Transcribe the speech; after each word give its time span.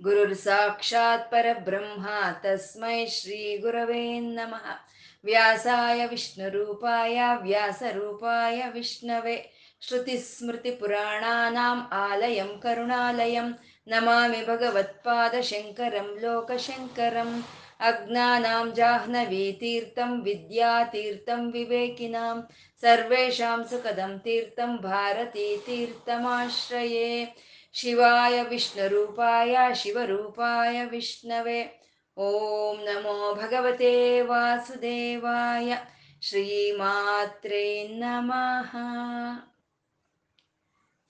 ಗುರುರ್ 0.00 0.38
ಸಾಕ್ಷಾತ್ 0.38 1.30
ಪರಬ್ರಹ್ಮ 1.30 2.06
ತಸ್ಮೈ 2.42 3.10
ಶ್ರೀ 3.10 3.58
ಗುರವೇ 3.58 4.30
ನಮಃ 4.30 4.78
ವ್ಯಾಸಾಯ 5.24 6.06
ವಿಷ್ಣುರೂಪಾಯ 6.06 7.20
ವ್ಯಾಸರೂಪಾಯ 7.42 8.62
ವಿಷ್ಣವೇ 8.74 9.50
ಶ್ರುತಿಸ್ಮೃತಿಪುರಾಣಾನಾम् 9.82 12.00
ಆಲಯಂ 12.00 12.60
ಕರುಣಾಲಯಂ 12.60 13.54
ನಮಾಮಿ 13.86 14.48
ಭಗವತ್ಪಾದಶಂಕರಂ 14.48 16.18
ಲೋಕಶಂಕರಂ 16.22 17.44
ಅಜ್ಞಾನಾಂ 17.82 18.74
ಜಾಹ್ನವೀತೀರ್ಥಂ 18.76 20.22
ವಿದ್ಯಾತೀರ್ಥಂ 20.26 21.52
ವಿವೇಕಿನಾಂ 21.52 22.42
ಸರ್ವೇಷಾಂ 22.82 23.64
ಸುಖದಂ 23.70 24.12
ತೀರ್ಥಂ 24.24 24.82
ಭಾರತೀತೀರ್ಥಮಾಶ್ರಯೇ 24.86 27.10
ಶಿವಾಯ 27.74 28.42
ವಿಷ್ಣುರೂಪಾಯ 28.42 29.56
ಶಿವರೂಪಾಯ 29.74 30.84
ವಿಷ್ಣವೇ. 30.84 31.82
ಓಂ 32.16 32.84
ನಮೋ 32.84 33.34
ಭಗವತೆ 33.34 34.20
ವಾಸುದೇವಾಯ. 34.20 35.76
ಶ್ರೀಮಾತ್ರೇ 36.20 37.88
ನಮಃ. 37.88 38.76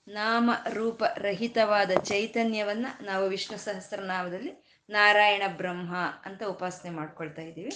ನಾಮ 0.07 0.51
ರೂಪ 0.69 1.03
ರಹಿತವಾದ 1.03 1.91
ಚೈತನ್ಯವನ್ನ 2.03 2.85
ನಾವು 3.01 3.27
ವಿಷ್ಣು 3.27 3.57
ಸಹಸ್ರನಾಮದಲ್ಲಿ 3.57 4.83
ನಾರಾಯಣ 4.89 5.41
ಬ್ರಹ್ಮ 5.47 5.95
ಅಂತ 6.25 6.43
ಉಪಾಸನೆ 6.43 6.91
ಮಾಡ್ಕೊಳ್ತಾ 6.91 7.41
ಇದ್ದೀವಿ. 7.41 7.71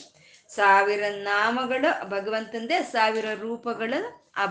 ಸಾವಿರ 0.48 1.04
ನಾಮಗಳು 1.10 2.10
ಭಗವಂತಂದೇ, 2.10 2.84
ಸಾವಿರ 2.84 3.26
ರೂಪಗಳು 3.34 4.32
ಆ 4.38 4.46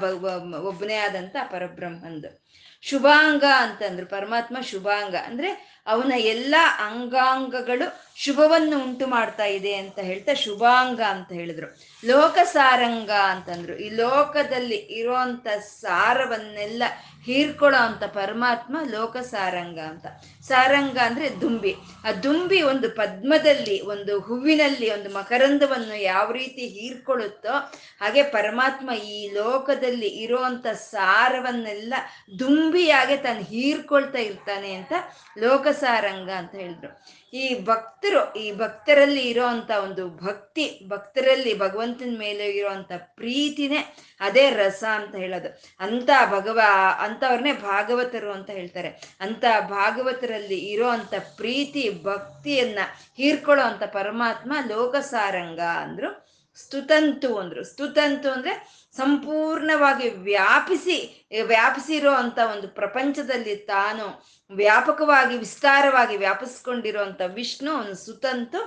ಒಬ್ಬನೇ 0.58 0.94
ಆದಂತ 0.94 1.36
ಪರಬ್ರಹ್ಮಂದು. 1.50 2.48
ಶುಭಾಂಗ 2.82 3.44
ಅಂತಂದ್ರು 3.56 4.06
ಪರಮಾತ್ಮ 4.06 4.60
ಶುಭಾಂಗ. 4.60 5.14
ಅಂದ್ರೆ 5.24 5.82
ಅವನ 5.86 6.12
ಎಲ್ಲ 6.16 6.54
ಅಂಗಾಂಗಗಳು 6.78 8.07
ಶುಭವನ್ನು 8.24 8.82
ಉಂಟು 8.82 9.06
ಮಾಡ್ತಾ 9.06 9.44
ಇದೆ 9.44 9.74
ಅಂತ 9.74 9.98
ಹೇಳ್ತಾ 9.98 10.34
ಶುಭಾಂಗ 10.34 11.00
ಅಂತ 11.00 11.32
ಹೇಳಿದ್ರು. 11.32 11.66
ಲೋಕ 12.04 12.38
ಸಾರಂಗ 12.44 13.10
ಅಂತಂದ್ರು. 13.10 13.76
ಈ 13.76 13.88
ಲೋಕದಲ್ಲಿ 13.88 14.76
ಇರುವಂತ 14.76 15.48
ಸಾರವನ್ನೆಲ್ಲ 15.60 16.82
ಹೀರ್ಕೊಳ್ಳೋ 17.24 17.80
ಅಂತ 17.80 18.04
ಪರಮಾತ್ಮ 18.04 18.76
ಲೋಕ 18.90 19.16
ಸಾರಂಗ 19.16 19.78
ಅಂತ. 19.78 20.06
ಸಾರಂಗ 20.42 20.98
ಅಂದ್ರೆ 20.98 21.40
ದುಂಬಿ. 21.40 21.74
ಆ 22.04 22.12
ದುಂಬಿ 22.12 22.62
ಒಂದು 22.62 22.90
ಪದ್ಮದಲ್ಲಿ, 22.90 23.80
ಒಂದು 23.80 24.20
ಹೂವಿನಲ್ಲಿ, 24.20 24.90
ಒಂದು 24.90 25.10
ಮಕರಂದವನ್ನು 25.14 25.96
ಯಾವ 26.02 26.32
ರೀತಿ 26.32 26.66
ಹೀರ್ಕೊಳ್ಳುತ್ತೋ 26.66 27.52
ಹಾಗೆ 28.00 28.22
ಪರಮಾತ್ಮ 28.22 28.90
ಈ 28.90 29.34
ಲೋಕದಲ್ಲಿ 29.34 30.06
ಇರುವಂತ 30.06 30.66
ಸಾರವನ್ನೆಲ್ಲ 30.66 31.94
ದುಂಬಿಯಾಗೆ 32.38 33.16
ತಾನು 33.16 33.40
ಹೀರ್ಕೊಳ್ತಾ 33.40 34.18
ಇರ್ತಾನೆ 34.18 34.72
ಅಂತ 34.74 34.92
ಲೋಕ 35.38 35.66
ಸಾರಂಗ 35.68 36.30
ಅಂತ 36.30 36.54
ಹೇಳಿದ್ರು. 36.54 37.17
ಈ 37.32 37.64
ಭಕ್ತರು, 37.64 38.34
ಈ 38.34 38.52
ಭಕ್ತರಲ್ಲಿ 38.52 39.20
ಇರೋಂಥ 39.20 39.70
ಒಂದು 39.70 40.08
ಭಕ್ತಿ, 40.08 40.80
ಭಕ್ತರಲ್ಲಿ 40.88 41.58
ಭಗವಂತನ 41.58 42.16
ಮೇಲೆ 42.18 42.46
ಇರೋಂಥ 42.46 42.92
ಪ್ರೀತಿನೇ 42.96 43.96
ಅದೇ 44.20 44.50
ರಸ 44.50 44.84
ಅಂತ 44.92 45.14
ಹೇಳೋದು. 45.14 45.62
ಅಂತ 45.80 46.10
ಭಗವ, 46.30 46.60
ಅಂಥವ್ರನ್ನೇ 47.00 47.52
ಭಾಗವತರು 47.52 48.32
ಅಂತ 48.32 48.50
ಹೇಳ್ತಾರೆ. 48.50 48.88
ಅಂತ 49.20 49.44
ಭಾಗವತರಲ್ಲಿ 49.60 50.58
ಇರೋ 50.58 50.88
ಅಂಥ 50.88 51.14
ಪ್ರೀತಿ, 51.36 52.02
ಭಕ್ತಿಯನ್ನ 52.02 52.78
ಹೀರ್ಕೊಳ್ಳೋ 53.16 53.64
ಅಂಥ 53.64 53.82
ಪರಮಾತ್ಮ 53.82 54.52
ಲೋಕಸಾರಂಗ 54.68 55.60
ಅಂದ್ರು, 55.60 56.28
ಸ್ತುತಂತು 56.56 57.38
ಅಂದ್ರು. 57.38 57.64
ಸ್ತುತಂತು 57.64 58.30
ಅಂದ್ರೆ 58.30 58.86
ಸಂಪೂರ್ಣವಾಗಿ 58.98 60.08
ವ್ಯಾಪಿಸಿ, 60.08 60.98
ವ್ಯಾಪಿಸಿರೋ 61.46 62.12
ಅಂತ 62.12 62.38
ಒಂದು 62.52 62.68
ಪ್ರಪಂಚದಲ್ಲಿ 62.68 63.56
ತಾನು 63.56 64.06
ವ್ಯಾಪಕವಾಗಿ, 64.50 65.34
ವಿಸ್ತಾರವಾಗಿ 65.38 66.16
ವ್ಯಾಪಿಸ್ಕೊಂಡಿರುವಂತ 66.16 67.20
ವಿಷ್ಣು, 67.34 67.70
ಅವನು 67.72 67.94
ಸುತಂತು, 68.06 68.60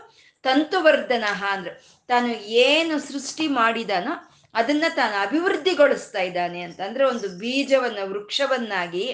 ತಂತುವರ್ಧನ 0.44 1.26
ಅಂದ್ರೆ 1.52 1.74
ತಾನು 2.08 2.30
ಏನು 2.62 2.96
ಸೃಷ್ಟಿ 3.00 3.48
ಮಾಡಿದಾನೋ 3.48 4.14
ಅದನ್ನ 4.54 4.84
ತಾನು 4.96 5.16
ಅಭಿವೃದ್ಧಿಗೊಳಿಸ್ತಾ 5.22 6.22
ಇದ್ದಾನೆ 6.22 6.62
ಅಂತ. 6.62 6.80
ಅಂದ್ರೆ 6.82 7.04
ಒಂದು 7.06 7.28
ಬೀಜವನ್ನ, 7.40 8.00
ವೃಕ್ಷವನ್ನಾಗಿ, 8.04 9.06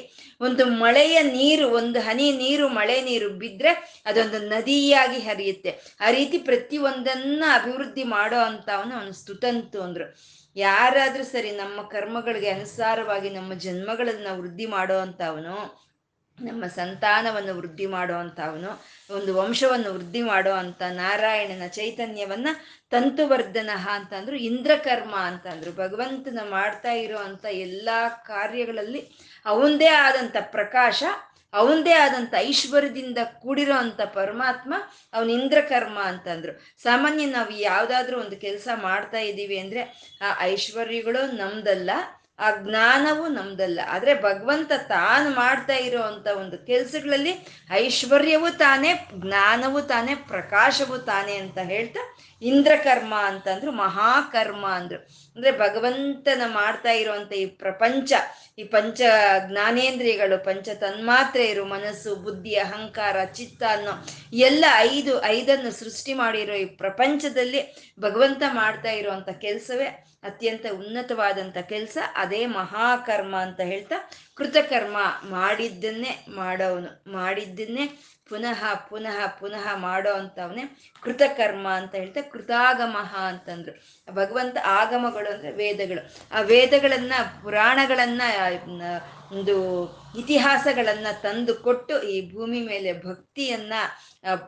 ಒಂದು 0.42 0.66
ಮಳೆಯ 0.66 1.18
ನೀರು, 1.22 1.66
ಒಂದು 1.70 2.00
ಹನಿ 2.00 2.32
ನೀರು, 2.32 2.66
ಮಳೆ 2.70 3.02
ನೀರು 3.02 3.30
ಬಿದ್ರೆ 3.30 4.04
ಅದೊಂದು 4.06 4.40
ನದಿಯಾಗಿ 4.40 5.20
ಹರಿಯುತ್ತೆ. 5.20 5.72
ಆ 6.02 6.10
ರೀತಿ 6.10 6.38
ಪ್ರತಿಯೊಂದನ್ನ 6.38 7.44
ಅಭಿವೃದ್ಧಿ 7.54 8.04
ಮಾಡೋ 8.04 8.40
ಅಂತ 8.40 8.70
ಅವನು 8.70 8.96
ಅವನು 8.96 9.14
ಸ್ತುತಂತು 9.14 9.82
ಅಂದ್ರು. 9.82 10.08
ಯಾರಾದ್ರೂ 10.58 11.24
ಸರಿ 11.24 11.52
ನಮ್ಮ 11.52 11.82
ಕರ್ಮಗಳಿಗೆ 11.88 12.50
ಅನುಸಾರವಾಗಿ 12.50 13.30
ನಮ್ಮ 13.30 13.54
ಜನ್ಮಗಳನ್ನ 13.54 14.28
ವೃದ್ಧಿ 14.40 14.66
ಮಾಡೋ 14.66 14.98
ಅಂತವನು 14.98 15.58
ನಮ್ಮ 16.40 16.64
ಸಂತಾನವನ್ನು 16.68 17.54
ವೃದ್ಧಿ 17.56 17.86
ಮಾಡೋ 17.86 18.16
ಅಂತವನು 18.16 18.72
ಒಂದು 19.14 19.32
ವಂಶವನ್ನು 19.36 19.90
ವೃದ್ಧಿ 19.94 20.22
ಮಾಡೋ 20.22 20.52
ಅಂತ 20.54 20.82
ನಾರಾಯಣನ 20.96 21.68
ಚೈತನ್ಯವನ್ನ 21.68 22.50
ತಂತುವರ್ಧನ 22.92 23.70
ಅಂತಂದ್ರು 23.90 24.38
ಇಂದ್ರಕರ್ಮ 24.40 25.16
ಅಂತಂದ್ರು 25.22 25.72
ಭಗವಂತನ 25.74 26.44
ಮಾಡ್ತಾ 26.50 26.92
ಇರೋ 26.96 27.18
ಅಂತ 27.20 27.46
ಎಲ್ಲಾ 27.46 28.00
ಕಾರ್ಯಗಳಲ್ಲಿ 28.26 29.02
ಅವಂದೇ 29.46 29.90
ಆದಂತ 30.02 30.38
ಪ್ರಕಾಶ 30.52 31.04
ಅವಂದೇ 31.54 31.94
ಆದಂತ 31.94 32.34
ಐಶ್ವರ್ಯದಿಂದ 32.38 33.18
ಕೂಡಿರೋ 33.42 33.74
ಅಂತ 33.74 34.02
ಪರಮಾತ್ಮ 34.02 34.74
ಅವನ 35.14 35.30
ಇಂದ್ರಕರ್ಮ 35.30 36.00
ಅಂತಂದ್ರು. 36.00 36.54
ಸಾಮಾನ್ಯ 36.78 37.26
ನಾವು 37.26 37.52
ಯಾವುದಾದ್ರೂ 37.52 38.20
ಒಂದು 38.20 38.38
ಕೆಲಸ 38.38 38.68
ಮಾಡ್ತಾ 38.76 39.18
ಇದ್ದೀವಿ 39.18 39.60
ಅಂದ್ರೆ 39.60 39.82
ಆ 40.22 40.38
ಐಶ್ವರ್ಯಗಳು 40.42 41.36
ನಮ್ದಲ್ಲ 41.36 41.92
ಆ 42.40 42.52
ಜ್ಞಾನವು 42.52 43.28
ನಮ್ದಲ್ಲ. 43.28 43.80
ಆದ್ರೆ 43.88 44.22
ಭಗವಂತ 44.22 44.72
ತಾನು 44.88 45.30
ಮಾಡ್ತಾ 45.30 45.74
ಇರುವಂತ 45.74 46.28
ಒಂದು 46.28 46.66
ಕೆಲಸಗಳಲ್ಲಿ 46.66 47.48
ಐಶ್ವರ್ಯವೂ 47.72 48.50
ತಾನೇ, 48.50 48.94
ಜ್ಞಾನವೂ 49.16 49.82
ತಾನೇ, 49.82 50.16
ಪ್ರಕಾಶವೂ 50.16 50.98
ತಾನೇ 50.98 51.36
ಅಂತ 51.36 51.58
ಹೇಳ್ತಾ 51.58 52.18
ಇಂದ್ರಕರ್ಮ 52.42 53.16
ಅಂತಂದ್ರು, 53.16 53.72
ಮಹಾಕರ್ಮ 53.72 54.68
ಅಂದ್ರು. 54.68 55.00
ಅಂದ್ರೆ 55.36 55.52
ಭಗವಂತನ 55.52 56.42
ಮಾಡ್ತಾ 56.46 56.92
ಇರುವಂತ 56.92 57.34
ಈ 57.34 57.46
ಪ್ರಪಂಚ, 57.46 58.14
ಈ 58.58 58.64
ಪಂಚ 58.64 59.02
ಜ್ಞಾನೇಂದ್ರಿಯಗಳು, 59.52 60.44
ಪಂಚ 60.44 60.70
ತನ್ಮಾತ್ರೆಯರು, 60.70 61.66
ಮನಸ್ಸು, 61.66 62.16
ಬುದ್ಧಿ, 62.16 62.56
ಅಹಂಕಾರ, 62.56 63.24
ಚಿತ್ತ 63.26 63.64
ಅನ್ನೋ 63.64 64.08
ಎಲ್ಲ 64.34 64.66
ಐದು, 64.78 65.24
ಐದನ್ನು 65.24 65.72
ಸೃಷ್ಟಿ 65.72 66.14
ಮಾಡಿರೋ 66.14 66.54
ಈ 66.54 66.66
ಪ್ರಪಂಚದಲ್ಲಿ 66.66 67.94
ಭಗವಂತ 68.00 68.44
ಮಾಡ್ತಾ 68.54 68.92
ಇರುವಂತ 68.92 69.30
ಕೆಲಸವೇ 69.30 70.07
ಅತ್ಯಂತ 70.28 70.66
ಉನ್ನತವಾದಂಥ 70.74 71.58
ಕೆಲಸ 71.70 71.98
ಅದೇ 72.16 72.42
ಮಹಾಕರ್ಮ 72.54 73.36
ಅಂತ 73.38 73.62
ಹೇಳ್ತಾ 73.64 73.98
ಕೃತಕರ್ಮ 74.36 74.98
ಮಾಡಿದ್ದನ್ನೇ 75.30 76.14
ಮಾಡೋನು 76.36 76.92
ಮಾಡಿದ್ದನ್ನೇ 77.12 77.86
ಪುನಃ 78.30 78.74
ಪುನಃ 78.76 79.28
ಪುನಃ 79.40 79.76
ಮಾಡೋ 79.76 80.14
ಅಂಥವನ್ನೇ 80.14 80.78
ಕೃತಕರ್ಮ 81.02 81.68
ಅಂತ 81.68 81.96
ಹೇಳ್ತಾ 81.96 82.22
ಕೃತಾಗಮಃ 82.22 83.18
ಅಂತಂದ್ರು. 83.18 83.98
ಭಗವಂತ 84.14 84.58
ಆಗಮಗಳು 84.64 85.34
ಅಂದ್ರೆ 85.34 85.52
ವೇದಗಳು. 85.52 86.36
ಆ 86.38 86.42
ವೇದಗಳನ್ನ, 86.42 87.14
ಪುರಾಣಗಳನ್ನ 87.44 88.22
ಒಂದು 89.32 89.56
ಇತಿಹಾಸಗಳನ್ನ 90.20 91.08
ತಂದು 91.22 91.56
ಕೊಟ್ಟು 91.56 92.02
ಈ 92.02 92.34
ಭೂಮಿ 92.34 92.62
ಮೇಲೆ 92.62 92.94
ಭಕ್ತಿಯನ್ನ 92.94 93.74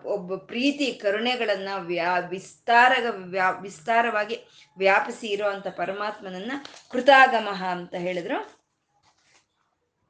ಒಬ್ಬ 0.05 0.35
ಪ್ರೀತಿ, 0.35 0.93
ಕರುಣೆಗಳನ್ನ 0.93 1.69
ವ್ಯಾ 1.77 2.19
ವಿಸ್ತಾರ 2.19 2.91
ವ್ಯಾ, 3.11 3.49
ವಿಸ್ತಾರವಾಗಿ 3.49 4.39
ವ್ಯಾಪಿಸಿ 4.77 5.27
ಇರುವಂತ 5.27 5.67
ಪರಮಾತ್ಮನನ್ನ 5.67 6.51
ಕೃತಾಗಮಃ 6.91 7.63
ಅಂತ 7.63 7.95
ಹೇಳಿದ್ರು. 7.95 8.59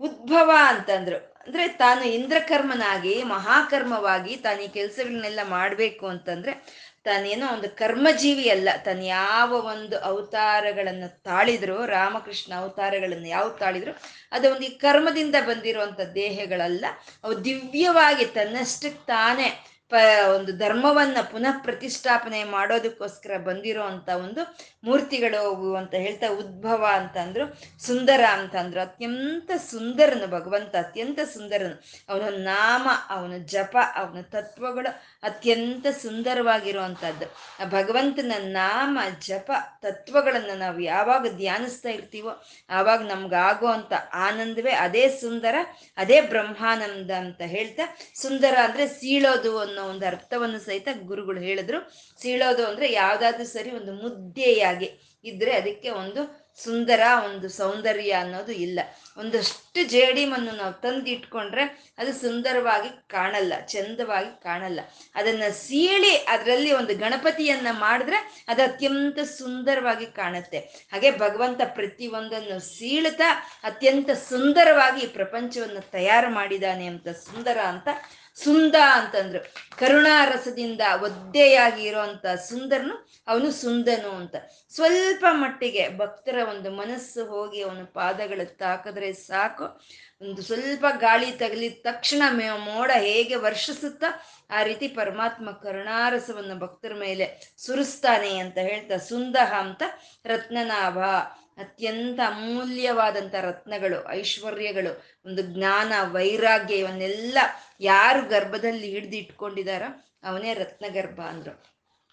ಉದ್ಭವ 0.02 0.52
ಅಂತಂದ್ರು. 0.56 1.39
ಅಂದ್ರೆ 1.50 1.68
ತಾನು 1.68 2.04
ಇಂದ್ರಕರ್ಮನಾಗಿ, 2.04 3.24
ಮಹಾಕರ್ಮವಾಗಿ 3.24 4.36
ತಾನು 4.36 4.60
ಈ 4.62 4.68
ಕೆಲಸಗಳನ್ನೆಲ್ಲ 4.68 5.40
ಮಾಡ್ಬೇಕು 5.44 6.08
ಅಂತಂದ್ರೆ 6.08 6.54
ತಾನೇನೋ 7.04 7.54
ಒಂದು 7.54 7.70
ಕರ್ಮಜೀವಿ 7.70 8.50
ಅಲ್ಲ. 8.50 8.70
ತಾನು 8.86 9.04
ಯಾವ 9.04 9.52
ಒಂದು 9.54 10.00
ಅವತಾರಗಳನ್ನು 10.00 11.24
ತಾಳಿದ್ರು, 11.24 11.86
ರಾಮಕೃಷ್ಣ 11.86 12.54
ಅವತಾರಗಳನ್ನು 12.54 13.28
ಯಾವ 13.28 13.50
ತಾಳಿದ್ರು, 13.50 13.92
ಅದು 14.32 14.52
ಒಂದು 14.52 14.62
ಈ 14.62 14.70
ಕರ್ಮದಿಂದ 14.70 15.36
ಬಂದಿರುವಂತ 15.48 16.02
ದೇಹಗಳಲ್ಲ. 16.02 16.86
ಅವು 17.24 17.46
ದಿವ್ಯವಾಗಿ 17.46 18.26
ತನ್ನಷ್ಟಕ್ಕೆ 18.26 19.06
ತಾನೇ 19.06 19.50
ಪ, 19.92 19.96
ಒಂದು 20.36 20.52
ಧರ್ಮವನ್ನ 20.58 21.18
ಪುನಃ 21.32 21.64
ಪ್ರತಿಷ್ಠಾಪನೆ 21.64 22.44
ಮಾಡೋದಕ್ಕೋಸ್ಕರ 22.44 23.38
ಬಂದಿರೋ 23.38 23.84
ಅಂತ 23.84 24.10
ಒಂದು 24.10 24.42
ಮೂರ್ತಿಗಳು 24.84 25.76
ಅಂತ 25.76 25.96
ಹೇಳ್ತಾ 25.96 26.28
ಉದ್ಭವ 26.28 26.88
ಅಂತಂದ್ರು 26.92 27.46
ಸುಂದರ 27.86 28.24
ಅಂತಂದ್ರು 28.32 28.82
ಅತ್ಯಂತ 28.82 29.52
ಸುಂದರನು 29.58 30.28
ಭಗವಂತ, 30.28 30.76
ಅತ್ಯಂತ 30.76 31.20
ಸುಂದರನು. 31.34 31.76
ಅವನ 32.10 32.24
ನಾಮ, 32.38 32.88
ಅವನ 33.10 33.34
ಜಪ, 33.46 33.78
ಅವನ 33.96 34.22
ತತ್ವಗಳು 34.22 34.92
ಅತ್ಯಂತ 35.24 35.86
ಸುಂದರವಾಗಿರುವಂತಹದ್ದು. 36.02 37.26
ಆ 37.60 37.66
ಭಗವಂತನ 37.66 38.32
ನಾಮ, 38.40 39.00
ಜಪ, 39.20 39.52
ತತ್ವಗಳನ್ನ 39.82 40.52
ನಾವು 40.56 40.80
ಯಾವಾಗ 40.80 41.28
ಧ್ಯಾನಿಸ್ತಾ 41.38 41.90
ಇರ್ತೀವೋ, 41.90 42.44
ಆವಾಗ 42.70 43.02
ನಮ್ಗಾಗೋ 43.02 43.68
ಅಂತ 43.68 43.94
ಆನಂದವೇ 44.14 44.72
ಅದೇ 44.72 45.10
ಸುಂದರ, 45.10 45.56
ಅದೇ 45.98 46.22
ಬ್ರಹ್ಮಾನಂದ 46.22 47.12
ಅಂತ 47.12 47.42
ಹೇಳ್ತಾ, 47.42 47.98
ಸುಂದರ 48.16 48.58
ಅಂದ್ರೆ 48.64 48.88
ಸೀಳೋದು 48.88 49.60
ಅನ್ನೋ 49.60 49.79
ಒಂದು 49.88 50.06
ಅರ್ಥವನ್ನು 50.06 50.60
ಸಹಿತ 50.60 50.88
ಗುರುಗಳು 51.02 51.40
ಹೇಳಿದ್ರು. 51.40 51.80
ಸೀಳೋದು 52.22 52.68
ಅಂದ್ರೆ 52.68 52.92
ಯಾವ್ದಾದ್ರು 52.92 53.48
ಸರಿ 53.48 53.72
ಒಂದು 53.72 53.94
ಮುದ್ದೆಯಾಗಿ 53.94 55.20
ಇದ್ರೆ 55.24 55.52
ಅದಕ್ಕೆ 55.52 55.90
ಒಂದು 55.90 56.40
ಸುಂದರ, 56.64 57.02
ಒಂದು 57.26 57.50
ಸೌಂದರ್ಯ 57.50 58.12
ಅನ್ನೋದು 58.12 58.52
ಇಲ್ಲ. 58.52 58.80
ಒಂದಷ್ಟು 59.18 59.88
ಜೇಡಿಮನ್ನು 59.88 60.52
ನಾವು 60.52 60.74
ತಂದು 60.74 61.06
ಇಟ್ಕೊಂಡ್ರೆ 61.06 61.94
ಅದು 61.98 62.14
ಸುಂದರವಾಗಿ 62.14 62.90
ಕಾಣಲ್ಲ, 63.08 63.54
ಚಂದವಾಗಿ 63.60 64.44
ಕಾಣಲ್ಲ. 64.44 64.80
ಅದನ್ನ 65.16 65.44
ಸೀಳಿ 65.52 66.16
ಅದರಲ್ಲಿ 66.16 66.72
ಒಂದು 66.72 66.96
ಗಣಪತಿಯನ್ನ 66.98 67.68
ಮಾಡಿದ್ರೆ 67.72 68.46
ಅದು 68.48 68.64
ಅತ್ಯಂತ 68.64 69.20
ಸುಂದರವಾಗಿ 69.20 70.06
ಕಾಣುತ್ತೆ. 70.06 70.58
ಹಾಗೆ 70.92 71.12
ಭಗವಂತ 71.12 71.62
ಪ್ರತಿ 71.66 72.08
ಒಂದನ್ನು 72.08 72.60
ಸೀಳ್ತಾ 72.60 73.50
ಅತ್ಯಂತ 73.64 74.10
ಸುಂದರವಾಗಿ 74.10 75.02
ಈ 75.02 75.08
ಪ್ರಪಂಚವನ್ನು 75.08 75.92
ತಯಾರು 75.92 76.30
ಮಾಡಿದಾನೆ 76.30 76.86
ಅಂತ 76.86 77.08
ಸುಂದರ 77.08 77.58
ಅಂತ 77.58 77.88
ಸುಂದ 78.44 78.76
ಅಂತಂದ್ರು. 78.94 79.40
ಕರುಣಾರಸದಿಂದ 79.78 80.82
ಒದ್ದೆಯಾಗಿ 81.02 81.84
ಇರೋಂಥ 81.84 82.26
ಸುಂದರನು 82.50 82.96
ಅವನು 83.28 83.52
ಸುಂದನು 83.52 84.12
ಅಂತ. 84.12 84.36
ಸ್ವಲ್ಪ 84.70 85.26
ಮಟ್ಟಿಗೆ 85.32 85.84
ಭಕ್ತರ 85.98 86.38
ಒಂದು 86.50 86.72
ಮನಸ್ಸು 86.72 87.26
ಹೋಗಿ 87.26 87.62
ಅವನ 87.62 87.84
ಪಾದಗಳ 87.94 88.42
ತಾಕಿದ್ರೆ 88.44 89.14
ಸಾಕು. 89.14 89.66
ಒಂದು 90.22 90.42
ಸ್ವಲ್ಪ 90.42 90.86
ಗಾಳಿ 90.98 91.32
ತಗಲಿದ 91.32 91.78
ತಕ್ಷಣ 91.82 92.24
ಮೋಡ 92.56 92.92
ಹೇಗೆ 92.98 93.36
ವರ್ಷಿಸುತ್ತಾ 93.36 94.10
ಆ 94.50 94.64
ರೀತಿ 94.64 94.88
ಪರಮಾತ್ಮ 94.88 95.52
ಕರುಣಾರಸವನ್ನು 95.52 96.60
ಭಕ್ತರ 96.60 96.94
ಮೇಲೆ 96.94 97.56
ಸುರಿಸ್ತಾನೆ 97.58 98.38
ಅಂತ 98.38 98.58
ಹೇಳ್ತಾ 98.58 98.98
ಸುಂದಹ 98.98 99.54
ಅಂತ 99.60 99.84
ರತ್ನನಾಭ. 100.26 100.98
ಅತ್ಯಂತ 101.60 102.20
ಅಮೂಲ್ಯವಾದಂಥ 102.26 103.36
ರತ್ನಗಳು, 103.36 104.10
ಐಶ್ವರ್ಯಗಳು, 104.10 105.04
ಒಂದು 105.26 105.42
ಜ್ಞಾನ 105.42 105.94
ವೈರಾಗ್ಯ 106.02 106.76
ಇವನ್ನೆಲ್ಲ 106.76 107.38
ಯಾರು 107.80 108.28
ಗರ್ಭದಲ್ಲಿ 108.28 108.90
ಹಿಡ್ದು 108.90 109.16
ಇಟ್ಕೊಂಡಿದಾರೋ 109.16 110.06
ಅವನೇ 110.24 110.54
ರತ್ನಗರ್ಭ 110.54 111.22
ಅಂದ್ರು. 111.22 111.64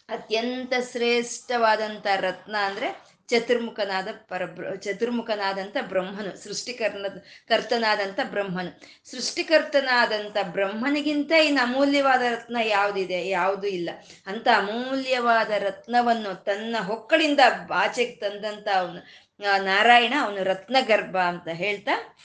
ಅತ್ಯಂತ 0.09 0.73
ಶ್ರೇಷ್ಠವಾದಂಥ 0.93 2.07
ರತ್ನ 2.17 2.57
ಅಂದ್ರೆ 2.57 3.17
ಚತುರ್ಮುಖನಾದ 3.29 4.09
ಪರಬ್ರ 4.29 4.75
ಚತುರ್ಮುಖನಾದಂಥ 4.75 5.77
ಬ್ರಹ್ಮನು 5.81 6.37
ಸೃಷ್ಟಿಕರ್ನ 6.37 7.07
ಕರ್ತನಾದಂಥ 7.49 8.21
ಬ್ರಹ್ಮನು. 8.25 8.81
ಸೃಷ್ಟಿಕರ್ತನಾದಂಥ 9.11 10.37
ಬ್ರಹ್ಮನಿಗಿಂತ 10.43 11.33
ಇನ್ನು 11.33 11.63
ಅಮೂಲ್ಯವಾದ 11.63 12.21
ರತ್ನ 12.21 12.57
ಯಾವುದಿದೆ? 12.65 13.29
ಯಾವುದೂ 13.29 13.67
ಇಲ್ಲ. 13.67 13.91
ಅಂತ 14.27 14.49
ಅಮೂಲ್ಯವಾದ 14.57 15.51
ರತ್ನವನ್ನು 15.59 16.45
ತನ್ನ 16.45 16.77
ಹೊಕ್ಕಳಿಂದ 16.81 17.41
ಆಚೆಗೆ 17.73 18.13
ತಂದಂಥ 18.13 18.69
ಅವನು 18.69 19.26
ನಾರಾಯಣ 19.41 20.15
ಅವನು 20.21 20.43
ರತ್ನಗರ್ಭ 20.43 21.17
ಅಂತ 21.17 21.49
ಹೇಳ್ತಾ 21.49 22.17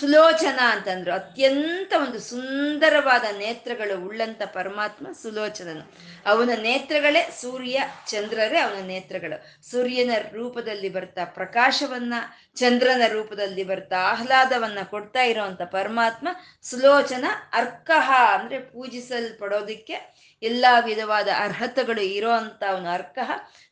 ಸುಲೋಚನ 0.00 0.60
ಅಂತಂದ್ರು. 0.64 1.12
ಅತ್ಯಂತ 1.12 1.92
ಒಂದು 2.02 2.20
ಸುಂದರವಾದ 2.20 3.36
ನೇತ್ರಗಳು 3.38 4.06
ಉಳ್ಳಂತ 4.06 4.42
ಪರಮಾತ್ಮ 4.42 5.12
ಸುಲೋಚನನು. 5.12 5.92
ಅವನ 6.26 6.50
ನೇತ್ರಗಳೇ 6.62 7.28
ಸೂರ್ಯ, 7.40 7.82
ಚಂದ್ರರೇ 8.06 8.58
ಅವನ 8.58 8.86
ನೇತ್ರಗಳು. 8.86 9.70
ಸೂರ್ಯನ 9.70 10.10
ರೂಪದಲ್ಲಿ 10.32 10.88
ಬರ್ತಾ 10.88 11.24
ಪ್ರಕಾಶವನ್ನ, 11.24 12.14
ಚಂದ್ರನ 12.54 13.02
ರೂಪದಲ್ಲಿ 13.08 13.64
ಬರ್ತಾ 13.64 13.96
ಆಹ್ಲಾದವನ್ನ 13.96 14.78
ಕೊಡ್ತಾ 14.84 15.22
ಇರೋವಂಥ 15.22 15.62
ಪರಮಾತ್ಮ 15.62 16.28
ಸುಲೋಚನ, 16.62 17.24
ಅರ್ಕಹ 17.52 18.12
ಅಂದ್ರೆ 18.38 18.58
ಪೂಜಿಸಲ್ಪಡೋದಿಕ್ಕೆ 18.58 20.28
ಎಲ್ಲಾ 20.42 20.78
ವಿಧವಾದ 20.78 21.28
ಅರ್ಹತೆಗಳು 21.36 22.00
ಇರೋ 22.00 22.30
ಅಂತ 22.30 22.64
ಅವನು 22.68 22.88
ಅರ್ಕಹ. 22.88 23.30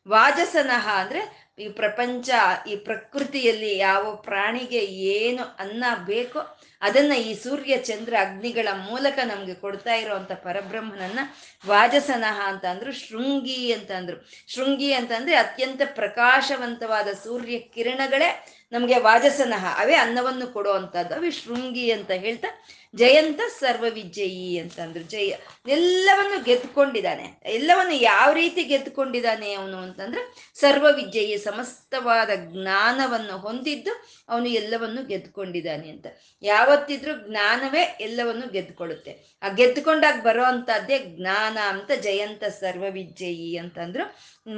ವಾಜಸನಹ 0.09 0.89
ಅಂದ್ರೆ 1.01 1.46
ಈ 1.59 1.69
ಪ್ರಪಂಚ, 1.69 2.31
ಈ 2.69 2.77
ಪ್ರಕೃತಿಯಲ್ಲಿ 2.77 3.79
ಯಾವ 3.79 4.17
ಪ್ರಾಣಿಗೆ 4.17 4.79
ಏನು 4.87 5.45
ಅನ್ನ 5.59 5.85
ಬೇಕೋ 6.07 6.41
ಅದನ್ನ 6.83 7.13
ಈ 7.13 7.35
ಸೂರ್ಯ, 7.35 7.77
ಚಂದ್ರ, 7.77 8.15
ಅಗ್ನಿಗಳ 8.21 8.69
ಮೂಲಕ 8.91 9.19
ನಮ್ಗೆ 9.25 9.55
ಕೊಡ್ತಾ 9.55 9.95
ಇರುವಂತ 9.95 10.33
ಪರಬ್ರಹ್ಮನನ್ನ 10.33 11.19
ವಾಜಸನಹ 11.67 12.41
ಅಂತ 12.45 12.65
ಅಂದ್ರು, 12.65 12.93
ಶೃಂಗಿ 12.93 13.73
ಅಂತ 13.73 13.91
ಅಂದ್ರು. 13.91 14.17
ಶೃಂಗಿ 14.49 14.93
ಅಂತಂದ್ರೆ 14.93 15.37
ಅತ್ಯಂತ 15.37 15.83
ಪ್ರಕಾಶವಂತವಾದ 15.95 17.09
ಸೂರ್ಯ 17.25 17.59
ಕಿರಣಗಳೇ 17.59 18.29
ನಮಗೆ 18.73 18.99
ವಾಜಸನಹ, 18.99 19.81
ಅವೇ 19.81 19.95
ಅನ್ನವನ್ನು 19.95 20.47
ಕೊಡುವಂಥದ್ದು 20.47 21.15
ಅವೇ 21.15 21.31
ಶೃಂಗಿ 21.31 21.91
ಅಂತ 21.91 22.11
ಹೇಳ್ತಾ, 22.11 22.65
ಜಯಂತ 22.95 23.41
ಸರ್ವವಿಜಯಿ 23.59 24.59
ಅಂತಂದ್ರು 24.59 25.05
ಜಯ, 25.05 25.31
ಎಲ್ಲವನ್ನು 25.67 26.45
ಗೆದ್ಕೊಂಡಿದ್ದಾನೆ 26.45 27.41
ಎಲ್ಲವನ್ನು 27.45 27.95
ಯಾವ 27.95 28.33
ರೀತಿ 28.33 28.65
ಗೆದ್ಕೊಂಡಿದ್ದಾನೆ 28.65 29.55
ಅವನು 29.55 29.77
ಅಂತಂದ್ರೆ 29.77 30.53
ಸರ್ವವಿಜಯಿ 30.55 31.39
ಸಮಸ್ತವಾದ 31.39 32.31
ಜ್ಞಾನವನ್ನು 32.37 33.39
ಹೊಂದಿದ್ದು 33.39 33.93
ಅವನು 34.29 34.49
ಎಲ್ಲವನ್ನು 34.49 35.07
ಗೆದ್ಕೊಂಡಿದ್ದಾನೆ 35.07 35.91
ಅಂತ. 35.91 36.07
ಯಾವತ್ತಿದ್ರೂ 36.43 37.29
ಜ್ಞಾನವೇ 37.29 37.83
ಎಲ್ಲವನ್ನು 38.01 38.49
ಗೆದ್ದುಕೊಳ್ಳುತ್ತೆ. 38.49 39.39
ಆ 39.43 39.49
ಗೆದ್ಕೊಂಡಾಗ 39.49 40.21
ಬರೋ 40.23 40.45
ಅಂತದ್ದೇ 40.45 40.99
ಜ್ಞಾನ 40.99 41.59
ಅಂತ 41.69 41.91
ಜಯಂತ 41.93 42.45
ಸರ್ವವಿಜಯಿ 42.45 43.57
ಅಂತಂದ್ರು. 43.57 44.05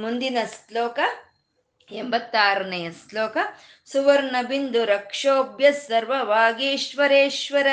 ಮುಂದಿನ 0.01 0.37
ಶ್ಲೋಕ 0.45 0.99
ಎಂಬತ್ತಾರನೆಯ 1.91 2.91
ಶ್ಲೋಕ. 2.91 3.37
ಸುವರ್ಣ 3.91 4.35
ಬಿಂದು 4.47 4.85
ರಕ್ಷೋಭ್ಯ 4.85 5.71
ಸರ್ವವಾಗೀಶ್ವರೇಶ್ವರ 5.71 7.67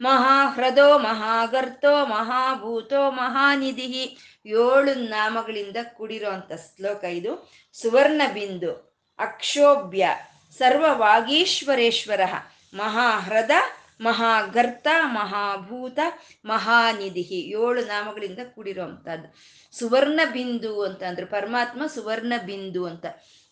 ಮಹಾಹ್ರದೋ, 0.00 0.98
ಮಹಾಗರ್ತೋ, 0.98 2.04
ಮಹಾಭೂತೋ, 2.04 3.10
ಮಹಾನಿಧಿ. 3.10 4.18
ಏಳು 4.46 4.94
ನಾಮಗಳಿಂದ 4.94 5.76
ಕೂಡಿರುವಂತ 5.96 6.52
ಶ್ಲೋಕ 6.52 7.04
ಇದು. 7.04 7.52
ಸುವರ್ಣ 7.72 8.22
ಬಿಂದು 8.34 8.98
ಅಕ್ಷೋಭ್ಯ 9.18 10.08
ಸರ್ವವಾಗೀಶ್ವರೇಶ್ವರ 10.58 12.20
ಮಹಾಹೃದ 12.74 13.50
ಮಹಾಗರ್ತ, 14.00 14.88
ಮಹಾಭೂತ, 15.04 15.98
ಮಹಾನಿಧಿ 16.44 17.20
ಏಳು 17.20 17.84
ನಾಮಗಳಿಂದ 17.84 18.38
ಕೂಡಿರುವಂಥದ್ದು 18.54 19.34
ಸುವರ್ಣ 19.78 20.20
ಬಿಂದು 20.32 20.82
ಅಂತ 20.82 21.02
ಅಂದ್ರೆ 21.02 21.26
ಪರಮಾತ್ಮ 21.26 21.86
ಸುವರ್ಣ 21.86 22.32
ಬಿಂದು 22.46 22.86
ಅಂತ. 22.86 23.06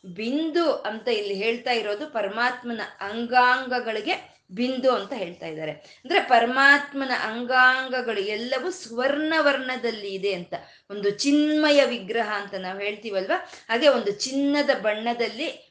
ಬಿಂದು 0.06 0.72
ಅಂತ 0.72 1.08
ಇಲ್ಲಿ 1.08 1.34
ಹೇಳ್ತಾ 1.34 1.70
ಇರೋದು 1.70 2.12
ಪರಮಾತ್ಮನ 2.12 2.80
ಅಂಗಾಂಗಗಳಿಗೆ 3.00 4.36
ಬಿಂದು 4.50 4.94
ಅಂತ 4.94 5.12
ಹೇಳ್ತಾ 5.12 5.46
ಇದ್ದಾರೆ. 5.46 5.70
ಅಂದ್ರೆ 5.70 6.20
ಪರಮಾತ್ಮನ 6.20 7.10
ಅಂಗಾಂಗಗಳು 7.22 8.20
ಎಲ್ಲವೂ 8.20 8.70
ಸುವರ್ಣ 8.70 9.34
ವರ್ಣದಲ್ಲಿ 9.40 10.14
ಇದೆ 10.14 10.32
ಅಂತ. 10.32 10.54
ಒಂದು 10.90 11.10
ಚಿನ್ಮಯ 11.10 11.84
ವಿಗ್ರಹ 11.84 12.32
ಅಂತ 12.34 12.54
ನಾವು 12.54 12.80
ಹೇಳ್ತೀವಲ್ವ? 12.80 13.32
ಹಾಗೆ 13.68 13.88
ಒಂದು 13.88 14.12
ಚಿನ್ನದ 14.12 14.70
ಬಣ್ಣದಲ್ಲಿ 14.82 15.65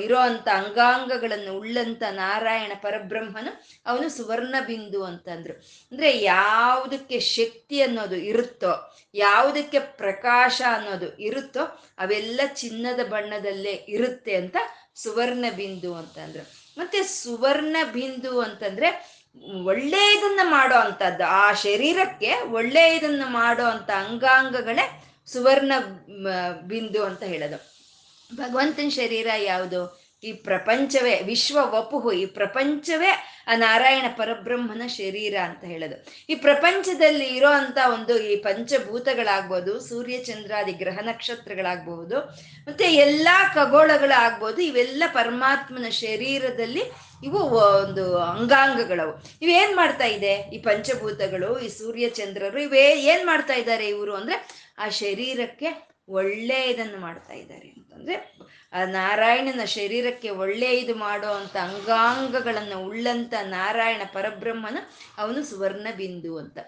ಇರೋ 0.00 0.18
ಅಂತ 0.18 0.48
ಅಂಗಾಂಗಗಳನ್ನು 0.48 1.58
ಉಳ್ಳಂತ 1.58 2.02
ನಾರಾಯಣ 2.10 2.72
ಪರಬ್ರಹ್ಮನು 2.82 3.64
ಅವನು 3.86 4.08
ಸುವರ್ಣ 4.08 4.54
ಬಿಂದು 4.66 5.04
ಅಂತಂದ್ರು. 5.04 5.54
ಅಂದ್ರೆ 5.92 6.18
ಯಾವುದಕ್ಕೆ 6.18 7.20
ಶಕ್ತಿ 7.20 7.82
ಅನ್ನೋದು 7.82 8.16
ಇರುತ್ತೋ, 8.16 8.96
ಯಾವುದಕ್ಕೆ 9.14 9.78
ಪ್ರಕಾಶ 9.78 10.62
ಅನ್ನೋದು 10.74 11.18
ಇರುತ್ತೋ, 11.18 11.60
ಅವೆಲ್ಲ 11.98 12.40
ಚಿನ್ನದ 12.54 13.00
ಬಣ್ಣದಲ್ಲೇ 13.04 13.84
ಇರುತ್ತೆ 13.88 14.34
ಅಂತ 14.34 14.56
ಸುವರ್ಣ 14.94 15.44
ಬಿಂದು 15.56 15.94
ಅಂತಂದ್ರು. 15.94 16.44
ಮತ್ತೆ 16.78 17.02
ಸುವರ್ಣ 17.02 17.76
ಬಿಂದು 17.92 18.40
ಅಂತಂದ್ರೆ 18.40 19.20
ಒಳ್ಳೆಯದನ್ನ 19.64 20.40
ಮಾಡೋ 20.42 20.74
ಅಂತದ್ದು, 20.74 21.24
ಆ 21.24 21.52
ಶರೀರಕ್ಕೆ 21.52 22.40
ಒಳ್ಳೆಯದನ್ನ 22.40 23.22
ಮಾಡೋ 23.26 23.64
ಅಂತ 23.64 23.90
ಅಂಗಾಂಗಗಳೇ 23.90 25.04
ಸುವರ್ಣ 25.26 25.72
ಬಿಂದು 26.62 27.04
ಅಂತ 27.04 27.22
ಹೇಳೋದು. 27.22 27.79
ಭಗವಂತನ 28.34 28.88
ಶರೀರ 28.88 29.26
ಯಾವುದು? 29.42 30.10
ಈ 30.24 30.32
ಪ್ರಪಂಚವೇ 30.32 31.20
ವಿಶ್ವ 31.20 31.58
ವಪುಹು 31.62 32.12
ಈ 32.12 32.26
ಪ್ರಪಂಚವೇ 32.26 33.26
ಆ 33.46 33.56
ನಾರಾಯಣ 33.56 34.04
ಪರಬ್ರಹ್ಮನ 34.16 34.86
ಶರೀರ 34.86 35.34
ಅಂತ 35.38 35.64
ಹೇಳೋದು. 35.64 36.26
ಈ 36.30 36.34
ಪ್ರಪಂಚದಲ್ಲಿ 36.34 37.24
ಇರೋ 37.24 37.48
ಅಂತ 37.48 37.78
ಒಂದು 37.92 38.18
ಈ 38.18 38.36
ಪಂಚಭೂತಗಳಾಗ್ಬೋದು, 38.36 39.80
ಸೂರ್ಯ 39.80 40.18
ಚಂದ್ರಾದಿ 40.18 40.72
ಗ್ರಹ 40.72 40.98
ನಕ್ಷತ್ರಗಳಾಗ್ಬಹುದು 40.98 42.20
ಮತ್ತೆ 42.66 42.84
ಎಲ್ಲಾ 42.84 43.52
ಖಗೋಳಗಳಾಗ್ಬೋದು, 43.54 44.62
ಇವೆಲ್ಲ 44.62 45.02
ಪರಮಾತ್ಮನ 45.12 45.88
ಶರೀರದಲ್ಲಿ 45.88 46.82
ಇವು 47.24 47.38
ಒಂದು 47.38 48.18
ಅಂಗಾಂಗಗಳವು. 48.18 49.24
ಇವೇನ್ 49.42 49.76
ಮಾಡ್ತಾ 49.76 50.04
ಇದೆ? 50.04 50.32
ಈ 50.32 50.58
ಪಂಚಭೂತಗಳು, 50.58 51.60
ಈ 51.60 51.68
ಸೂರ್ಯ, 51.68 52.08
ಚಂದ್ರರು, 52.08 52.60
ಇವೇ 52.60 52.90
ಏನ್ 52.90 53.26
ಮಾಡ್ತಾ 53.26 53.54
ಇದ್ದಾರೆ 53.54 53.88
ಇವರು 53.88 54.14
ಅಂದ್ರೆ 54.14 54.48
ಆ 54.78 54.88
ಶರೀರಕ್ಕೆ 54.88 55.89
ಒಳ್ಳೆಯದನ್ನು 56.10 57.00
ಮಾಡ್ತಾ 57.00 57.32
ಇದ್ದಾರೆ 57.32 57.68
ಅಂತಂದ್ರೆ 57.68 58.16
ನಾರಾಯಣನ 58.92 59.64
ಶರೀರಕ್ಕೆ 59.64 60.30
ಒಳ್ಳೆಯದು 60.30 60.94
ಮಾಡೋ 60.94 61.28
ಅಂತ 61.32 61.56
ಅಂಗಾಂಗಗಳನ್ನು 61.56 62.84
ಉಳ್ಳಂತ 62.84 63.34
ನಾರಾಯಣ 63.48 64.02
ಪರಬ್ರಹ್ಮನ 64.12 64.78
ಅವನು 65.18 65.42
ಸುವರ್ಣ 65.44 65.86
ಬಿಂದು 65.96 66.38
ಅಂತ. 66.38 66.58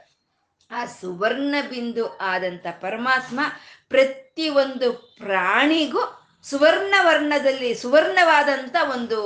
ಆ 0.70 0.84
ಸುವರ್ಣ 0.86 1.54
ಬಿಂದು 1.70 2.04
ಆದಂಥ 2.22 2.66
ಪರಮಾತ್ಮ 2.80 3.40
ಪ್ರತಿಯೊಂದು 3.88 4.92
ಪ್ರಾಣಿಗೂ 5.16 6.02
ಸುವರ್ಣ 6.44 6.94
ವರ್ಣದಲ್ಲಿ 7.00 7.74
ಸುವರ್ಣವಾದಂಥ 7.74 8.76
ಒಂದು 8.94 9.18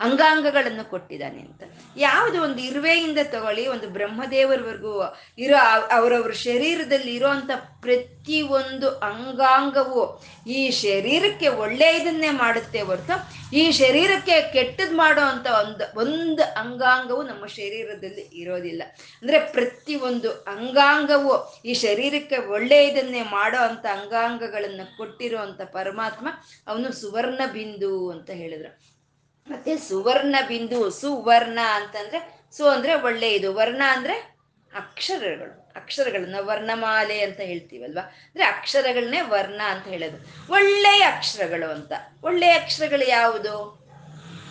ಅಂಗಾಂಗಗಳನ್ನು 0.00 0.90
ಕೊಟ್ಟಿದ್ದಾನೆ 0.90 1.40
ಅಂತ. 1.40 1.62
ಯಾವುದು 1.96 2.42
ಒಂದು 2.42 2.58
ಇರುವೆಯಿಂದ 2.58 3.18
ತಗೊಳ್ಳಿ, 3.24 3.66
ಒಂದು 3.66 3.88
ಬ್ರಹ್ಮದೇವರವರೆಗೂ 3.88 5.16
ಇರೋ 5.38 5.56
ಅವರವ್ರ 5.90 6.32
ಶರೀರದಲ್ಲಿ 6.32 7.14
ಇರೋಂಥ 7.14 7.50
ಪ್ರತಿ 7.80 8.42
ಒಂದು 8.42 8.90
ಅಂಗಾಂಗವು 8.90 10.22
ಈ 10.46 10.70
ಶರೀರಕ್ಕೆ 10.70 11.48
ಒಳ್ಳೆಯದನ್ನೇ 11.48 12.30
ಮಾಡುತ್ತೆ 12.30 12.80
ಹೊರತು, 12.80 13.46
ಈ 13.56 13.70
ಶರೀರಕ್ಕೆ 13.70 14.52
ಕೆಟ್ಟದ್ 14.52 14.94
ಮಾಡೋ 14.94 15.20
ಅಂತ 15.20 15.46
ಒಂದು 15.46 15.98
ಒಂದು 16.00 16.42
ಅಂಗಾಂಗವು 16.42 17.22
ನಮ್ಮ 17.22 17.46
ಶರೀರದಲ್ಲಿ 17.46 18.20
ಇರೋದಿಲ್ಲ. 18.20 18.82
ಅಂದ್ರೆ 19.22 19.38
ಪ್ರತಿ 19.38 19.94
ಒಂದು 19.94 20.30
ಅಂಗಾಂಗವು 20.30 21.62
ಈ 21.64 21.74
ಶರೀರಕ್ಕೆ 21.74 22.36
ಒಳ್ಳೆಯದನ್ನೇ 22.36 23.22
ಮಾಡೋ 23.22 23.58
ಅಂತ 23.58 23.86
ಅಂಗಾಂಗಗಳನ್ನು 23.86 24.96
ಕೊಟ್ಟಿರೋ 24.96 25.38
ಪರಮಾತ್ಮ 25.72 26.28
ಅವನು 26.66 26.92
ಸುವರ್ಣ 26.92 27.40
ಬಿಂದು 27.52 28.10
ಅಂತ 28.10 28.30
ಹೇಳಿದ್ರು. 28.30 28.95
ಮತ್ತೆ 29.50 29.76
ಸುವರ್ಣ 29.76 30.36
ಬಿಂದು, 30.48 30.90
ಸುವರ್ಣ 30.90 31.58
ಅಂತಂದ್ರೆ, 31.72 32.40
ಸು 32.56 32.68
ಅಂದ್ರೆ 32.68 32.94
ಒಳ್ಳೆಯದು 32.94 33.54
ವರ್ಣ 33.54 33.82
ಅಂದ್ರೆ 33.88 34.36
ಅಕ್ಷರಗಳು. 34.74 35.72
ಅಕ್ಷರಗಳನ್ನ 35.76 36.34
ವರ್ಣಮಾಲೆ 36.40 37.20
ಅಂತ 37.20 37.40
ಹೇಳ್ತೀವಲ್ವಾ? 37.40 38.00
ಅಂದ್ರೆ 38.02 38.44
ಅಕ್ಷರಗಳನ್ನೇ 38.44 39.20
ವರ್ಣ 39.20 39.60
ಅಂತ 39.64 39.88
ಹೇಳೋದು. 39.88 40.52
ಒಳ್ಳೆಯ 40.52 41.02
ಅಕ್ಷರಗಳು 41.02 41.70
ಅಂತ. 41.70 41.92
ಒಳ್ಳೆಯ 42.22 42.50
ಅಕ್ಷರಗಳು 42.50 43.08
ಯಾವುದು? 43.08 43.86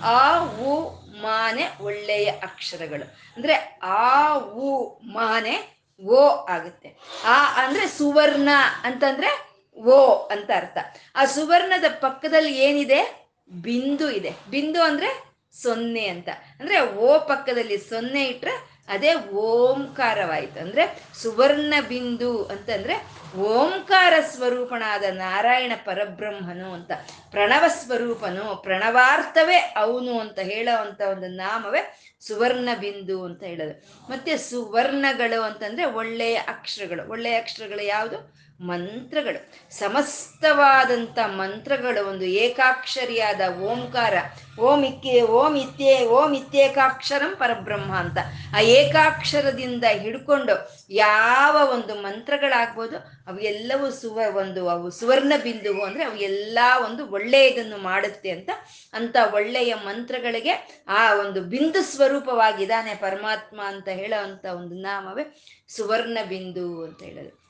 ಆ, 0.01 0.39
ಉ, 0.39 0.89
ಮಾನೆ 1.21 1.63
ಒಳ್ಳೆಯ 1.81 2.25
ಅಕ್ಷರಗಳು. 2.25 3.15
ಅಂದ್ರೆ 3.35 3.79
ಆ, 3.83 4.35
ಉ, 4.37 4.97
ಮಾನೆ 5.03 5.81
ಓ 6.05 6.29
ಆಗುತ್ತೆ. 6.29 6.97
ಆ 7.25 7.65
ಅಂದ್ರೆ 7.65 7.87
ಸುವರ್ಣ 7.87 8.49
ಅಂತಂದ್ರೆ 8.83 9.49
ಓ 9.75 10.13
ಅಂತ 10.13 10.49
ಅರ್ಥ. 10.55 10.77
ಆ 11.15 11.25
ಸುವರ್ಣದ 11.25 11.83
ಪಕ್ಕದಲ್ಲಿ 11.99 12.57
ಏನಿದೆ? 12.57 13.24
ಬಿಂದು 13.49 14.11
ಇದೆ. 14.11 14.33
ಬಿಂದು 14.49 14.83
ಅಂದ್ರೆ 14.83 15.35
ಸೊನ್ನೆ 15.63 16.07
ಅಂತ. 16.07 16.29
ಅಂದ್ರೆ 16.59 16.81
ಓ 16.81 17.19
ಪಕ್ಕದಲ್ಲಿ 17.19 17.77
ಸೊನ್ನೆ 17.77 18.25
ಇಟ್ರೆ 18.25 18.75
ಅದೇ 18.87 19.15
ಓಂಕಾರವಾಯಿತು. 19.15 20.59
ಅಂದ್ರೆ 20.59 20.99
ಸುವರ್ಣ 21.21 21.73
ಬಿಂದು 21.87 22.45
ಅಂತಂದ್ರೆ 22.45 23.07
ಓಂಕಾರ 23.37 24.13
ಸ್ವರೂಪನಾದ 24.29 25.03
ನಾರಾಯಣ 25.11 25.71
ಪರಬ್ರಹ್ಮನು 25.85 26.73
ಅಂತ. 26.73 26.91
ಪ್ರಣವ 27.31 27.63
ಸ್ವರೂಪನು, 27.67 28.55
ಪ್ರಣವಾರ್ಥವೇ 28.55 29.57
ಅವನು 29.57 30.19
ಅಂತ 30.19 30.39
ಹೇಳೋ 30.39 30.77
ಅಂತ 30.77 31.01
ಒಂದು 31.01 31.27
ನಾಮವೇ 31.27 31.99
ಸುವರ್ಣ 32.19 32.69
ಬಿಂದು 32.79 33.25
ಅಂತ 33.25 33.43
ಹೇಳೋದು. 33.43 33.73
ಮತ್ತೆ 34.11 34.37
ಸುವರ್ಣಗಳು 34.37 35.41
ಅಂತಂದ್ರೆ 35.41 35.85
ಒಳ್ಳೆಯ 35.85 36.35
ಅಕ್ಷರಗಳು. 36.35 37.09
ಒಳ್ಳೆಯ 37.09 37.37
ಅಕ್ಷರಗಳು 37.37 37.83
ಯಾವುದು? 37.83 38.44
ಮಂತ್ರಗಳು. 38.59 39.51
ಸಮಸ್ತವಾದಂಥ 39.69 41.19
ಮಂತ್ರಗಳು 41.25 42.09
ಒಂದು 42.09 42.25
ಏಕಾಕ್ಷರಿಯಾದ 42.25 43.41
ಓಂಕಾರ. 43.59 44.13
ಓಂ 44.59 44.83
ಇಕ್ಕೆ 44.83 45.21
ಓಂ 45.21 45.55
ಇತ್ಯೇ 45.55 46.05
ಓಂ 46.05 46.33
ಇತ್ಯೇಕಾಕ್ಷರಂ 46.33 47.35
ಪರಬ್ರಹ್ಮ 47.35 47.95
ಅಂತ. 47.95 48.17
ಆ 48.55 48.59
ಏಕಾಕ್ಷರದಿಂದ 48.59 49.83
ಹಿಡ್ಕೊಂಡು 49.83 50.85
ಯಾವ 50.89 51.69
ಒಂದು 51.69 51.95
ಮಂತ್ರಗಳಾಗ್ಬೋದು, 51.95 52.97
ಅವು 53.27 53.39
ಎಲ್ಲವೂ 53.39 53.91
ಸುವ 53.91 54.19
ಒಂದು, 54.35 54.69
ಅವು 54.69 54.89
ಸುವರ್ಣ 54.89 55.33
ಬಿಂದುವು 55.43 55.83
ಅಂದರೆ 55.83 56.03
ಅವು 56.03 56.15
ಎಲ್ಲ 56.15 56.59
ಒಂದು 56.85 57.11
ಒಳ್ಳೆಯದನ್ನು 57.11 57.77
ಮಾಡುತ್ತೆ 57.77 58.29
ಅಂತ 58.29 58.49
ಅಂತ 58.93 59.15
ಒಳ್ಳೆಯ 59.33 59.73
ಮಂತ್ರಗಳಿಗೆ 59.73 60.85
ಆ 60.87 61.13
ಒಂದು 61.13 61.41
ಬಿಂದು 61.41 61.83
ಸ್ವರೂಪವಾಗಿದ್ದಾನೆ 61.83 62.95
ಪರಮಾತ್ಮ 62.95 63.61
ಅಂತ 63.65 63.87
ಹೇಳೋ 63.89 64.23
ಒಂದು 64.55 64.75
ನಾಮವೇ 64.75 65.41
ಸುವರ್ಣ 65.67 66.17
ಬಿಂದು 66.29 66.83
ಅಂತ 66.83 67.03
ಹೇಳೋದು. 67.03 67.44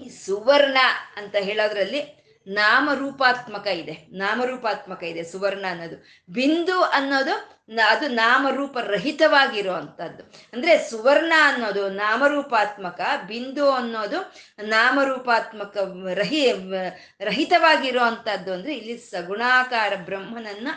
ಈ 0.00 0.08
ಸುವರ್ಣ 0.08 0.78
ಅಂತ 1.16 1.36
ಹೇಳೋದ್ರಲ್ಲಿ 1.36 2.20
ನಾಮರೂಪಾತ್ಮಕ 2.46 3.66
ಇದೆ. 3.66 3.92
ನಾಮರೂಪಾತ್ಮಕ 4.12 5.02
ಇದೆ 5.02 5.22
ಸುವರ್ಣ 5.22 5.64
ಅನ್ನೋದು. 5.70 6.04
ಬಿಂದು 6.30 6.82
ಅನ್ನೋದು 6.82 7.60
ಅದು 7.86 8.08
ನಾಮರೂಪ 8.08 8.78
ರಹಿತವಾಗಿರೋ 8.78 9.72
ಅಂದ್ರೆ 10.52 10.90
ಸುವರ್ಣ 10.90 11.32
ಅನ್ನೋದು 11.42 11.88
ನಾಮರೂಪಾತ್ಮಕ, 11.88 13.00
ಬಿಂದು 13.26 13.70
ಅನ್ನೋದು 13.70 14.32
ನಾಮರೂಪಾತ್ಮಕ 14.62 15.76
ರಹಿ 16.14 16.52
ರಹಿತವಾಗಿರುವಂಥದ್ದು 17.20 18.52
ಅಂದ್ರೆ 18.52 18.74
ಇಲ್ಲಿ 18.74 18.98
ಸಗುಣಾಕಾರ 18.98 19.92
ಬ್ರಹ್ಮನನ್ನ, 19.96 20.68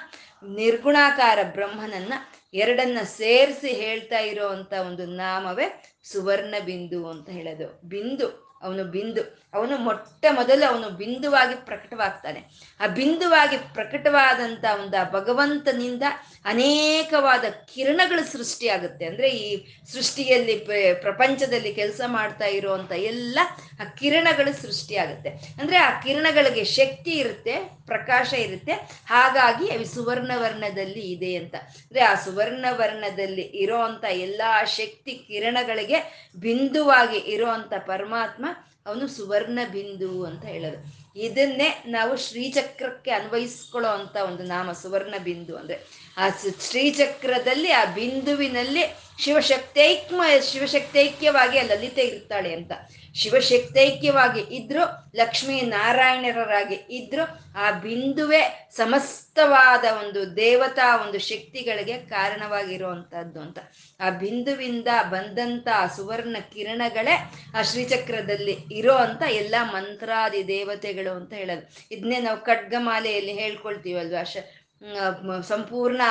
ನಿರ್ಗುಣಾಕಾರ 0.48 1.40
ಬ್ರಹ್ಮನನ್ನ 1.44 2.14
ಎರಡನ್ನ 2.54 2.98
ಸೇರಿಸಿ 3.04 3.68
ಹೇಳ್ತಾ 3.68 4.20
ಇರೋ 4.20 4.48
ಒಂದು 4.88 5.06
ನಾಮವೇ 5.06 5.84
ಸುವರ್ಣ 6.04 6.56
ಬಿಂದು 6.66 7.10
ಅಂತ 7.10 7.30
ಹೇಳೋದು. 7.30 7.82
ಬಿಂದು. 7.90 8.43
ಅವನು 8.64 8.84
ಬಿಂದು, 8.84 9.22
ಅವನು 9.54 9.78
ಮೊಟ್ಟ 9.78 10.26
ಮೊದಲು 10.32 10.74
ಅವನು 10.74 10.90
ಬಿಂದುವಾಗಿ 10.90 11.66
ಪ್ರಕಟವಾಗ್ತಾನೆ. 11.66 12.44
ಆ 12.80 12.88
ಬಿಂದುವಾಗಿ 12.88 13.58
ಪ್ರಕಟವಾದಂಥ 13.58 14.66
ಒಂದು 14.82 15.12
ಭಗವಂತನಿಂದ 15.12 16.04
ಅನೇಕವಾದ 16.46 17.44
ಕಿರಣಗಳು 17.74 18.32
ಸೃಷ್ಟಿಯಾಗುತ್ತೆ. 18.32 19.06
ಅಂದ್ರೆ 19.06 19.30
ಈ 19.30 19.66
ಸೃಷ್ಟಿಯಲ್ಲಿ 19.94 20.56
ಪ್ರಪಂಚದಲ್ಲಿ 20.94 21.74
ಕೆಲಸ 21.74 22.02
ಮಾಡ್ತಾ 22.06 22.46
ಇರುವಂತ 22.46 22.92
ಎಲ್ಲ 22.92 23.40
ಆ 23.82 23.84
ಕಿರಣಗಳು 23.84 24.62
ಸೃಷ್ಟಿಯಾಗುತ್ತೆ. 24.62 25.30
ಅಂದ್ರೆ 25.30 25.78
ಆ 25.78 26.02
ಕಿರಣಗಳಿಗೆ 26.02 26.64
ಶಕ್ತಿ 26.64 27.12
ಇರುತ್ತೆ, 27.12 27.56
ಪ್ರಕಾಶ 27.86 28.34
ಇರುತ್ತೆ. 28.34 28.72
ಹಾಗಾಗಿ 29.06 29.72
ಅವು 29.72 29.86
ಸುವರ್ಣವರ್ಣದಲ್ಲಿ 29.86 31.12
ಇದೆ 31.12 31.36
ಅಂತ. 31.36 31.56
ಅಂದ್ರೆ 31.56 32.02
ಆ 32.02 32.16
ಸುವರ್ಣವರ್ಣದಲ್ಲಿ 32.16 33.52
ವರ್ಣದಲ್ಲಿ 33.52 34.08
ಎಲ್ಲ 34.10 34.42
ಶಕ್ತಿ 34.66 35.26
ಕಿರಣಗಳಿಗೆ 35.28 36.30
ಬಿಂದುವಾಗಿ 36.36 37.18
ಇರುವಂತ 37.18 37.74
ಪರಮಾತ್ಮ 37.78 38.46
ಅವನು 38.86 39.08
ಸುವರ್ಣ 39.08 39.60
ಬಿಂದು 39.72 40.26
ಅಂತ 40.26 40.46
ಹೇಳೋದು. 40.46 41.04
ಇದನ್ನೇ 41.20 41.84
ನಾವು 41.88 42.18
ಶ್ರೀಚಕ್ರಕ್ಕೆ 42.18 43.12
ಅನ್ವಯಿಸ್ಕೊಳ್ಳೋ 43.12 43.90
ಅಂತ 43.90 44.16
ಒಂದು 44.16 44.44
ನಾಮ, 44.44 44.72
ಸುವರ್ಣ 44.72 45.16
ಬಿಂದು 45.24 45.58
ಅಂದ್ರೆ. 45.58 46.03
ಆ 46.18 46.30
ಶ್ರೀಚಕ್ರದಲ್ಲಿ, 46.70 47.72
ಆ 47.72 47.86
ಬಿಂದುವಿನಲ್ಲಿ 47.86 49.04
ಶಿವಶಕ್ತೈಕ್ಮ 49.20 50.22
ಶಿವಶಕ್ತೈಕ್ಯವಾಗಿ 50.52 51.60
ಆ 51.60 51.62
ಲಲಿತೆ 51.62 52.02
ಇರ್ತಾಳೆ 52.02 52.54
ಅಂತ. 52.54 52.72
ಶಿವಶಕ್ತೈಕ್ಯವಾಗಿ 53.16 54.56
ಇದ್ರು 54.56 55.12
ಲಕ್ಷ್ಮೀ 55.16 55.62
ನಾರಾಯಣರಾಗಿ 55.62 56.76
ಇದ್ರು, 56.90 57.58
ಆ 57.60 57.72
ಬಿಂದುವೆ 57.72 58.70
ಸಮಸ್ತವಾದ 58.76 59.84
ಒಂದು 60.06 60.36
ದೇವತಾ, 60.36 60.98
ಒಂದು 60.98 61.20
ಶಕ್ತಿಗಳಿಗೆ 61.20 61.98
ಕಾರಣವಾಗಿರುವಂತಹದ್ದು 61.98 63.40
ಅಂತ. 63.42 63.60
ಆ 64.00 64.10
ಬಿಂದುವಿಂದ 64.10 64.88
ಬಂದಂತ 65.02 65.68
ಸುವರ್ಣ 65.96 66.38
ಕಿರಣಗಳೇ 66.54 67.32
ಆ 67.58 67.62
ಶ್ರೀಚಕ್ರದಲ್ಲಿ 67.62 68.58
ಇರೋ 68.72 68.94
ಅಂತ 68.94 69.22
ಎಲ್ಲ 69.30 69.56
ಮಂತ್ರಾದಿ 69.62 70.48
ದೇವತೆಗಳು 70.48 71.16
ಅಂತ 71.16 71.34
ಹೇಳೋದು. 71.34 71.96
ಇದನ್ನೇ 71.96 72.20
ನಾವು 72.20 72.38
ಖಡ್ಗಮಾಲೆಯಲ್ಲಿ 72.38 73.34
ಹೇಳ್ಕೊಳ್ತೀವಲ್ವಾ? 73.34 74.24
ಶ 74.24 74.38
ಸಂಪೂರ್ಣ 75.42 76.02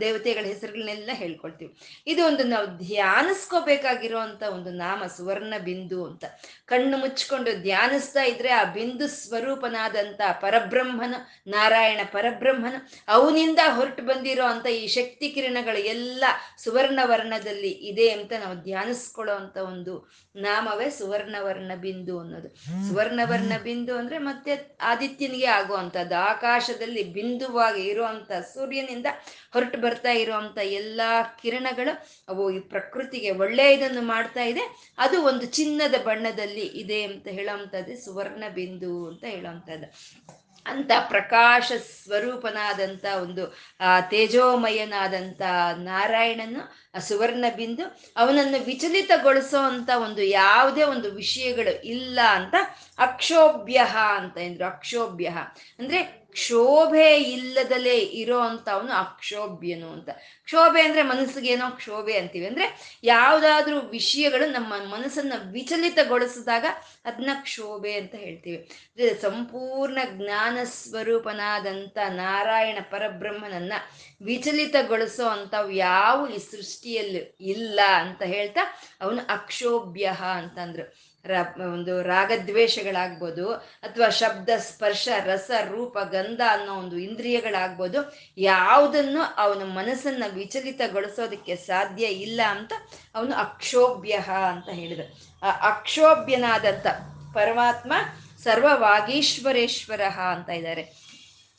ದೇವತೆಗಳ 0.00 0.44
ಹೆಸರುಗಳನ್ನೆಲ್ಲ 0.44 1.10
ಹೇಳ್ಕೊಳ್ತೀವಿ. 1.12 1.76
ಇದು 2.06 2.26
ಒಂದು 2.26 2.44
ನಾವು 2.44 2.66
ಧ್ಯಾನಿಸ್ಕೋಬೇಕಾಗಿರುವಂತ 2.66 4.42
ಒಂದು 4.42 4.70
ನಾಮ, 4.70 5.02
ಸುವರ್ಣ 5.16 5.54
ಬಿಂದು 5.64 6.06
ಅಂತ. 6.06 6.24
ಕಣ್ಣು 6.66 6.96
ಮುಚ್ಕೊಂಡು 6.96 7.62
ಧ್ಯಾನಿಸ್ತಾ 7.62 8.22
ಇದ್ರೆ 8.22 8.48
ಆ 8.48 8.64
ಬಿಂದು 8.64 9.08
ಸ್ವರೂಪನಾದಂತ 9.08 10.20
ಪರಬ್ರಹ್ಮನ, 10.40 11.14
ನಾರಾಯಣ 11.46 12.00
ಪರಬ್ರಹ್ಮನ, 12.12 12.76
ಅವನಿಂದ 13.08 13.58
ಹೊರಟು 13.68 14.02
ಬಂದಿರೋ 14.02 14.44
ಅಂತ 14.44 14.66
ಈ 14.66 14.86
ಶಕ್ತಿ 14.86 15.28
ಕಿರಣಗಳು 15.28 15.78
ಎಲ್ಲ 15.78 16.24
ಸುವರ್ಣ 16.58 17.00
ವರ್ಣದಲ್ಲಿ 17.04 17.70
ಇದೆ 17.70 18.10
ಅಂತ 18.10 18.32
ನಾವು 18.32 18.54
ಧ್ಯಾನಿಸ್ಕೊಳ್ಳೋ 18.54 19.34
ಅಂತ 19.34 19.56
ಒಂದು 19.56 20.10
ನಾಮವೇ 20.36 20.90
ಸುವರ್ಣವರ್ಣ 20.90 21.72
ಬಿಂದು 21.76 22.20
ಅನ್ನೋದು. 22.20 22.48
ಸುವರ್ಣವರ್ಣ 22.88 23.52
ಬಿಂದು 23.62 23.98
ಅಂದ್ರೆ 23.98 24.18
ಮತ್ತೆ 24.18 24.76
ಆದಿತ್ಯನಿಗೆ 24.80 25.46
ಆಗುವಂಥದ್ದು. 25.46 26.14
ಆಕಾಶದಲ್ಲಿ 26.14 27.04
ಬಿಂದುವಾಗಿ 27.04 27.82
ಇರುವಂತ 28.14 28.44
ಸೂರ್ಯನಿಂದ 28.44 29.06
ಹೊರಟು 29.52 29.78
ಬರ್ತಾ 29.78 30.10
ಇರುವಂತ 30.10 30.58
ಎಲ್ಲಾ 30.58 31.22
ಕಿರಣಗಳು 31.22 32.06
ಅವು 32.28 32.50
ಈ 32.50 32.58
ಪ್ರಕೃತಿಗೆ 32.58 33.30
ಒಳ್ಳೆಯದನ್ನು 33.30 34.02
ಮಾಡ್ತಾ 34.02 34.42
ಇದೆ. 34.42 34.94
ಅದು 34.98 35.22
ಒಂದು 35.22 35.46
ಚಿನ್ನದ 35.46 35.94
ಬಣ್ಣದಲ್ಲಿ 36.04 36.66
ಇದೆ 36.66 37.02
ಅಂತ 37.02 37.28
ಹೇಳೋವಂಥದ್ದು, 37.28 38.04
ಸುವರ್ಣ 38.04 38.44
ಬಿಂದು 38.54 39.08
ಅಂತ 39.08 39.24
ಹೇಳೋವಂಥದ್ದು. 39.24 39.94
ಅಂತ 40.66 40.90
ಪ್ರಕಾಶ 41.08 41.72
ಸ್ವರೂಪನಾದಂಥ 42.04 43.04
ಒಂದು, 43.22 43.56
ಆ 43.80 44.00
ತೇಜೋಮಯನಾದಂಥ 44.00 45.42
ನಾರಾಯಣನು, 45.76 46.74
ಆ, 46.94 46.98
ಸುವರ್ಣ 46.98 47.44
ಬಿಂದು 47.56 48.00
ಅವನನ್ನು 48.16 48.64
ವಿಚಲಿತಗೊಳಿಸೋ 48.64 49.58
ಅಂತ 49.58 49.90
ಒಂದು 50.02 50.22
ಯಾವುದೇ 50.22 50.82
ಒಂದು 50.82 51.10
ವಿಷಯಗಳು 51.10 51.86
ಇಲ್ಲ 51.86 52.20
ಅಂತ 52.30 52.54
ಅಕ್ಷೋಭ್ಯ 52.98 53.86
ಅಂತ 54.16 54.38
ಎಂದ್ರು. 54.38 54.64
ಅಕ್ಷೋಭ್ಯ 54.64 55.28
ಅಂದ್ರೆ 55.78 56.23
ಕ್ಷೋಭೆ 56.34 57.16
ಇಲ್ಲದಲೇ 57.22 57.98
ಇರೋ 57.98 58.38
ಅವನು 58.72 58.92
ಅಕ್ಷೋಭ್ಯನು 58.92 59.88
ಅಂತ. 59.92 60.08
ಕ್ಷೋಭೆ 60.44 60.82
ಅಂದ್ರೆ 60.82 61.02
ಮನಸ್ಸಿಗೆ 61.02 61.52
ಏನೋ 61.52 61.70
ಕ್ಷೋಭೆ 61.70 62.18
ಅಂತೀವಿ. 62.18 62.46
ಅಂದ್ರೆ 62.46 62.98
ಯಾವ್ದಾದ್ರೂ 63.04 63.80
ವಿಷಯಗಳು 63.80 64.50
ನಮ್ಮ 64.50 64.72
ಮನಸ್ಸನ್ನ 64.76 65.32
ವಿಚಲಿತಗೊಳಿಸಿದಾಗ 65.52 66.64
ಅದನ್ನ 67.04 67.30
ಕ್ಷೋಭೆ 67.42 67.92
ಅಂತ 67.92 68.14
ಹೇಳ್ತೀವಿ. 68.14 68.68
ಸಂಪೂರ್ಣ 69.22 69.98
ಜ್ಞಾನ 70.10 70.58
ಸ್ವರೂಪನಾದಂಥ 70.64 71.98
ನಾರಾಯಣ 72.08 72.78
ಪರಬ್ರಹ್ಮನನ್ನ 72.90 73.72
ವಿಚಲಿತಗೊಳಿಸೋ 74.22 75.26
ಅಂಥವು 75.26 75.70
ಯಾವ 75.70 76.28
ಈ 76.34 76.38
ಸೃಷ್ಟಿಯಲ್ಲಿ 76.38 77.36
ಇಲ್ಲ 77.40 77.80
ಅಂತ 77.92 78.22
ಹೇಳ್ತಾ 78.22 78.60
ಅವನು 79.00 79.22
ಅಕ್ಷೋಭ್ಯ 79.28 80.12
ಅಂತಂದ್ರು. 80.38 81.13
ರ 81.24 81.34
ಒಂದು 81.66 82.02
ರಾಗದ್ವೇಷಗಳಾಗ್ಬೋದು 82.02 83.52
ಅಥವಾ 83.82 84.08
ಶಬ್ದ, 84.10 84.48
ಸ್ಪರ್ಶ, 84.58 85.08
ರಸ, 85.24 85.50
ರೂಪ, 85.70 85.98
ಗಂಧ 86.12 86.40
ಅನ್ನೋ 86.50 86.74
ಒಂದು 86.74 86.96
ಇಂದ್ರಿಯಗಳಾಗ್ಬೋದು, 86.98 87.98
ಯಾವುದನ್ನು 88.38 89.22
ಅವನ 89.36 89.62
ಮನಸ್ಸನ್ನ 89.72 90.24
ವಿಚಲಿತಗೊಳಿಸೋದಕ್ಕೆ 90.34 91.56
ಸಾಧ್ಯ 91.56 92.06
ಇಲ್ಲ 92.06 92.40
ಅಂತ 92.48 92.72
ಅವನು 93.14 93.34
ಅಕ್ಷೋಭ್ಯ 93.36 94.14
ಅಂತ 94.48 94.68
ಹೇಳಿದ. 94.72 95.00
ಆ 95.42 95.50
ಅಕ್ಷೋಭ್ಯನಾದಂಥ 95.68 96.86
ಪರಮಾತ್ಮ 97.34 97.92
ಸರ್ವವಾಗೀಶ್ವರೇಶ್ವರ 98.44 100.02
ಅಂತ 100.30 100.48
ಇದ್ದಾರೆ. 100.50 100.84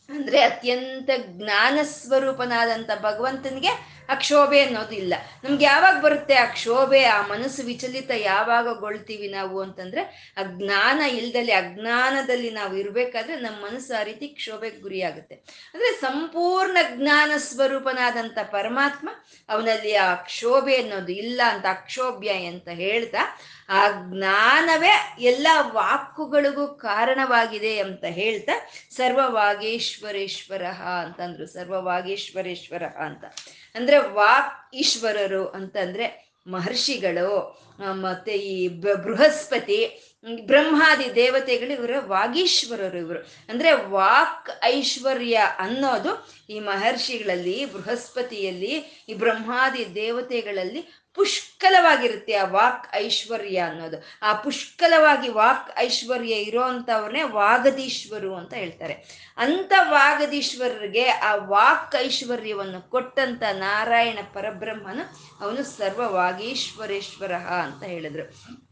ಅಂದ್ರೆ 0.10 0.42
ಅತ್ಯಂತ 0.42 1.10
ಜ್ಞಾನ 1.28 1.80
ಸ್ವರೂಪನಾದಂಥ 1.84 2.90
ಭಗವಂತನಿಗೆ 3.02 3.72
ಆ 4.10 4.16
ಕ್ಷೋಭೆ 4.16 4.62
ಅನ್ನೋದು 4.62 4.96
ಇಲ್ಲ 4.96 5.14
ನಮ್ಗೆ 5.44 5.66
ಯಾವಾಗ 5.66 6.02
ಬರುತ್ತೆ 6.02 6.36
ಆ 6.36 6.46
ಕ್ಷೋಭೆ 6.46 7.04
ಆ 7.04 7.28
ಮನಸ್ಸು 7.28 7.64
ವಿಚಲಿತ 7.64 8.12
ಯಾವಾಗ 8.12 8.68
ಗೊಳ್ತೀವಿ 8.80 9.28
ನಾವು 9.28 9.62
ಅಂತಂದ್ರೆ 9.62 10.34
ಅಜ್ಞಾನ 10.38 10.96
ಜ್ಞಾನ 10.96 11.02
ಇಲ್ದಲ್ಲಿ 11.02 11.52
ಅಜ್ಞಾನದಲ್ಲಿ 11.52 12.50
ನಾವು 12.52 12.76
ಇರ್ಬೇಕಾದ್ರೆ 12.76 13.36
ನಮ್ಮ 13.36 13.66
ಮನಸ್ಸು 13.66 14.00
ಆ 14.00 14.04
ರೀತಿ 14.04 14.28
ಕ್ಷೋಭೆಗೆ 14.28 14.78
ಗುರಿಯಾಗುತ್ತೆ. 14.78 15.36
ಅಂದ್ರೆ 15.74 15.92
ಸಂಪೂರ್ಣ 15.94 16.78
ಜ್ಞಾನ 16.96 17.32
ಸ್ವರೂಪನಾದಂಥ 17.38 18.38
ಪರಮಾತ್ಮ 18.52 19.10
ಅವನಲ್ಲಿ 19.50 19.96
ಆ 19.96 20.16
ಕ್ಷೋಭೆ 20.16 20.76
ಅನ್ನೋದು 20.76 21.12
ಇಲ್ಲ 21.12 21.42
ಅಂತ, 21.46 21.66
ಅಕ್ಷೋಭ್ಯ 21.70 22.30
ಅಂತ 22.30 22.68
ಹೇಳ್ತಾ, 22.68 23.40
ಆ 23.70 23.88
ಜ್ಞಾನವೇ 23.90 24.94
ಎಲ್ಲ 25.20 25.48
ವಾಕುಗಳಿಗೂ 25.62 26.68
ಕಾರಣವಾಗಿದೆ 26.68 27.80
ಅಂತ 27.80 28.04
ಹೇಳ್ತಾ, 28.06 28.70
ಸರ್ವವಾಗೇಶ್ವರೇಶ್ವರ 28.96 30.66
ಅಂತಂದ್ರು, 31.02 31.48
ಸರ್ವವಾಗೇಶ್ವರೇಶ್ವರ 31.48 32.84
ಅಂತ. 32.84 33.26
ಅಂದ್ರೆ 33.76 33.98
ವಾಕ್ 33.98 34.76
ಈಶ್ವರರು 34.76 35.48
ಅಂತಂದ್ರೆ 35.48 36.34
ಮಹರ್ಷಿಗಳು 36.48 37.60
ಮತ್ತೆ 37.92 38.32
ಈ 38.32 38.68
ಬೃಹಸ್ಪತಿ 38.68 40.02
ಬ್ರಹ್ಮಾದಿ 40.46 41.16
ದೇವತೆಗಳು 41.16 41.74
ಇವರ 41.74 41.92
ವಾಗೀಶ್ವರರು 42.00 42.98
ಇವರು. 42.98 43.20
ಅಂದ್ರೆ 43.50 43.72
ವಾಕ್ 43.74 44.64
ಐಶ್ವರ್ಯ 44.64 45.42
ಅನ್ನೋದು 45.60 46.28
ಈ 46.50 46.60
ಮಹರ್ಷಿಗಳಲ್ಲಿ, 46.60 47.66
ಬೃಹಸ್ಪತಿಯಲ್ಲಿ, 47.66 49.06
ಈ 49.10 49.14
ಬ್ರಹ್ಮಾದಿ 49.14 49.96
ದೇವತೆಗಳಲ್ಲಿ 49.96 51.05
ಪುಷ್ಕಲವಾಗಿರುತ್ತೆ 51.16 52.34
ಆ 52.34 52.46
ವಾಕ್ 52.46 52.96
ಐಶ್ವರ್ಯ 52.96 53.58
ಅನ್ನೋದು. 53.58 54.04
ಆ 54.22 54.34
ಪುಷ್ಕಲವಾಗಿ 54.34 55.30
ವಾಕ್ 55.30 55.80
ಐಶ್ವರ್ಯ 55.80 56.34
ಇರೋಂಥವ್ರನ್ನೇ 56.34 57.24
ವಾಗದೀಶ್ವರು 57.24 58.36
ಅಂತ 58.36 58.54
ಹೇಳ್ತಾರೆ. 58.54 58.94
ಅಂತ 59.38 59.74
ವಾಗದೀಶ್ವರರಿಗೆ 59.82 61.08
ಆ 61.08 61.36
ವಾಕ್ 61.36 61.96
ಐಶ್ವರ್ಯವನ್ನು 62.02 62.90
ಕೊಟ್ಟಂತ 62.90 63.44
ನಾರಾಯಣ 63.52 64.20
ಪರಬ್ರಹ್ಮನು 64.34 65.04
ಅವನು 65.46 65.64
ಸರ್ವ 65.64 66.14
ವಾಗೀಶ್ವರೇಶ್ವರ 66.14 67.34
ಅಂತ 67.36 67.84
ಹೇಳಿದ್ರು. 67.84 68.65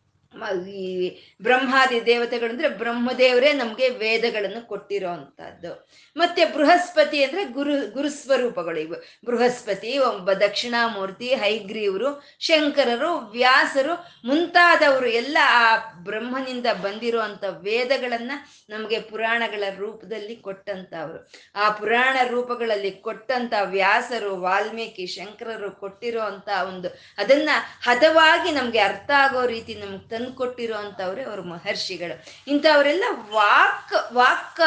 ಈ 0.68 1.18
ಬ್ರಹ್ಮಾದಿ 1.42 2.06
ದೇವತೆಗಳು 2.06 2.50
ಅಂದ್ರೆ 2.50 2.70
ಬ್ರಹ್ಮದೇವರೇ 2.70 3.54
ನಮಗೆ 3.54 3.90
ವೇದಗಳನ್ನು 3.90 4.68
ಕೊಟ್ಟಿರೋ 4.68 5.10
ಅಂತದ್ದು. 5.10 5.90
ಮತ್ತೆ 6.18 6.46
ಬೃಹಸ್ಪತಿ 6.46 7.24
ಅಂದ್ರೆ 7.24 7.46
ಗುರು 7.46 7.92
ಗುರುಸ್ವರೂಪಗಳು 7.92 8.80
ಇವು. 8.80 9.26
ಬೃಹಸ್ಪತಿ, 9.26 9.98
ಒಬ್ಬ 9.98 10.32
ದಕ್ಷಿಣಾಮೂರ್ತಿ, 10.32 11.36
ಹೈಗ್ರೀವರು, 11.36 12.24
ಶಂಕರರು, 12.40 13.18
ವ್ಯಾಸರು 13.18 13.94
ಮುಂತಾದವರು 14.28 15.06
ಎಲ್ಲ 15.06 15.38
ಆ 15.42 15.76
ಬ್ರಹ್ಮನಿಂದ 15.94 16.66
ಬಂದಿರುವಂತ 16.74 17.44
ವೇದಗಳನ್ನ 17.50 18.32
ನಮಗೆ 18.70 19.00
ಪುರಾಣಗಳ 19.00 19.64
ರೂಪದಲ್ಲಿ 19.78 20.36
ಕೊಟ್ಟಂತವ್ರು. 20.36 21.32
ಆ 21.56 21.70
ಪುರಾಣ 21.70 22.18
ರೂಪಗಳಲ್ಲಿ 22.28 22.92
ಕೊಟ್ಟಂತ 22.92 23.54
ವ್ಯಾಸರು, 23.64 24.42
ವಾಲ್ಮೀಕಿ, 24.42 25.06
ಶಂಕರರು 25.06 25.72
ಕೊಟ್ಟಿರೋ 25.72 26.22
ಅಂತ 26.22 26.50
ಒಂದು 26.68 26.88
ಅದನ್ನ 27.18 27.50
ಹದವಾಗಿ 27.82 28.52
ನಮ್ಗೆ 28.52 28.80
ಅರ್ಥ 28.80 29.12
ಆಗೋ 29.12 29.46
ರೀತಿ 29.46 29.76
ನಮ್ಗೆ 29.76 30.10
ತಂದು 30.10 30.33
ಕೊಟ್ಟಿರೋ 30.34 30.76
ಅವರು 30.76 31.30
ಅವ್ರ 31.30 31.42
ಮಹರ್ಷಿಗಳು. 31.42 32.26
ಇಂಥವರೆಲ್ಲ 32.48 33.04
ವಾಕ್ 33.10 34.14
ವಾಕ್ 34.14 34.62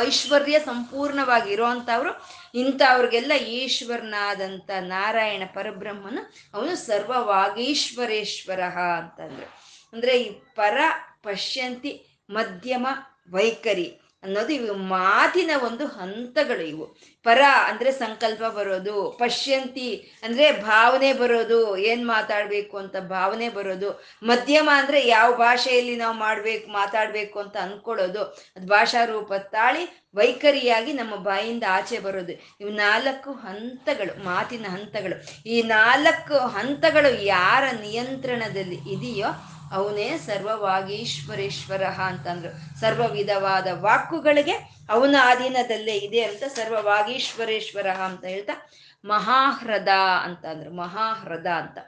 ಐಶ್ವರ್ಯ 0.00 0.58
ಸಂಪೂರ್ಣವಾಗಿ 0.58 1.52
ಇರೋವಂಥವ್ರು 1.52 2.10
ಇಂಥವ್ರಿಗೆಲ್ಲ 2.54 3.32
ಈಶ್ವರನಾದಂಥ 3.34 4.70
ನಾರಾಯಣ 4.80 5.42
ಪರಬ್ರಹ್ಮನು 5.54 6.34
ಅವನು 6.54 6.76
ಸರ್ವವಾಗೀಶ್ವರೇಶ್ವರ 6.76 8.60
ಅಂತಂದ್ರು. 8.98 9.46
ಅಂದ್ರೆ 9.92 10.22
ಈ 10.22 10.30
ಪರ 10.30 10.78
ಪಶ್ಯಂತಿ 11.22 12.22
ಮಧ್ಯಮ 12.30 12.86
ವೈಖರಿ. 13.30 14.00
ಅನ್ನೋದು 14.26 14.52
ಇವು 14.52 14.74
ಮಾತಿನ 14.92 15.50
ಒಂದು 15.64 15.86
ಹಂತಗಳು 15.98 16.64
ಇವು. 16.72 16.86
ಪರ 17.26 17.40
ಅಂದ್ರೆ 17.68 17.90
ಸಂಕಲ್ಪ 17.92 18.44
ಬರೋದು, 18.58 18.94
ಪಶ್ಯಂತಿ 19.20 19.88
ಅಂದ್ರೆ 20.22 20.46
ಭಾವನೆ 20.62 21.10
ಬರೋದು, 21.12 21.58
ಏನ್ 21.90 22.02
ಮಾತಾಡ್ಬೇಕು 22.06 22.74
ಅಂತ 22.78 22.96
ಭಾವನೆ 23.08 23.48
ಬರೋದು, 23.48 23.88
ಮಧ್ಯಮ 24.22 24.68
ಅಂದ್ರೆ 24.74 24.98
ಯಾವ 25.06 25.28
ಭಾಷೆಯಲ್ಲಿ 25.36 25.96
ನಾವು 25.96 26.16
ಮಾಡ್ಬೇಕು, 26.16 26.66
ಮಾತಾಡ್ಬೇಕು 26.70 27.38
ಅಂತ 27.40 27.56
ಅನ್ಕೊಳ್ಳೋದು, 27.56 28.24
ಅದು 28.56 28.66
ಭಾಷಾ 28.66 29.02
ರೂಪ 29.04 29.32
ತಾಳಿ 29.32 29.84
ವೈಖರಿಯಾಗಿ 30.14 30.92
ನಮ್ಮ 30.92 31.14
ಬಾಯಿಂದ 31.16 31.64
ಆಚೆ 31.70 31.98
ಬರೋದು. 31.98 32.34
ಇವು 32.60 32.70
ನಾಲ್ಕು 32.70 33.30
ಹಂತಗಳು, 33.46 34.12
ಮಾತಿನ 34.24 34.66
ಹಂತಗಳು. 34.68 35.16
ಈ 35.48 35.56
ನಾಲ್ಕು 35.62 36.38
ಹಂತಗಳು 36.48 37.10
ಯಾರ 37.24 37.64
ನಿಯಂತ್ರಣದಲ್ಲಿ 37.80 38.78
ಇದೆಯೋ 38.94 39.30
ಅವನೇ 39.72 40.18
ಸರ್ವವಾಗೀಶ್ವರೇಶ್ವರ 40.18 41.84
ಅಂತಂದ್ರು. 41.84 42.80
ಸರ್ವ 42.80 43.08
ವಿಧವಾದ 43.08 43.66
ವಾಕುಗಳಿಗೆ 43.72 44.52
ಅವನ 44.90 45.16
ಅಧೀನದಲ್ಲೇ 45.22 45.92
ಇದೆ 45.92 46.20
ಅಂತ 46.20 46.44
ಸರ್ವವಾಗೀಶ್ವರೇಶ್ವರ 46.44 47.86
ಅಂತ 47.86 48.24
ಹೇಳ್ತಾ 48.24 48.70
ಮಹಾಹ್ರದ 49.04 49.88
ಅಂತ 50.22 50.46
ಅಂದ್ರು 50.46 50.74
ಮಹಾಹ್ರದ 50.74 51.46
ಅಂತ. 51.46 51.78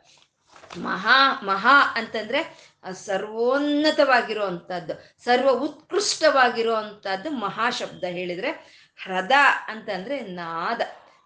ಮಹಾ 0.78 1.40
ಮಹಾ 1.44 1.92
ಅಂತಂದ್ರೆ 1.96 2.68
ಸರ್ವೋನ್ನತವಾಗಿರುವಂಥದ್ದು 2.92 5.24
ಸರ್ವ 5.24 5.50
ಉತ್ಕೃಷ್ಟವಾಗಿರುವಂಥದ್ದು 5.50 7.30
ಮಹಾಶಬ್ದ 7.30 8.04
ಹೇಳಿದ್ರೆ 8.04 8.50
ಹ್ರದ 9.04 9.32
ಅಂತಂದ್ರೆ 9.66 10.20
ನಾದ. 10.20 10.80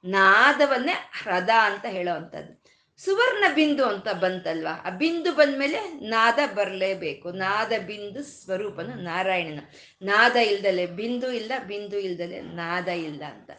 ನಾದವನ್ನೇ 0.05 0.93
ಹ್ರದ 0.93 1.51
ಅಂತ 1.63 1.85
ಹೇಳೋ 1.85 2.15
ಅಂಥದ್ದು 2.15 2.62
ಸುವರ್ಣ 3.05 3.45
ಬಿಂದು 3.55 3.85
ಅಂತ 3.85 4.09
ಬಂತಲ್ವಾ? 4.09 4.73
ಆ 4.87 4.91
ಬಿಂದು 4.91 5.33
ಬಂದ್ಮೇಲೆ 5.33 5.81
ನಾದ 6.09 6.39
ಬರಲೇಬೇಕು. 6.55 7.33
ನಾದ 7.33 7.73
ಬಿಂದು 7.87 8.23
ಸ್ವರೂಪನ 8.23 8.91
ನಾರಾಯಣನ. 8.95 9.61
ನಾದ 10.03 10.37
ಇಲ್ದಲೆ 10.37 10.87
ಬಿಂದು 10.87 11.33
ಇಲ್ಲ, 11.33 11.53
ಬಿಂದು 11.67 11.99
ಇಲ್ದಲೆ 11.99 12.41
ನಾದ 12.41 12.89
ಇಲ್ಲ 12.89 13.23
ಅಂತ. 13.25 13.51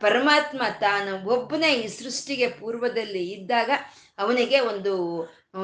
ಪರಮಾತ್ಮ 0.00 0.62
ತಾನು 0.80 1.28
ಒಬ್ಬನೇ 1.28 1.72
ಈ 1.74 1.86
ಸೃಷ್ಟಿಗೆ 1.86 2.48
ಪೂರ್ವದಲ್ಲಿ 2.48 3.30
ಇದ್ದಾಗ 3.30 3.70
ಅವನಿಗೆ 4.18 4.60
ಒಂದು 4.60 4.92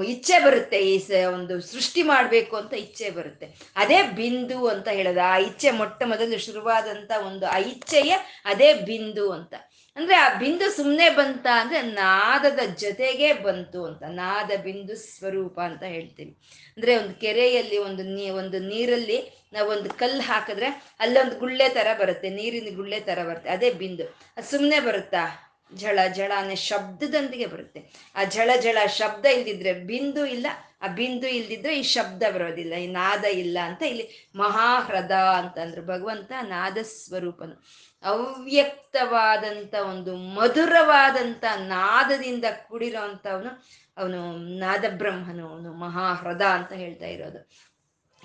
ಇಚ್ಛೆ 0.05 0.39
ಬರುತ್ತೆ. 0.39 0.79
ಈ 0.79 0.99
ಸ, 0.99 1.11
ಒಂದು 1.35 1.61
ಸೃಷ್ಟಿ 1.61 2.03
ಮಾಡಬೇಕು 2.03 2.57
ಅಂತ 2.57 2.75
ಇಚ್ಛೆ 2.75 3.11
ಬರುತ್ತೆ. 3.11 3.47
ಅದೇ 3.77 4.03
ಬಿಂದು 4.03 4.67
ಅಂತ 4.67 4.89
ಹೇಳೋದು. 4.89 5.21
ಆ 5.21 5.37
ಇಚ್ಛೆ 5.39 5.71
ಮೊಟ್ಟ 5.71 6.03
ಮೊದಲು 6.07 6.39
ಶುರುವಾದಂಥ 6.39 7.13
ಒಂದು 7.27 7.47
ಆ 7.47 7.59
ಇಚ್ಛೆಯೇ 7.59 8.43
ಅದೇ 8.45 8.75
ಬಿಂದು 8.75 9.33
ಅಂತ. 9.33 9.55
ಅಂದ್ರೆ 9.97 10.17
ಆ 10.17 10.39
ಬಿಂದು 10.39 10.77
ಸುಮ್ಮನೆ 10.77 11.09
ಬಂತ 11.09 11.47
ಅಂದ್ರೆ 11.53 11.83
ನಾದದ 11.83 12.59
ಜೊತೆಗೆ 12.79 13.33
ಬಂತು 13.33 13.85
ಅಂತ, 13.85 14.03
ನಾದ 14.03 14.51
ಬಿಂದು 14.63 14.97
ಸ್ವರೂಪ 14.97 15.61
ಅಂತ 15.61 15.83
ಹೇಳ್ತೀವಿ. 15.83 16.33
ಅಂದ್ರೆ 16.77 16.97
ಒಂದು 16.97 17.15
ಕೆರೆಯಲ್ಲಿ 17.15 17.79
ಒಂದು 17.79 18.03
ನೀ, 18.03 18.31
ಒಂದು 18.31 18.59
ನೀರಲ್ಲಿ 18.59 19.19
ನಾವು 19.53 19.69
ಒಂದು 19.71 19.91
ಕಲ್ಲು 19.91 20.21
ಹಾಕಿದ್ರೆ 20.21 20.97
ಅಲ್ಲೊಂದು 21.01 21.37
ಗುಳ್ಳೆ 21.39 21.69
ತರ 21.69 21.87
ಬರುತ್ತೆ, 22.01 22.31
ನೀರಿನ 22.31 22.77
ಗುಳ್ಳೆ 22.77 23.01
ತರ 23.01 23.19
ಬರುತ್ತೆ, 23.25 23.51
ಅದೇ 23.51 23.71
ಬಿಂದು. 23.71 24.07
ಅದು 24.37 24.47
ಸುಮ್ಮನೆ 24.47 24.81
ಬರುತ್ತಾ? 24.81 25.25
ಝಳ 25.77 25.99
ಝಳ 26.17 26.33
ಅನ್ನೋ 26.37 26.55
ಶಬ್ದದೊಂದಿಗೆ 26.55 27.47
ಬರುತ್ತೆ. 27.47 27.81
ಆ 28.15 28.25
ಝಳ 28.25 28.51
ಝಳ 28.63 28.79
ಶಬ್ದ 28.87 29.27
ಇಲ್ದಿದ್ರೆ 29.27 29.73
ಬಿಂದು 29.73 30.27
ಇಲ್ಲ, 30.27 30.47
ಆ 30.83 30.87
ಬಿಂದು 30.87 31.27
ಇಲ್ದಿದ್ರೆ 31.29 31.79
ಈ 31.79 31.83
ಶಬ್ದ 31.83 32.23
ಬರೋದಿಲ್ಲ, 32.35 32.75
ಈ 32.75 32.87
ನಾದ 32.87 33.25
ಇಲ್ಲ 33.25 33.59
ಅಂತ 33.65 33.83
ಇಲ್ಲಿ 33.83 34.33
ಮಹಾಹ್ರದ 34.35 35.11
ಅಂತಂದ್ರು 35.11 35.83
ಭಗವಂತ 35.83 36.33
ನಾದ 36.43 36.79
ಸ್ವರೂಪನು. 36.83 37.87
ಅವ್ಯಕ್ತವಾದಂಥ 38.03 39.75
ಒಂದು 39.75 40.17
ಮಧುರವಾದಂಥ 40.17 41.45
ನಾದದಿಂದ 41.59 42.45
ಕೂಡಿರೋ 42.69 43.01
ಅಂಥವನು 43.01 43.51
ಅವನು 43.97 44.33
ನಾದಬ್ರಹ್ಮನು 44.59 45.49
ಅವನು 45.49 45.75
ಮಹಾಹ್ರದ 45.75 46.43
ಅಂತ 46.43 46.73
ಹೇಳ್ತಾ 46.73 47.07
ಇರೋದು. 47.07 47.41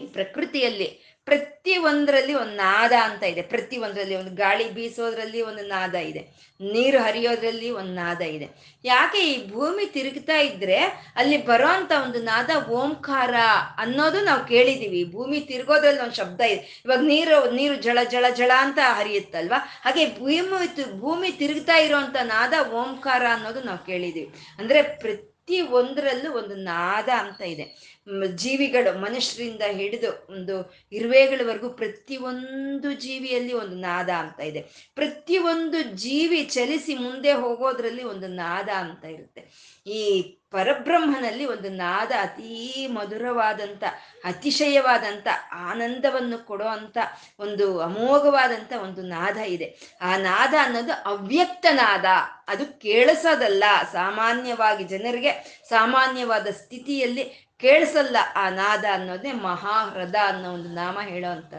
ಈ 0.02 0.08
ಪ್ರಕೃತಿಯಲ್ಲಿ 0.08 0.90
ಪ್ರತಿ 1.26 1.78
ಒಂದರಲ್ಲಿ 1.78 2.34
ಒಂದು 2.34 2.56
ನಾದ 2.56 2.92
ಅಂತ 3.04 3.24
ಇದೆ. 3.24 3.42
ಪ್ರತಿ 3.42 3.78
ಒಂದರಲ್ಲಿ 3.78 4.16
ಒಂದು 4.16 4.32
ಗಾಳಿ 4.36 4.72
ಬೀಸೋದ್ರಲ್ಲಿ 4.72 5.42
ಒಂದು 5.42 5.64
ನಾದ 5.68 5.96
ಇದೆ. 5.96 6.22
ನೀರು 6.62 7.00
ಹರಿಯೋದ್ರಲ್ಲಿ 7.02 7.70
ಒಂದು 7.70 7.94
ನಾದ 7.94 8.22
ಇದೆ. 8.22 8.48
ಯಾಕೆ 8.86 9.20
ಈ 9.32 9.52
ಭೂಮಿ 9.52 9.86
ತಿರುಗ್ತಾ 9.86 10.38
ಇದ್ರೆ 10.40 10.78
ಅಲ್ಲಿ 11.16 11.38
ಬರೋಂತ 11.46 11.92
ಒಂದು 12.04 12.22
ನಾದ 12.24 12.50
ಓಂಕಾರ 12.70 13.34
ಅನ್ನೋದು 13.78 14.22
ನಾವು 14.22 14.46
ಕೇಳಿದೀವಿ. 14.46 15.04
ಭೂಮಿ 15.12 15.40
ತಿರುಗೋದ್ರಲ್ಲಿ 15.40 16.02
ಒಂದು 16.02 16.16
ಶಬ್ದ 16.16 16.42
ಇದೆ. 16.42 16.82
ಇವಾಗ 16.86 17.00
ನೀರು 17.00 17.52
ನೀರು 17.52 17.76
ಜಳ 17.76 18.00
ಜಳ 18.10 18.26
ಜಳ 18.36 18.52
ಅಂತ 18.58 18.80
ಹರಿಯುತ್ತಲ್ವಾ? 18.84 19.82
ಹಾಗೆ 19.86 20.20
ಭೂಮಿ 20.20 21.00
ಭೂಮಿ 21.00 21.32
ತಿರುಗ್ತಾ 21.32 21.78
ಇರೋಂಥ 21.78 22.16
ನಾದ 22.24 22.54
ಓಂಕಾರ 22.72 23.24
ಅನ್ನೋದು 23.34 23.62
ನಾವು 23.62 23.86
ಕೇಳಿದೀವಿ. 23.86 24.30
ಅಂದ್ರೆ 24.60 24.82
ಪ್ರತಿ 24.82 25.31
ಒಂದರಲ್ಲೂ 25.60 26.34
ಒಂದು 26.34 26.56
ನಾದ 26.56 27.10
ಅಂತ 27.18 27.42
ಇದೆ. 27.42 27.92
ಜೀವಿಗಳು 28.36 29.00
ಮನುಷ್ಯರಿಂದ 29.00 29.62
ಹಿಡಿದು 29.62 30.28
ಒಂದು 30.30 30.74
ಇರುವೆಗಳವರೆಗೂ 30.92 31.70
ಪ್ರತಿಯೊಂದು 31.70 32.94
ಜೀವಿಯಲ್ಲಿ 32.94 33.54
ಒಂದು 33.54 33.76
ನಾದ 33.76 34.10
ಅಂತ 34.10 34.40
ಇದೆ. 34.40 34.62
ಪ್ರತಿಯೊಂದು 34.96 35.84
ಜೀವಿ 35.84 36.44
ಚಲಿಸಿ 36.44 36.96
ಮುಂದೆ 36.96 37.34
ಹೋಗೋದ್ರಲ್ಲಿ 37.34 38.04
ಒಂದು 38.04 38.28
ನಾದ 38.28 38.70
ಅಂತ 38.70 39.06
ಇರುತ್ತೆ. 39.06 39.42
ಈ 39.88 40.36
ಪರಬ್ರಹ್ಮನಲ್ಲಿ 40.52 41.46
ಒಂದು 41.46 41.70
ನಾದ 41.70 42.12
ಅತೀ 42.22 42.88
ಮಧುರವಾದಂಥ 42.88 43.84
ಅತಿಶಯವಾದಂಥ 44.26 45.28
ಆನಂದವನ್ನು 45.52 46.46
ಕೊಡೋ 46.46 46.66
ಅಂಥ 46.66 46.98
ಒಂದು 47.40 47.82
ಅಮೋಘವಾದಂಥ 47.82 48.74
ಒಂದು 48.74 49.02
ನಾದ 49.02 49.38
ಇದೆ. 49.38 49.98
ಆ 50.02 50.18
ನಾದ 50.18 50.54
ಅನ್ನೋದು 50.64 50.92
ಅವ್ಯಕ್ತ 51.06 51.66
ನಾದ. 51.72 52.06
ಅದು 52.48 52.80
ಕೇಳಿಸೋದಲ್ಲ. 52.80 53.64
ಸಾಮಾನ್ಯವಾಗಿ 53.92 54.84
ಜನರಿಗೆ 54.84 55.64
ಸಾಮಾನ್ಯವಾದ 55.70 56.48
ಸ್ಥಿತಿಯಲ್ಲಿ 56.48 57.54
ಕೇಳಿಸಲ್ಲ 57.58 58.18
ಆ 58.36 58.50
ನಾದ 58.50 58.86
ಅನ್ನೋದೇ 58.94 59.32
ಮಹಾಹೃದ 59.32 60.16
ಅನ್ನೋ 60.26 60.54
ಒಂದು 60.54 60.70
ನಾಮ 60.70 61.00
ಹೇಳೋ 61.02 61.52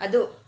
ಅದು 0.00 0.43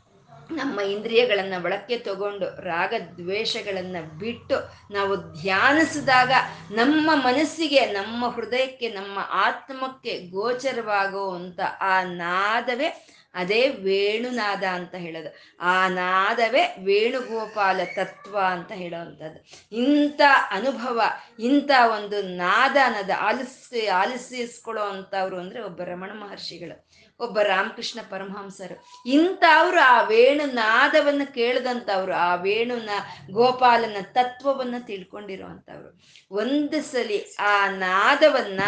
ನಮ್ಮ 0.50 0.80
ಇಂದ್ರಿಯಗಳನ್ನು 0.80 1.64
ಒಳಕ್ಕೆ 1.64 1.98
ತಗೊಂಡು 1.98 2.62
ರಾಗ 2.62 2.94
ದ್ವೇಷಗಳನ್ನು 3.16 4.18
ಬಿಟ್ಟು 4.18 4.54
ನಾವು 4.94 5.16
ಧ್ಯಾನಿಸಿದಾಗ 5.16 6.32
ನಮ್ಮ 6.70 7.10
ಮನಸ್ಸಿಗೆ, 7.14 7.80
ನಮ್ಮ 7.80 8.28
ಹೃದಯಕ್ಕೆ, 8.28 8.88
ನಮ್ಮ 8.88 9.18
ಆತ್ಮಕ್ಕೆ 9.30 10.18
ಗೋಚರವಾಗುವಂಥ 10.18 11.60
ಆ 11.80 12.02
ನಾದವೇ 12.02 13.06
ಅದೇ 13.34 13.68
ವೇಣುನಾದ 13.68 14.64
ಅಂತ 14.64 14.94
ಹೇಳೋದು. 14.94 15.34
ಆ 15.60 15.88
ನಾದವೇ 15.88 16.76
ವೇಣುಗೋಪಾಲ 16.84 17.80
ತತ್ವ 17.96 18.38
ಅಂತ 18.38 18.72
ಹೇಳೋವಂಥದ್ದು. 18.72 19.66
ಇಂಥ 19.76 20.20
ಅನುಭವ, 20.50 21.02
ಇಂಥ 21.38 21.70
ಒಂದು 21.94 22.22
ನಾದ 22.22 22.76
ಅನ್ನೋದು 22.84 23.20
ಆಲಿಸಿ 23.20 23.86
ಆಲಿಸಿಸ್ಕೊಳ್ಳೋ 23.86 24.82
ಅಂಥವ್ರು 24.82 25.38
ಅಂದರೆ 25.38 25.62
ಒಬ್ಬ 25.62 25.82
ರಮಣ 25.82 26.10
ಮಹರ್ಷಿಗಳು. 26.12 27.05
ಒಬ್ಬ 27.20 27.40
ರಾಮಕೃಷ್ಣ 27.40 28.00
ಪರಮಹಂಸರು. 28.10 28.84
ಇಂಥವ್ರು 29.06 29.80
ಆ 29.80 30.02
ವೇಣು 30.02 30.52
ನಾದವನ್ನು 30.52 31.34
ಕೇಳಿದಂಥವ್ರು, 31.34 32.12
ಆ 32.12 32.34
ವೇಣುನ 32.34 32.90
ಗೋಪಾಲನ 33.30 33.96
ತತ್ವವನ್ನ 34.12 34.74
ತಿಳ್ಕೊಂಡಿರೋ 34.78 35.46
ಅಂಥವ್ರು 35.46 36.00
ಒಂದು 36.30 36.82
ಸಲಿ 36.82 37.36
ಆ 37.38 37.68
ನಾದವನ್ನ 37.68 38.60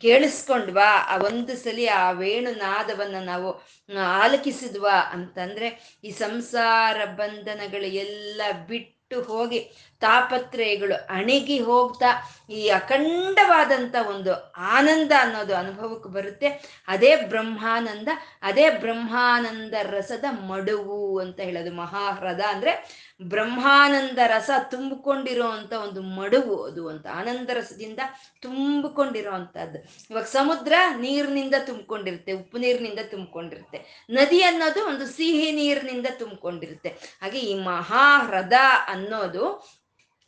ಕೇಳಿಸ್ಕೊಂಡ್ವಾ, 0.00 0.96
ಆ 1.08 1.16
ಒಂದು 1.16 1.56
ಸಲಿ 1.56 1.86
ಆ 1.86 2.10
ವೇಣು 2.10 2.50
ನಾದವನ್ನ 2.58 3.16
ನಾವು 3.24 3.62
ಆಲಕಿಸಿದ್ವಾ 3.98 5.00
ಅಂತಂದ್ರೆ 5.12 5.98
ಈ 6.04 6.10
ಸಂಸಾರ 6.10 7.04
ಬಂಧನಗಳು 7.04 7.86
ಎಲ್ಲ 7.86 8.42
ಬಿಟ್ಟು 8.68 9.22
ಹೋಗಿ 9.22 9.89
ತಾಪತ್ರಯಗಳು 10.00 10.96
ಅಣಿಗಿ 11.16 11.58
ಹೋಗ್ತಾ 11.68 12.10
ಈ 12.58 12.60
ಅಖಂಡವಾದಂಥ 12.68 13.94
ಒಂದು 14.12 14.32
ಆನಂದ 14.76 15.12
ಅನ್ನೋದು 15.20 15.54
ಅನುಭವಕ್ಕೆ 15.56 16.08
ಬರುತ್ತೆ. 16.08 16.48
ಅದೇ 16.88 17.12
ಬ್ರಹ್ಮಾನಂದ 17.32 18.08
ಅದೇ 18.42 18.66
ಬ್ರಹ್ಮಾನಂದ 18.84 19.74
ರಸದ 19.96 20.26
ಮಡುವು 20.50 21.18
ಅಂತ 21.18 21.38
ಹೇಳೋದು 21.40 21.72
ಮಹಾಹ್ರದ 21.74 22.42
ಅಂದ್ರೆ 22.54 22.72
ಬ್ರಹ್ಮಾನಂದ 23.32 24.18
ರಸ 24.26 24.50
ತುಂಬಿಕೊಂಡಿರೋ 24.70 25.48
ಅಂತ 25.48 25.72
ಒಂದು 25.72 26.02
ಮಡುವು 26.18 26.56
ಅದು 26.64 26.82
ಅಂತ 26.88 27.06
ಆನಂದ 27.20 27.50
ರಸದಿಂದ 27.50 28.00
ತುಂಬಿಕೊಂಡಿರೋ 28.42 29.32
ಅಂಥದ್ದು 29.32 29.78
ಇವಾಗ 30.10 30.26
ಸಮುದ್ರ 30.38 30.72
ನೀರಿನಿಂದ 30.96 31.56
ತುಂಬಿಕೊಂಡಿರುತ್ತೆ, 31.66 32.32
ಉಪ್ಪು 32.32 32.58
ನೀರಿನಿಂದ 32.58 33.02
ತುಂಬಿಕೊಂಡಿರುತ್ತೆ. 33.10 33.78
ನದಿ 34.10 34.40
ಅನ್ನೋದು 34.42 34.80
ಒಂದು 34.86 35.06
ಸಿಹಿ 35.06 35.50
ನೀರಿನಿಂದ 35.52 36.06
ತುಂಬಿಕೊಂಡಿರುತ್ತೆ. 36.18 36.92
ಹಾಗೆ 37.22 37.40
ಈ 37.50 37.54
ಮಹಾಹ್ರದ 37.62 38.58
ಅನ್ನೋದು 38.88 39.44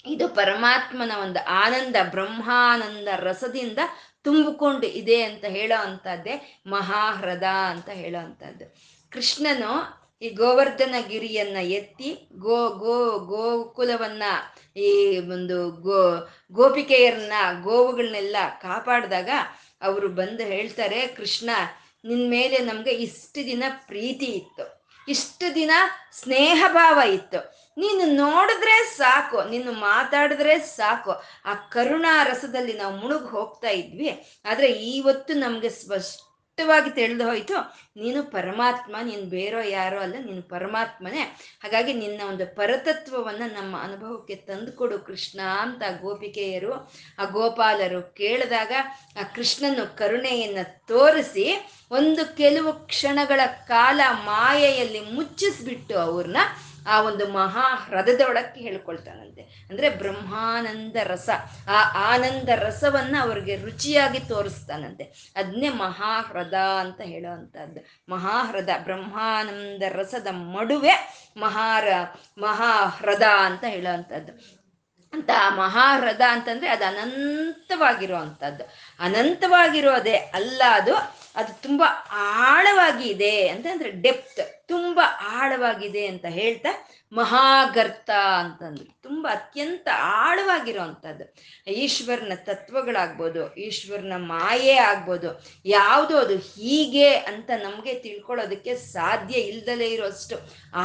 ಇದು 0.06 0.28
ಪರಮಾತ್ಮನ 0.28 1.12
ಒಂದು 1.22 1.44
ಆನಂದ, 1.46 1.96
ಬ್ರಹ್ಮಾನಂದ 2.10 3.08
ರಸದಿಂದ 3.16 3.78
ತುಂಬಿಕೊಂಡು 4.22 4.86
ಇದೆ 4.86 5.22
ಅಂತ 5.22 5.44
ಹೇಳೋ 5.44 5.80
ಅಂಥದ್ದೇ 5.80 6.62
ಮಹಾಹ್ರದ 6.66 7.42
ಅಂತ 7.42 7.88
ಹೇಳೋ 7.88 8.24
ಅಂಥದ್ದು. 8.24 8.74
ಕೃಷ್ಣನು 9.10 10.02
ಈ 10.22 10.28
ಗೋವರ್ಧನ 10.28 10.94
ಗಿರಿಯನ್ನ 11.08 11.56
ಎತ್ತಿ 11.56 12.28
ಗೋ 12.32 12.70
ಗೋ, 12.70 13.18
ಗೋಕುಲವನ್ನ 13.18 14.22
ಈ 14.76 15.18
ಒಂದು 15.18 15.70
ಗೋ, 15.70 16.28
ಗೋಪಿಕೆಯರನ್ನ 16.52 17.32
ಗೋವುಗಳನ್ನೆಲ್ಲ 17.62 18.36
ಕಾಪಾಡಿದಾಗ 18.60 19.30
ಅವರು 19.82 20.08
ಬಂದು 20.08 20.42
ಹೇಳ್ತಾರೆ, 20.42 21.06
ಕೃಷ್ಣ, 21.06 21.50
ನಿನ್ 22.04 22.30
ಮೇಲೆ 22.30 22.58
ನಮ್ಗೆ 22.58 22.90
ಇಷ್ಟು 22.90 23.44
ದಿನ 23.44 23.64
ಪ್ರೀತಿ 23.86 24.24
ಇತ್ತು. 24.24 24.86
ಇಷ್ಟು 25.08 25.54
ದಿನ 25.54 25.70
ಸ್ನೇಹ 26.12 26.64
ಭಾವ 26.68 27.00
ಇತ್ತು. 27.08 27.61
ನೀನು 27.76 28.04
ನೋಡಿದ್ರೆ 28.14 28.76
ಸಾಕು, 28.96 29.38
ನೀನು 29.50 29.72
ಮಾತಾಡಿದ್ರೆ 29.72 30.58
ಸಾಕು. 30.58 31.12
ಆ 31.44 31.54
ಕರುಣಾ 31.54 32.22
ರಸದಲ್ಲಿ 32.22 32.72
ನಾವು 32.72 32.96
ಮುಳುಗ್ 32.96 33.30
ಹೋಗ್ತಾ 33.30 33.68
ಇದ್ವಿ. 33.68 34.10
ಆದ್ರೆ 34.44 34.68
ಇವತ್ತು 34.72 35.34
ನಮ್ಗೆ 35.34 35.68
ಸ್ಪಷ್ಟವಾಗಿ 35.68 36.90
ತಿಳಿದು 36.90 37.24
ಹೋಯ್ತು, 37.24 37.56
ನೀನು 37.96 38.22
ಪರಮಾತ್ಮ, 38.30 38.96
ನೀನು 39.02 39.22
ಬೇರೋ 39.22 39.60
ಯಾರೋ 39.62 39.98
ಅಲ್ಲ, 40.00 40.16
ನೀನು 40.24 40.42
ಪರಮಾತ್ಮನೇ. 40.42 41.22
ಹಾಗಾಗಿ 41.62 41.92
ನಿನ್ನ 41.92 42.20
ಒಂದು 42.28 42.46
ಪರತತ್ವವನ್ನ 42.56 43.42
ನಮ್ಮ 43.54 43.76
ಅನುಭವಕ್ಕೆ 43.82 44.34
ತಂದುಕೊಡು 44.34 44.98
ಕೃಷ್ಣ 44.98 45.40
ಅಂತ 45.60 45.82
ಗೋಪಿಕೆಯರು, 46.02 46.74
ಆ 47.18 47.24
ಗೋಪಾಲರು 47.24 48.02
ಕೇಳಿದಾಗ 48.02 48.72
ಆ 49.20 49.22
ಕೃಷ್ಣನು 49.22 49.96
ಕರುಣೆಯನ್ನ 49.98 50.58
ತೋರಿಸಿ 50.62 51.46
ಒಂದು 51.90 52.36
ಕೆಲವು 52.36 52.72
ಕ್ಷಣಗಳ 52.86 53.40
ಕಾಲ 53.46 54.00
ಮಾಯೆಯಲ್ಲಿ 54.24 55.00
ಮುಚ್ಚಿಸ್ಬಿಟ್ಟು 55.00 55.98
ಅವ್ರನ್ನ 55.98 56.36
ಆ 56.86 57.00
ಒಂದು 57.02 57.28
ಮಹಾ 57.28 57.74
ಹೃದಯದೊಳಕ್ಕೆ 57.74 58.60
ಹೇಳ್ಕೊಳ್ತಾನಂತೆ. 58.60 59.66
ಅಂದ್ರೆ 59.70 59.90
ಬ್ರಹ್ಮಾನಂದ 59.90 60.96
ರಸ. 61.04 61.30
ಆ 61.68 62.12
ಆನಂದ 62.14 62.48
ರಸವನ್ನ 62.48 63.16
ಅವ್ರಿಗೆ 63.20 63.56
ರುಚಿಯಾಗಿ 63.56 64.18
ತೋರಿಸ್ತಾನಂತೆ. 64.18 65.32
ಅದನ್ನೇ 65.36 65.68
ಮಹಾಹ್ರದ 65.68 66.54
ಅಂತ 66.54 67.00
ಹೇಳುವಂಥದ್ದು. 67.00 68.12
ಮಹಾಹ್ರದ 68.12 68.68
ಬ್ರಹ್ಮಾನಂದ 68.78 69.82
ರಸದ 69.88 70.26
ಮಡುವೆ 70.30 71.22
ಮಹಾರ 71.36 71.88
ಮಹಾಹ್ರದ 72.38 73.22
ಅಂತ 73.22 73.64
ಹೇಳುವಂಥದ್ದು. 73.64 74.62
ಅಂತ 75.12 75.30
ಮಹಾಹ್ರದ 75.48 76.20
ಅಂತಂದ್ರೆ 76.28 76.68
ಅದು 76.68 76.84
ಅನಂತವಾಗಿರುವಂಥದ್ದು. 76.84 78.64
ಅನಂತವಾಗಿರೋದೇ 79.00 80.14
ಅಲ್ಲ 80.14 80.62
ಅದು 80.70 81.21
ಅದು 81.36 81.52
ತುಂಬ 81.62 81.82
ಆಳವಾಗಿ 82.44 83.04
ಇದೆ 83.08 83.48
ಅಂತಂದ್ರೆ 83.48 83.90
ಡೆಪ್ತ್ 84.00 84.40
ತುಂಬ 84.68 84.98
ಆಳವಾಗಿದೆ 85.32 86.06
ಅಂತ 86.06 86.26
ಹೇಳ್ತಾ 86.30 86.72
ಮಹಾಗರ್ತ 87.12 88.10
ಅಂತಂದ್ರು 88.42 88.86
ತುಂಬ 89.06 89.24
ಅತ್ಯಂತ 89.30 89.88
ಆಳವಾಗಿರುವಂಥದ್ದು. 90.22 91.24
ಈಶ್ವರನ 91.82 92.34
ತತ್ವಗಳಾಗ್ಬೋದು, 92.48 93.42
ಈಶ್ವರನ 93.66 94.16
ಮಾಯೆ 94.32 94.76
ಆಗ್ಬೋದು, 94.90 95.30
ಯಾವುದು 95.66 96.14
ಅದು 96.18 96.36
ಹೀಗೆ 96.50 97.08
ಅಂತ 97.30 97.50
ನಮಗೆ 97.64 97.94
ತಿಳ್ಕೊಳ್ಳೋದಕ್ಕೆ 98.06 98.74
ಸಾಧ್ಯ 98.94 99.34
ಇಲ್ದಲೇ 99.50 99.88
ಇರೋಷ್ಟು 99.96 100.38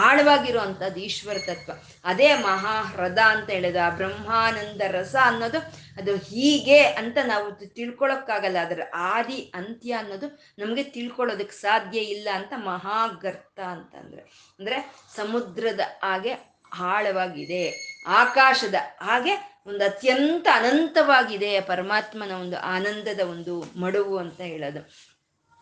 ಆಳವಾಗಿರುವಂಥದ್ದು 0.04 1.00
ಈಶ್ವರ 1.00 1.38
ತತ್ವ. 1.50 1.72
ಅದೇ 2.12 2.30
ಮಹಾ 2.48 2.76
ಹೃದ 2.92 3.20
ಅಂತ 3.36 3.50
ಹೇಳೋದು 3.58 3.82
ಆ 3.88 3.90
ಬ್ರಹ್ಮಾನಂದ 4.02 4.82
ರಸ 4.98 5.16
ಅನ್ನೋದು 5.30 5.62
ಅದು 6.00 6.16
ಹೀಗೆ 6.30 6.80
ಅಂತ 7.02 7.18
ನಾವು 7.34 7.48
ತಿಳ್ಕೊಳಕ್ಕಾಗಲ್ಲ 7.80 8.58
ಅದರ 8.68 8.82
ಆದಿ, 9.14 9.40
ಅಂತ್ಯ 9.56 10.00
ಅನ್ನೋದು 10.02 10.30
ನಮಗೆ 10.64 10.86
ತಿಳ್ಕೊಳ್ಳೋದಕ್ಕೆ 10.98 11.58
ಸಾಧ್ಯ 11.66 12.00
ಇಲ್ಲ 12.16 12.28
ಅಂತ 12.40 12.54
ಮಹಾಗರ್ತ 12.72 13.47
ಅಂತಂದ್ರೆ, 13.60 14.22
ಅಂದ್ರೆ 14.60 14.96
ಸಮುದ್ರದ 15.16 15.80
ಹಾಗೆ 16.04 16.58
ಆಳವಾಗಿದೆ, 16.80 17.74
ಆಕಾಶದ 18.08 18.76
ಹಾಗೆ 19.02 19.58
ಒಂದು 19.68 19.84
ಅತ್ಯಂತ 19.84 20.48
ಅನಂತವಾಗಿದೆ, 20.54 21.62
ಪರಮಾತ್ಮನ 21.62 22.32
ಒಂದು 22.32 22.58
ಆನಂದದ 22.58 23.20
ಒಂದು 23.20 23.80
ಮಡುವು 23.80 24.18
ಅಂತ 24.18 24.42
ಹೇಳೋದು. 24.42 24.90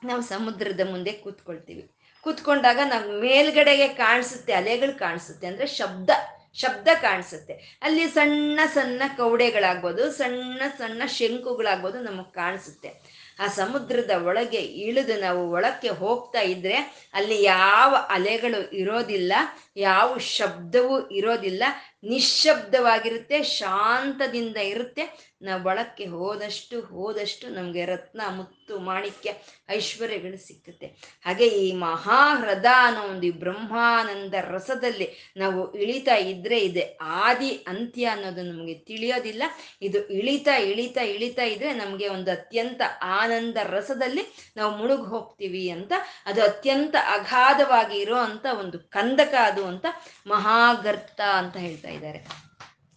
ನಾವು 0.07 0.21
ಸಮುದ್ರದ 0.21 0.89
ಮುಂದೆ 0.89 1.11
ಕೂತ್ಕೊಳ್ತೀವಿ. 1.11 1.91
ಕೂತ್ಕೊಂಡಾಗ 2.21 2.79
ನಾವು 2.85 3.19
ಮೇಲ್ಗಡೆಗೆ 3.19 3.87
ಕಾಣಿಸುತ್ತೆ, 3.87 4.53
ಅಲೆಗಳು 4.53 4.99
ಕಾಣಿಸುತ್ತೆ, 4.99 5.47
ಅಂದ್ರೆ 5.47 5.67
ಶಬ್ದ 5.67 6.09
ಶಬ್ದ 6.53 6.87
ಕಾಣಿಸುತ್ತೆ. 7.01 7.79
ಅಲ್ಲಿ 7.81 8.07
ಸಣ್ಣ 8.07 8.59
ಸಣ್ಣ 8.73 9.01
ಕೌಡೆಗಳಾಗ್ಬೋದು, 9.17 10.11
ಸಣ್ಣ 10.11 10.61
ಸಣ್ಣ 10.77 11.05
ಶಂಕುಗಳಾಗ್ಬೋದು 11.05 12.01
ನಮಗೆ 12.01 12.31
ಕಾಣಿಸುತ್ತೆ. 12.31 13.14
ಆ 13.39 13.47
ಸಮುದ್ರದ 13.47 14.11
ಒಳಗೆ 14.25 14.57
ಇಳಿದು 14.57 15.21
ನಾವು 15.21 15.51
ಒಳಕ್ಕೆ 15.51 15.89
ಹೋಗ್ತಾ 15.89 16.41
ಇದ್ರೆ 16.41 16.77
ಅಲ್ಲಿ 17.13 17.43
ಯಾವ 17.43 17.95
ಅಲೆಗಳು 18.09 18.75
ಇರೋದಿಲ್ಲ. 18.75 19.33
ಯಾವ 19.75 20.17
ಶಬ್ದವೂ 20.17 21.09
ಇರೋದಿಲ್ಲ, 21.09 21.63
ನಿಶ್ಶಬ್ದವಾಗಿರುತ್ತೆ, 22.03 23.43
ಶಾಂತದಿಂದ 23.43 24.57
ಇರುತ್ತೆ. 24.57 25.35
ನಾವು 25.41 25.63
ಬಳಕ್ಕೆ 25.63 26.05
ಹೋದಷ್ಟು 26.05 26.81
ಹೋದಷ್ಟು 26.81 27.49
ನಮಗೆ 27.49 27.85
ರತ್ನ, 27.85 28.21
ಮುತ್ತು, 28.35 28.79
ಮಾಣಿಕ್ಯ, 28.79 29.33
ಐಶ್ವರ್ಯಗಳು 29.69 30.37
ಸಿಕ್ಕುತ್ತೆ. 30.47 30.87
ಹಾಗೆ 31.25 31.47
ಈ 31.47 31.71
ಮಹಾಹೃದ 31.71 32.65
ಅನ್ನೋ 32.77 33.01
ಒಂದು 33.01 33.31
ಬ್ರಹ್ಮಾನಂದ 33.39 34.33
ರಸದಲ್ಲಿ 34.33 35.07
ನಾವು 35.37 35.73
ಇಳಿತಾ 35.73 36.15
ಇದ್ರೆ 36.15 36.59
ಇದೆ. 36.59 36.97
ಆದಿ, 37.01 37.51
ಅಂತ್ಯ 37.67 38.05
ಅನ್ನೋದು 38.05 38.41
ನಮಗೆ 38.41 38.73
ತಿಳಿಯೋದಿಲ್ಲ. 38.73 39.43
ಇದು 39.81 40.07
ಇಳಿತಾ 40.07 40.55
ಇಳಿತಾ 40.55 41.01
ಇಳಿತಾ 41.01 41.43
ಇದ್ರೆ 41.43 41.73
ನಮಗೆ 41.73 42.07
ಒಂದು 42.07 42.31
ಅತ್ಯಂತ 42.31 42.81
ಆನಂದ 43.01 43.57
ರಸದಲ್ಲಿ 43.63 44.25
ನಾವು 44.57 44.77
ಮುಳುಗು 44.77 45.05
ಹೋಗ್ತೀವಿ 45.05 45.69
ಅಂತ, 45.69 45.93
ಅದು 46.25 46.43
ಅತ್ಯಂತ 46.43 46.95
ಅಗಾಧವಾಗಿ 47.11 47.97
ಇರೋ 47.97 48.17
ಒಂದು 48.59 48.79
ಕಂದಕ 48.79 49.33
ಅದು. 49.43 49.64
ಅಂತ 49.67 49.85
ಮಹಾಗರ್ತ 50.27 51.21
ಅಂತ 51.21 51.57
ಹೇಳ್ತಾ 51.57 51.89
ಇದ್ದಾರೆ. 51.89 52.45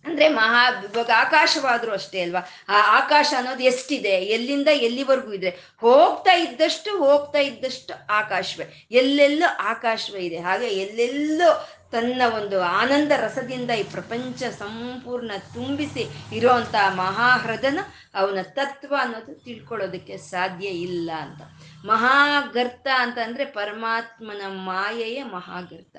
ಅಂದ್ರೆ 0.04 0.28
ಮಹಾ 0.28 0.68
ಇವಾಗ 0.68 1.10
ಆಕಾಶವಾದ್ರೂ 1.16 1.92
ಅಷ್ಟೇ 1.92 2.20
ಅಲ್ವಾ? 2.20 2.40
ಆ 2.68 2.98
ಆಕಾಶ 2.98 3.32
ಅನ್ನೋದು 3.36 3.62
ಎಷ್ಟಿದೆ? 3.62 4.08
ಎಲ್ಲಿಂದ 4.08 4.68
ಎಲ್ಲಿವರೆಗೂ 4.68 5.32
ಇದೆ? 5.32 5.50
ಹೋಗ್ತಾ 5.80 6.32
ಇದ್ದಷ್ಟು 6.32 6.98
ಹೋಗ್ತಾ 6.98 7.38
ಇದ್ದಷ್ಟು 7.38 8.06
ಆಕಾಶವೇ. 8.10 8.88
ಎಲ್ಲೆಲ್ಲೋ 8.90 9.56
ಆಕಾಶವೇ 9.58 10.20
ಇದೆ. 10.20 10.38
ಹಾಗೆ 10.38 10.66
ಎಲ್ಲೆಲ್ಲೋ 10.66 11.68
ತನ್ನ 11.92 12.22
ಒಂದು 12.36 12.62
ಆನಂದ 12.62 13.12
ರಸದಿಂದ 13.16 13.70
ಈ 13.70 13.82
ಪ್ರಪಂಚ 13.82 14.42
ಸಂಪೂರ್ಣ 14.42 15.30
ತುಂಬಿಸಿ 15.54 16.08
ಇರೋಂಥ 16.36 16.74
ಮಹಾಹೃದನ 16.88 17.78
ಅವನ 18.14 18.38
ತತ್ವ 18.42 18.94
ಅನ್ನೋದು 19.00 19.34
ತಿಳ್ಕೊಳ್ಳೋದಕ್ಕೆ 19.34 20.16
ಸಾಧ್ಯ 20.16 20.66
ಇಲ್ಲ 20.66 21.10
ಅಂತ. 21.20 21.42
ಮಹಾಗರ್ತ 21.84 22.88
ಅಂತ 22.96 23.18
ಅಂದ್ರೆ 23.18 23.44
ಪರಮಾತ್ಮನ 23.44 24.42
ಮಾಯೆಯೇ 24.46 25.22
ಮಹಾಗರ್ತ. 25.22 25.96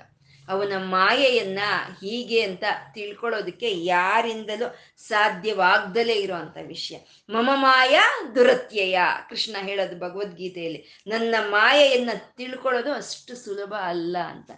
ಅವನ 0.50 0.74
ಮಾಯೆಯನ್ನ 0.78 1.60
ಹೀಗೆ 1.92 2.42
ಅಂತ 2.42 2.64
ತಿಳ್ಕೊಳ್ಳೋದಕ್ಕೆ 2.94 3.84
ಯಾರಿಂದಲೂ 3.84 4.76
ಸಾಧ್ಯವಾಗ್ದಲೇ 4.98 6.14
ಇರುವಂತ 6.14 6.58
ವಿಷಯ. 6.68 6.98
ಮಮ 7.30 7.50
ಮಾಯ 7.54 8.00
ದುರತ್ಯಯ. 8.36 9.00
ಕೃಷ್ಣ 9.30 9.56
ಹೇಳೋದು 9.60 10.00
ಭಗವದ್ಗೀತೆಯಲ್ಲಿ. 10.00 11.04
ನನ್ನ 11.08 11.36
ಮಾಯೆಯನ್ನ 11.50 12.10
ತಿಳ್ಕೊಳ್ಳೋದು 12.36 12.94
ಅಷ್ಟು 12.94 13.36
ಸುಲಭ 13.36 13.74
ಅಲ್ಲ 13.82 14.18
ಅಂತ. 14.18 14.52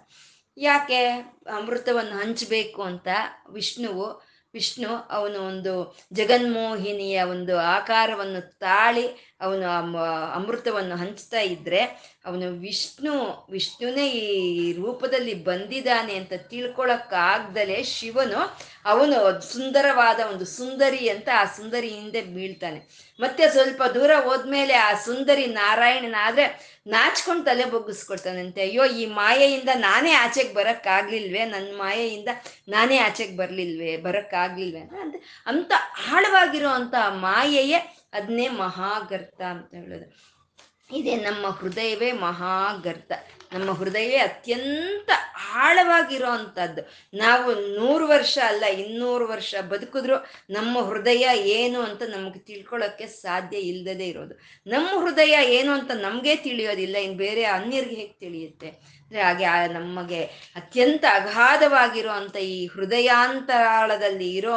ಯಾಕೆ? 0.58 1.06
ಅಮೃತವನ್ನು 1.56 2.12
ಹಂಚಬೇಕು 2.12 2.84
ಅಂತ 2.84 3.08
ವಿಷ್ಣುವು, 3.50 4.32
ವಿಷ್ಣು 4.54 4.96
ಅವನು 4.96 5.40
ಒಂದು 5.40 5.98
ಜಗನ್ಮೋಹಿನಿಯ 6.14 7.24
ಒಂದು 7.24 7.60
ಆಕಾರವನ್ನು 7.60 8.60
ತಾಳಿ 8.60 9.31
ಅವನು 9.42 9.68
ಅಮೃತವನ್ನು 10.38 10.96
ಹಂಚ್ತಾ 10.96 11.42
ಇದ್ರೆ 11.54 11.82
ಅವನು 12.26 12.48
ವಿಷ್ಣು, 12.66 13.14
ವಿಷ್ಣುನೇ 13.50 14.06
ಈ 14.08 14.26
ರೂಪದಲ್ಲಿ 14.74 15.34
ಬಂದಿದ್ದಾನೆ 15.44 16.14
ಅಂತ 16.16 16.34
ತಿಳ್ಕೊಳಕ್ಕಾಗ್ದಲೇ 16.50 17.84
ಶಿವನು 17.84 18.42
ಅವನು 18.86 19.18
ಸುಂದರವಾದ 19.54 20.20
ಒಂದು 20.32 20.46
ಸುಂದರಿ 20.46 21.10
ಅಂತ 21.10 21.30
ಆ 21.36 21.46
ಸುಂದರಿ 21.58 21.90
ಹಿಂದೆ 21.90 22.22
ಬೀಳ್ತಾನೆ. 22.36 22.80
ಮತ್ತೆ 23.20 23.44
ಸ್ವಲ್ಪ 23.50 23.84
ದೂರ 23.96 24.12
ಹೋದ್ಮೇಲೆ 24.24 24.74
ಆ 24.74 24.92
ಸುಂದರಿ 25.06 25.46
ನಾರಾಯಣನ 25.46 26.16
ಆದ್ರೆ 26.20 26.46
ನಾಚ್ಕೊಂಡು 26.88 27.44
ತಲೆ 27.44 27.66
ಬೊಗ್ಗಿಸ್ಕೊಳ್ತಾನಂತೆ 27.66 28.62
ಅಯ್ಯೋ, 28.62 28.86
ಈ 28.86 29.04
ಮಾಯೆಯಿಂದ 29.06 29.70
ನಾನೇ 29.88 30.14
ಆಚೆಗೆ 30.14 30.54
ಬರಕ್ಕಾಗ್ಲಿಲ್ವೇ 30.54 31.46
ನನ್ನ 31.46 31.72
ಮಾಯೆಯಿಂದ 31.78 32.30
ನಾನೇ 32.70 32.98
ಆಚೆಗೆ 32.98 33.36
ಬರ್ಲಿಲ್ವೇ? 33.38 33.98
ಬರಕ್ಕಾಗ್ಲಿಲ್ವೇ 33.98 34.84
ಅಂತ. 35.48 35.72
ಆಳವಾಗಿರೋ 36.14 36.70
ಅಂತ 36.70 36.96
ಮಾಯೆಯೇ 37.28 37.80
ಅದನ್ನೇ 38.14 38.48
ಮಹಾಗರ್ತ 38.48 39.42
ಅಂತ 39.42 39.74
ಹೇಳೋದು. 39.74 40.32
ಇದೆ 40.96 41.16
ನಮ್ಮ 41.16 41.48
ಹೃದಯವೇ 41.48 42.12
ಮಹಾಗರ್ತ. 42.12 43.12
ನಮ್ಮ 43.54 43.72
ಹೃದಯವೇ 43.72 44.18
ಅತ್ಯಂತ 44.18 45.10
ಆಳವಾಗಿರೋ 45.54 46.28
ಅಂಥದ್ದು. 46.28 46.82
ನಾವು 47.18 47.56
ನೂರು 47.56 48.08
ವರ್ಷ 48.08 48.38
ಅಲ್ಲ, 48.46 48.64
ಇನ್ನೂರು 48.66 49.28
ವರ್ಷ 49.28 49.56
ಬದುಕಿದ್ರು 49.70 50.16
ನಮ್ಮ 50.50 50.80
ಹೃದಯ 50.80 51.28
ಏನು 51.34 51.82
ಅಂತ 51.82 52.04
ನಮಗೆ 52.04 52.40
ತಿಳ್ಕೊಳ್ಳೋಕ್ಕೆ 52.40 53.08
ಸಾಧ್ಯ 53.08 53.58
ಇಲ್ಲದೇ 53.58 54.08
ಇರೋದು. 54.08 54.36
ನಮ್ಮ 54.68 54.88
ಹೃದಯ 55.02 55.38
ಏನು 55.46 55.72
ಅಂತ 55.72 55.92
ನಮಗೆ 55.92 56.36
ತಿಳಿಯೋದಿಲ್ಲ. 56.36 56.98
ಇನ್ನು 56.98 57.18
ಬೇರೆ 57.18 57.44
ಅನ್ಯರಿಗೆ 57.44 57.96
ಹೇಗೆ 57.96 58.14
ತಿಳಿಯುತ್ತೆ? 58.14 59.01
ಅಂದರೆ 59.12 59.24
ಹಾಗೆ 59.24 59.46
ಆ 59.46 59.68
ನಮಗೆ 59.68 60.20
ಅತ್ಯಂತ 60.56 61.06
ಅಗಾಧವಾಗಿರೋ 61.14 62.12
ಈ 62.40 62.68
ಹೃದಯಾಂತರಾಳದಲ್ಲಿ 62.68 64.30
ಇರೋ 64.36 64.54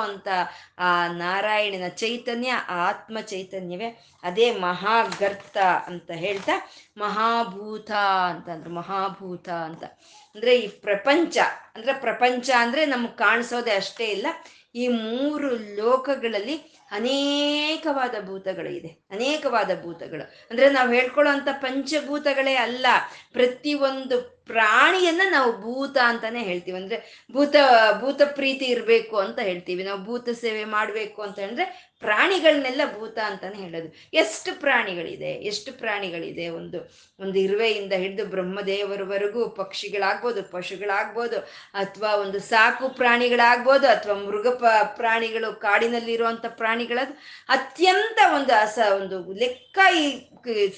ಆ 0.78 1.08
ನಾರಾಯಣನ 1.08 1.88
ಚೈತನ್ಯ 1.88 2.52
ಆತ್ಮ 2.68 3.20
ಚೈತನ್ಯವೇ 3.20 3.88
ಅದೇ 4.22 4.46
ಮಹಾಗರ್ತ 4.58 5.56
ಅಂತ 5.86 6.10
ಹೇಳ್ತಾ 6.10 6.52
ಮಹಾಭೂತ 6.96 7.90
ಅಂತಂದ್ರು 8.30 8.70
ಮಹಾಭೂತ 8.70 9.48
ಅಂತ. 9.48 9.84
ಅಂದ್ರೆ 10.34 10.58
ಈ 10.58 10.66
ಪ್ರಪಂಚ, 10.66 11.38
ಅಂದ್ರೆ 11.74 11.92
ಪ್ರಪಂಚ 11.92 12.50
ಅಂದ್ರೆ 12.58 12.86
ನಮ್ಗೆ 12.86 13.16
ಕಾಣಿಸೋದೆ 13.16 13.72
ಅಷ್ಟೇ 13.74 14.04
ಇಲ್ಲ. 14.04 14.26
ಈ 14.74 14.88
ಮೂರು 14.88 15.48
ಲೋಕಗಳಲ್ಲಿ 15.82 16.83
ಅನೇಕವಾದ 16.94 18.14
ಭೂತಗಳು 18.24 18.70
ಇದೆ 18.70 18.88
ಅನೇಕವಾದ 18.88 19.70
ಭೂತಗಳು. 19.82 20.32
ಅಂದ್ರೆ 20.50 20.70
ನಾವು 20.70 20.92
ಹೇಳ್ಕೊಳ್ಳೋ 20.92 21.32
ಅಂತ 21.32 21.48
ಪಂಚಭೂತಗಳೇ 21.52 22.54
ಅಲ್ಲ. 22.54 22.86
ಪ್ರತಿಯೊಂದು 23.32 24.34
ಪ್ರಾಣಿಯನ್ನ 24.46 25.20
ನಾವು 25.30 25.60
ಭೂತ 25.60 25.96
ಅಂತಾನೆ 26.04 26.42
ಹೇಳ್ತೀವಿ. 26.42 26.78
ಅಂದ್ರೆ 26.78 27.26
ಭೂತ 27.32 27.56
ಭೂತ 28.00 28.22
ಪ್ರೀತಿ 28.22 28.64
ಇರಬೇಕು 28.64 29.16
ಅಂತ 29.16 29.38
ಹೇಳ್ತೀವಿ. 29.38 29.84
ನಾವು 29.84 30.04
ಭೂತ 30.04 30.28
ಸೇವೆ 30.28 30.64
ಮಾಡಬೇಕು 30.64 31.22
ಅಂತ 31.22 31.38
ಹೇಳಿದ್ರೆ 31.38 31.94
ಪ್ರಾಣಿಗಳನ್ನೆಲ್ಲ 32.00 32.80
ಭೂತ 32.98 33.18
ಅಂತಾನೆ 33.18 33.56
ಹೇಳೋದು. 33.56 33.92
ಎಷ್ಟು 34.14 34.60
ಪ್ರಾಣಿಗಳಿದೆ? 34.60 35.30
ಎಷ್ಟು 35.30 35.72
ಪ್ರಾಣಿಗಳಿದೆ? 35.72 36.48
ಒಂದು 36.48 36.78
ಒಂದು 37.20 37.38
ಇರುವೆಯಿಂದ 37.38 37.92
ಹಿಡಿದು 37.92 38.26
ಬ್ರಹ್ಮದೇವರವರೆಗೂ 38.26 39.48
ಪಕ್ಷಿಗಳಾಗ್ಬೋದು, 39.48 40.42
ಪಶುಗಳಾಗ್ಬೋದು, 40.42 41.38
ಅಥವಾ 41.74 42.14
ಒಂದು 42.14 42.38
ಸಾಕು 42.38 42.88
ಪ್ರಾಣಿಗಳಾಗ್ಬೋದು, 42.88 43.88
ಅಥವಾ 43.88 44.14
ಮೃಗ 44.14 44.46
ಪ್ರಾಣಿಗಳು 44.96 45.60
ಕಾಡಿನಲ್ಲಿರುವಂಥ 45.60 46.46
ಅತ್ಯಂತ 47.48 48.18
ಒಂದು 48.34 48.52
ಅಸ 48.60 48.78
ಒಂದು 48.96 49.32
ಲೆಕ್ಕ 49.32 49.78
ಈ 49.96 50.28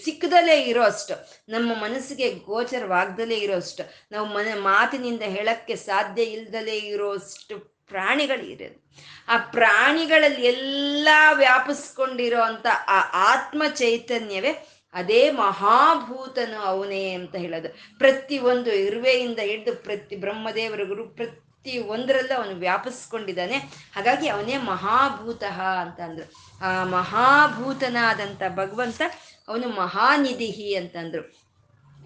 ಸಿಕ್ಕದಲ್ಲೇ 0.05 0.63
ಇರೋ 0.63 0.83
ಅಷ್ಟು. 0.83 1.43
ನಮ್ಮ 1.49 1.75
ಮನಸ್ಸಿಗೆ 1.75 2.31
ಗೋಚರವಾಗ್ದಲೇ 2.35 3.35
ಇರೋ 3.35 3.57
ಅಷ್ಟು. 3.57 4.07
ನಾವು 4.13 4.27
ಮನ 4.27 4.49
ಮಾತಿನಿಂದ 4.55 5.23
ಹೇಳಕ್ಕೆ 5.23 5.77
ಸಾಧ್ಯ 5.77 6.23
ಇಲ್ದಲೇ 6.23 6.77
ಇರೋಷ್ಟು 6.77 7.59
ಪ್ರಾಣಿಗಳಿರೋದು 7.87 8.91
ಆ 9.29 9.37
ಪ್ರಾಣಿಗಳಲ್ಲಿ 9.37 10.47
ಎಲ್ಲ 10.47 11.09
ವ್ಯಾಪಿಸ್ಕೊಂಡಿರೋ 11.33 12.41
ಅಂತ 12.41 12.67
ಆ 12.87 13.01
ಆತ್ಮ 13.33 13.63
ಚೈತನ್ಯವೇ 13.75 14.67
ಅದೇ 14.95 15.31
ಮಹಾಭೂತನು 15.31 16.59
ಅವನೇ 16.59 17.11
ಅಂತ 17.11 17.35
ಹೇಳೋದು. 17.35 17.99
ಪ್ರತಿ 17.99 18.39
ಒಂದು 18.39 18.73
ಇರುವೆಯಿಂದ 18.75 19.39
ಹಿಡಿದು 19.39 19.75
ಪ್ರತಿ 19.75 20.17
ಬ್ರಹ್ಮದೇವರಿಗೂ 20.17 21.09
ಪ್ರತಿ 21.09 21.46
ಒಂದರಲ್ಲೂ 21.79 22.35
ಅವನು 22.37 22.55
ವ್ಯಾಪಿಸ್ಕೊಂಡಿದ್ದಾನೆ. 22.57 23.57
ಹಾಗಾಗಿ 23.97 24.29
ಅವನೇ 24.29 24.57
ಮಹಾಭೂತ 24.57 25.45
ಅಂತ 25.81 26.01
ಅಂದ್ರು. 26.01 26.27
ಆ 26.61 26.85
ಮಹಾಭೂತನಾದಂಥ 26.85 28.43
ಭಗವಂತ 28.55 29.03
ಅವನು 29.49 29.69
ಮಹಾನಿಧಿಹಿ 29.69 30.75
ಅಂತಂದ್ರು 30.75 31.47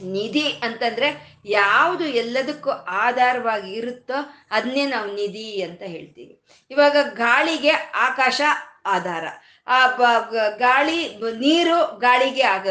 ನಿಧಿ 0.03 0.49
ಅಂತಂದ್ರೆ 0.49 1.38
ಯಾವುದು 1.44 2.05
ಎಲ್ಲದಕ್ಕೂ 2.05 2.70
ಆಧಾರವಾಗಿ 2.70 3.73
ಇರುತ್ತೋ 3.73 4.14
ಅದನ್ನೇ 4.51 4.87
ನಾವು 4.87 5.14
ನಿಧಿ 5.14 5.62
ಅಂತ 5.62 5.83
ಹೇಳ್ತೀವಿ. 5.83 6.40
ಇವಾಗ 6.70 6.96
ಗಾಳಿಗೆ 7.11 7.70
ಆಕಾಶ 8.09 8.40
ಆಧಾರ. 8.87 9.25
ಆ 9.70 9.87
ಗಾಳಿ, 10.59 10.98
ನೀರು 11.38 11.98
ಗಾಳಿಗೆ 11.98 12.42
ಆಗ 12.42 12.66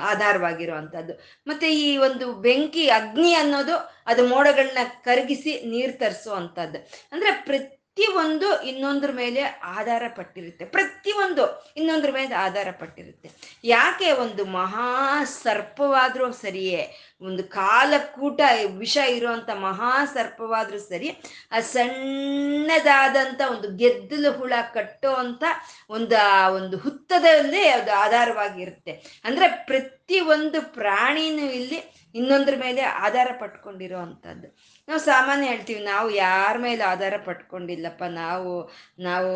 ಆಧಾರವಾಗಿರುವಂಥದ್ದು. 0.00 1.12
ಮತ್ತೆ 1.46 1.68
ಈ 1.74 1.96
ಒಂದು 1.96 2.32
ಬೆಂಕಿ, 2.32 2.88
ಅಗ್ನಿ 2.88 3.34
ಅನ್ನೋದು 3.34 3.76
ಅದು 4.06 4.26
ಮೋಡಗಳನ್ನ 4.26 4.78
ಕರಗಿಸಿ 5.04 5.52
ನೀರು 5.70 5.98
ತರಿಸುವಂಥದ್ದು. 5.98 6.78
ಅಂದ್ರೆ 7.12 7.30
ಪ್ರತಿ 7.32 7.75
ಪ್ರತಿಯೊಂದು 7.96 8.62
ಇನ್ನೊಂದ್ರ 8.62 9.10
ಮೇಲೆ 9.12 9.42
ಆಧಾರ 9.62 10.02
ಪಟ್ಟಿರುತ್ತೆ 10.08 10.64
ಪ್ರತಿಯೊಂದು 10.64 11.44
ಇನ್ನೊಂದ್ರ 11.76 12.10
ಮೇಲೆ 12.12 12.34
ಆಧಾರ 12.34 12.68
ಪಟ್ಟಿರುತ್ತೆ 12.70 13.28
ಯಾಕೆ 13.64 14.12
ಒಂದು 14.12 14.44
ಮಹಾ 14.44 15.24
ಸರ್ಪವಾದ್ರೂ 15.24 16.32
ಸರಿಯೇ, 16.32 16.82
ಒಂದು 17.20 17.44
ಕಾಲಕೂಟ 17.44 18.40
ವಿಷ 18.78 18.96
ಇರುವಂತ 19.08 19.50
ಮಹಾ 19.50 20.04
ಸರ್ಪವಾದ್ರೂ 20.04 20.78
ಸರಿ 20.78 21.10
ಆ 21.52 21.60
ಸಣ್ಣದಾದಂತ 21.60 23.40
ಒಂದು 23.50 23.76
ಗೆದ್ದಲು 23.76 24.32
ಹುಳ 24.32 24.52
ಕಟ್ಟೋ 24.74 25.14
ಅಂತ 25.14 25.44
ಒಂದು 25.90 26.18
ಒಂದು 26.54 26.78
ಹುತ್ತದಲ್ಲಿ 26.78 27.68
ಅದು 27.68 27.92
ಆಧಾರವಾಗಿರುತ್ತೆ. 27.92 29.22
ಅಂದ್ರೆ 29.24 29.48
ಪ್ರತಿ 29.48 30.20
ಒಂದು 30.20 30.60
ಪ್ರಾಣಿನೂ 30.74 31.46
ಇಲ್ಲಿ 31.50 31.80
ಇನ್ನೊಂದ್ರ 32.14 32.54
ಮೇಲೆ 32.60 32.80
ಆಧಾರ 32.80 33.28
ಪಟ್ಕೊಂಡಿರೋ 33.40 33.98
ಅಂಥದ್ದು 33.98 34.48
ನಾವು 34.88 35.00
ಸಾಮಾನ್ಯ 35.10 35.46
ಹೇಳ್ತೀವಿ, 35.52 35.80
ನಾವು 35.92 36.08
ಯಾರ 36.24 36.52
ಮೇಲೆ 36.64 36.82
ಆಧಾರ 36.90 37.14
ಪಟ್ಕೊಂಡಿಲ್ಲಪ್ಪ, 37.28 38.02
ನಾವು 38.22 38.50
ನಾವು 39.06 39.30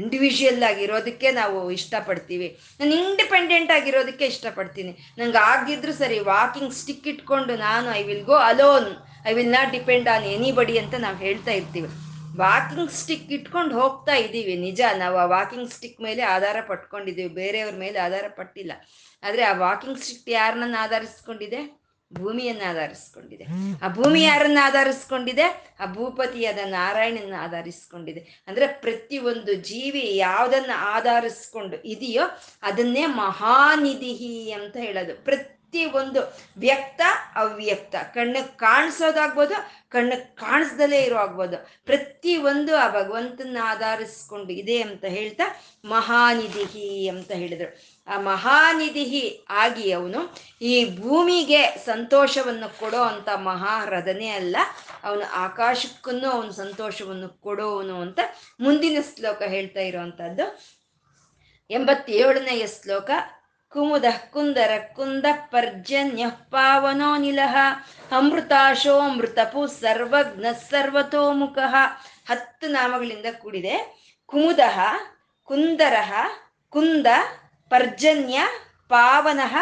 ಇಂಡಿವಿಜುವಲ್ 0.00 0.64
ಆಗಿರೋದಕ್ಕೆ 0.70 1.30
ನಾವು 1.40 1.58
ಇಷ್ಟಪಡ್ತೀವಿ. 1.78 2.48
ನಾನು 2.80 2.94
ಇಂಡಿಪೆಂಡೆಂಟ್ 3.04 3.72
ಆಗಿರೋದಕ್ಕೆ 3.78 4.26
ಇಷ್ಟಪಡ್ತೀನಿ. 4.32 4.92
ನಂಗೆ 5.18 5.40
ಆಗಿದ್ರು 5.50 5.94
ಸರಿ 6.02 6.18
ವಾಕಿಂಗ್ 6.32 6.76
ಸ್ಟಿಕ್ 6.82 7.08
ಇಟ್ಕೊಂಡು 7.12 7.56
ನಾನು 7.66 7.90
I 8.00 8.02
will 8.10 8.24
go 8.32 8.38
alone 8.50 8.88
I 9.30 9.34
will 9.38 9.52
not 9.58 9.72
depend 9.78 10.08
on 10.14 10.24
anybody 10.36 10.76
ಅಂತ 10.82 10.94
ನಾವು 11.06 11.18
ಹೇಳ್ತಾ 11.26 11.54
ಇರ್ತೀವಿ. 11.60 11.90
ವಾಕಿಂಗ್ 12.44 12.92
ಸ್ಟಿಕ್ 13.00 13.30
ಇಟ್ಕೊಂಡು 13.36 13.72
ಹೋಗ್ತಾ 13.80 14.14
ಇದ್ದೀವಿ 14.24 14.54
ನಿಜ. 14.66 14.80
ನಾವು 15.02 15.16
ಆ 15.22 15.26
ವಾಕಿಂಗ್ 15.34 15.70
ಸ್ಟಿಕ್ 15.76 15.98
ಮೇಲೆ 16.06 16.22
ಆಧಾರ 16.34 16.56
ಪಟ್ಕೊಂಡಿದ್ದೀವಿ 16.70 17.32
ಬೇರೆಯವ್ರ 17.42 17.74
ಮೇಲೆ 17.84 17.98
ಆಧಾರ 18.06 18.26
ಪಟ್ಟಿಲ್ಲ. 18.38 18.72
ಆದರೆ 19.22 19.42
ಆ 19.50 19.52
ವಾಕಿಂಗ್ 19.66 20.00
ಸ್ಟಿಕ್ 20.04 20.30
ಯಾರನ್ನ 20.36 20.76
ಆಧರಿಸ್ಕೊಂಡಿದೆ? 20.84 21.60
ಭೂಮಿಯನ್ನ 22.12 22.62
ಆಧರಿಸ್ಕೊಂಡಿದೆ. 22.68 23.44
ಆ 23.82 23.88
ಭೂಮಿ 23.88 24.22
ಯಾರನ್ನ 24.22 24.58
ಆಧರಿಸ್ಕೊಂಡಿದೆ? 24.62 25.76
ಆ 25.80 25.92
ಭೂಪತಿಯಾದ 25.92 26.58
ನಾರಾಯಣನ 26.64 27.34
ಆಧರಿಸ್ಕೊಂಡಿದೆ. 27.38 28.44
ಅಂದ್ರೆ 28.46 28.66
ಪ್ರತಿ 28.66 29.18
ಒಂದು 29.18 29.54
ಜೀವಿ 29.54 30.16
ಯಾವುದನ್ನ 30.16 30.70
ಆಧರಿಸ್ಕೊಂಡು 30.76 31.76
ಇದೆಯೋ 31.76 32.22
ಅದನ್ನೇ 32.62 33.06
ಮಹಾನಿಧಿ 33.06 34.50
ಅಂತ 34.50 34.76
ಹೇಳೋದು. 34.76 35.24
ಪ್ರತಿ 35.24 35.84
ಒಂದು 35.84 36.20
ವ್ಯಕ್ತ, 36.58 37.00
ಅವ್ಯಕ್ತ. 37.34 37.94
ಕಣ್ಣು 38.14 38.56
ಕಾಣಿಸೋದಾಗ್ಬೋದು, 38.58 39.54
ಕಣ್ಣು 39.90 40.36
ಕಾಣಿಸ್ದಲೇ 40.36 40.98
ಇರೋ 41.00 41.16
ಆಗ್ಬೋದು 41.16 41.56
ಪ್ರತಿ 41.84 42.36
ಒಂದು 42.36 42.76
ಆ 42.76 42.88
ಭಗವಂತನ 42.88 43.56
ಆಧರಿಸ್ಕೊಂಡು 43.62 44.52
ಇದೆ 44.52 44.82
ಅಂತ 44.82 45.04
ಹೇಳ್ತಾ 45.04 45.44
ಮಹಾನಿಧಿ 45.84 47.08
ಅಂತ 47.08 47.30
ಹೇಳಿದ್ರು. 47.30 47.99
ಆ 48.10 48.16
ಮಹಾನಿಧಿ 48.30 49.24
ಆಗಿ 49.62 49.86
ಅವನು 49.92 50.20
ಈ 50.62 50.74
ಭೂಮಿಗೆ 51.00 51.62
ಸಂತೋಷವನ್ನು 51.86 52.68
ಕೊಡೋ 52.80 53.02
ಅಂತ 53.02 53.28
ಮಹಾರಥನೇ 53.50 54.30
ಅಲ್ಲ, 54.30 54.56
ಅವನು 55.04 55.24
ಆಕಾಶಕ್ಕೂ 55.44 56.12
ಅವನು 56.30 56.52
ಸಂತೋಷವನ್ನು 56.52 57.28
ಕೊಡೋವನು 57.42 57.96
ಅಂತ 58.00 58.20
ಮುಂದಿನ 58.60 58.98
ಶ್ಲೋಕ 59.10 59.42
ಹೇಳ್ತಾ 59.54 59.80
ಇರುವಂತಹದ್ದು 59.80 60.46
ಎಂಬತ್ತೇಳನೆಯ 61.70 62.64
ಶ್ಲೋಕ, 62.66 63.10
ಕುಮುದ 63.72 64.04
ಕುಂದರ 64.32 64.72
ಕುಂದ 64.96 65.26
ಪರ್ಜನ್ಯ 65.52 66.24
ಪಾವನೋ 66.52 67.10
ನಿಲಹ, 67.16 67.56
ಅಮೃತಾಶೋ 68.16 68.94
ಅಮೃತಪು 69.00 69.60
ಸರ್ವಜ್ಞ 69.80 70.46
ಸರ್ವತೋಮುಖ, 70.70 71.58
ಹತ್ತು 72.30 72.66
ನಾಮಗಳಿಂದ 72.68 73.28
ಕೂಡಿದೆ. 73.38 73.76
ಕುಮುದಹ 74.30 74.78
ಕುಂದರಃ, 75.48 76.12
ಕುಂದ 76.72 77.06
ಪರ್ಜನ್ಯ, 77.70 78.40
ಪಾವನಃ, 78.88 79.56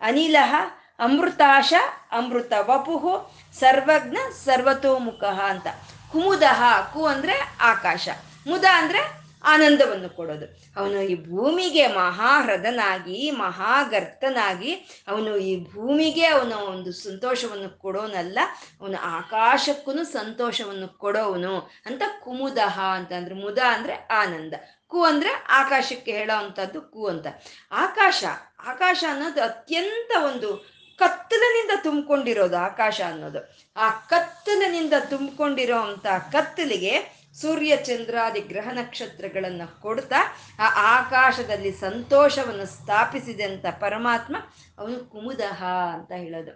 ಅನಿಲಃ, 0.00 0.54
ಅಮೃತಾಶ, 0.98 1.74
ಅಮೃತ 2.10 2.52
ವಪುಹು 2.60 3.36
ಸರ್ವಜ್ಞ, 3.54 4.16
ಸರ್ವತೋಮುಖ 4.44 5.24
ಅಂತ. 5.24 5.66
ಕುಮುದಹ 6.12 6.90
ಕು 6.92 7.06
ಅಂದ್ರೆ 7.06 7.56
ಆಕಾಶ. 7.60 8.08
ಮುದ 8.46 8.64
ಅಂದ್ರೆ 8.72 9.22
ಆನಂದವನ್ನು 9.44 10.08
ಕೊಡೋದು. 10.08 10.46
ಅವನು 10.76 11.02
ಈ 11.02 11.14
ಭೂಮಿಗೆ 11.30 11.86
ಮಹಾಹೃದನಾಗಿ 11.86 13.30
ಮಹಾಗರ್ತನಾಗಿ, 13.30 14.72
ಅವನು 15.08 15.36
ಈ 15.36 15.72
ಭೂಮಿಗೆ 15.72 16.26
ಅವನು 16.26 16.56
ಒಂದು 16.56 16.92
ಸಂತೋಷವನ್ನು 16.92 17.78
ಕೊಡೋನಲ್ಲ, 17.78 18.38
ಅವನು 18.80 18.98
ಆಕಾಶಕ್ಕೂ 19.02 20.04
ಸಂತೋಷವನ್ನು 20.04 20.88
ಕೊಡೋವನು 20.88 21.70
ಅಂತ 21.86 22.02
ಕುಮುದಹ 22.20 22.80
ಅಂತಂದ್ರೆ 22.80 23.34
ಮುದ 23.34 23.58
ಅಂದ್ರೆ 23.58 23.94
ಆನಂದ. 23.94 24.54
ಕು 24.92 25.00
ಅಂದ್ರೆ 25.04 25.30
ಆಕಾಶಕ್ಕೆ 25.50 26.12
ಹೇಳೋ 26.12 26.36
ಅಂಥದ್ದು 26.38 26.80
ಕು 26.80 27.02
ಅಂತ. 27.06 27.26
ಆಕಾಶ 27.72 28.24
ಆಕಾಶ 28.66 29.04
ಅನ್ನೋದು 29.10 29.40
ಅತ್ಯಂತ 29.42 30.12
ಒಂದು 30.24 30.50
ಕತ್ತಲಿನಿಂದ 30.98 31.70
ತುಂಬಿಕೊಂಡಿರೋದು 31.82 32.56
ಆಕಾಶ 32.56 33.00
ಅನ್ನೋದು. 33.06 33.40
ಆ 33.76 33.86
ಕತ್ತಲಿನಿಂದ 33.90 34.92
ತುಂಬಿಕೊಂಡಿರೋ 35.10 35.78
ಅಂತ 35.78 36.06
ಕತ್ತಲಿಗೆ 36.32 36.94
ಸೂರ್ಯ 37.40 37.76
ಚಂದ್ರಾದಿ 37.76 38.40
ಗ್ರಹ 38.40 38.68
ನಕ್ಷತ್ರಗಳನ್ನು 38.72 39.80
ಕೊಡ್ತಾ 39.82 40.20
ಆ 40.58 40.68
ಆಕಾಶದಲ್ಲಿ 40.98 41.72
ಸಂತೋಷವನ್ನು 41.72 42.66
ಸ್ಥಾಪಿಸಿದೆ 42.66 43.42
ಅಂತ 43.42 43.66
ಪರಮಾತ್ಮ 43.80 44.36
ಅವನು 44.78 44.98
ಕುಮುದಹ 45.10 45.64
ಅಂತ 45.94 46.12
ಹೇಳೋದು. 46.12 46.52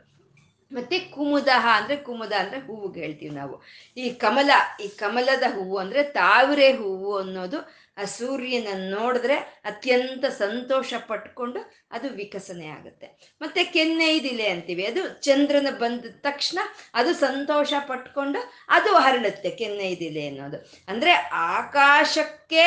ಮತ್ತೆ 0.72 0.98
ಕುಮುದಹ 0.98 1.66
ಅಂದ್ರೆ 1.72 1.96
ಕುಮುದ 1.96 2.32
ಅಂದ್ರೆ 2.32 2.58
ಹೂವುಗೆ 2.60 3.00
ಹೇಳ್ತೀವಿ 3.00 3.34
ನಾವು. 3.34 3.56
ಈ 3.96 4.10
ಕಮಲ, 4.10 4.50
ಈ 4.84 4.88
ಕಮಲದ 4.88 5.42
ಹೂವು 5.42 5.76
ಅಂದ್ರೆ 5.76 6.02
ತಾವರೆ 6.02 6.68
ಹೂವು 6.72 7.16
ಅನ್ನೋದು 7.16 7.58
ಆ 7.96 8.04
ಸೂರ್ಯನ 8.04 8.68
ನೋಡಿದ್ರೆ 8.90 9.36
ಅತ್ಯಂತ 9.64 10.24
ಸಂತೋಷ 10.24 10.94
ಪಟ್ಕೊಂಡು 11.08 11.60
ಅದು 11.90 12.08
ವಿಕಸನೆ 12.08 12.66
ಆಗುತ್ತೆ. 12.68 13.36
ಮತ್ತೆ 13.40 13.64
ಕೆನ್ನೈದಿಲೆ 13.64 14.48
ಅಂತೀವಿ, 14.48 14.84
ಅದು 14.86 15.02
ಚಂದ್ರನ 15.22 15.66
ಬಂದ 15.78 16.04
ತಕ್ಷಣ 16.20 16.58
ಅದು 16.94 17.14
ಸಂತೋಷ 17.14 17.72
ಪಟ್ಕೊಂಡು 17.88 18.40
ಅದು 18.68 18.96
ಹರಡುತ್ತೆ 18.96 19.50
ಕೆನ್ನೈದಿಲೆ 19.50 20.28
ಅನ್ನೋದು. 20.28 20.58
ಅಂದ್ರೆ 20.88 21.12
ಆಕಾಶಕ್ಕೆ 21.32 22.64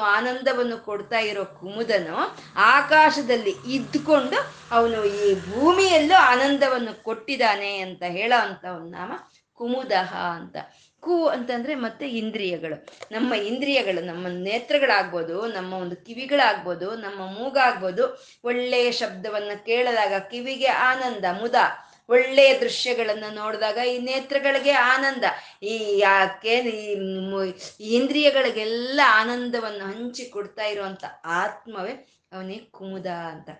ಆನಂದವನ್ನು 0.00 0.78
ಕೊಡ್ತಾ 0.78 1.18
ಇರೋ 1.18 1.44
ಕುಮುದನು 1.44 2.16
ಆಕಾಶದಲ್ಲಿ 2.56 3.54
ಇದ್ಕೊಂಡು 3.66 4.38
ಅವನು 4.70 5.04
ಈ 5.04 5.34
ಭೂಮಿಯಲ್ಲೂ 5.50 6.14
ಆನಂದವನ್ನು 6.14 7.02
ಕೊಟ್ಟಿದ್ದಾನೆ 7.02 7.78
ಅಂತ 7.78 8.02
ಹೇಳೋ 8.08 8.38
ಅಂತ 8.40 8.64
ಒಂದು 8.64 8.90
ನಾಮ 8.90 9.12
ಕುಮುದಹ 9.60 10.14
ಅಂತ. 10.14 10.56
ಕು 11.06 11.28
ಅಂತಂದ್ರೆ 11.28 11.74
ಮತ್ತೆ 11.74 12.08
ಇಂದ್ರಿಯಗಳು. 12.08 12.76
ನಮ್ಮ 13.12 13.34
ಇಂದ್ರಿಯಗಳು, 13.34 14.04
ನಮ್ಮ 14.04 14.26
ನೇತ್ರಗಳಾಗ್ಬೋದು, 14.28 15.46
ನಮ್ಮ 15.46 15.74
ಒಂದು 15.74 15.96
ಕಿವಿಗಳಾಗ್ಬೋದು, 15.96 16.90
ನಮ್ಮ 16.96 17.26
ಮೂಗಾಗ್ಬೋದು 17.38 18.24
ಒಳ್ಳೆಯ 18.44 18.92
ಶಬ್ದವನ್ನ 18.92 19.50
ಕೇಳಿದಾಗ 19.66 20.22
ಕಿವಿಗೆ 20.30 20.66
ಆನಂದ, 20.66 21.24
ಮುದ. 21.40 21.54
ಒಳ್ಳೆಯ 22.08 22.58
ದೃಶ್ಯಗಳನ್ನ 22.60 23.24
ನೋಡಿದಾಗ 23.34 23.78
ಈ 23.86 23.98
ನೇತ್ರಗಳಿಗೆ 23.98 24.70
ಆನಂದ. 24.70 25.24
ಈ 25.62 25.98
ಯಾಕೆ 25.98 26.58
ಈ 26.58 26.94
ಇಂದ್ರಿಯಗಳಿಗೆಲ್ಲ 27.80 29.00
ಆನಂದವನ್ನು 29.06 29.84
ಹಂಚಿ 29.84 30.24
ಕೊಡ್ತಾ 30.24 30.64
ಇರುವಂತ 30.64 31.04
ಆತ್ಮವೇ 31.24 31.94
ಅವನೇ 32.32 32.58
ಕುಮುದ 32.70 33.06
ಅಂತ. 33.06 33.50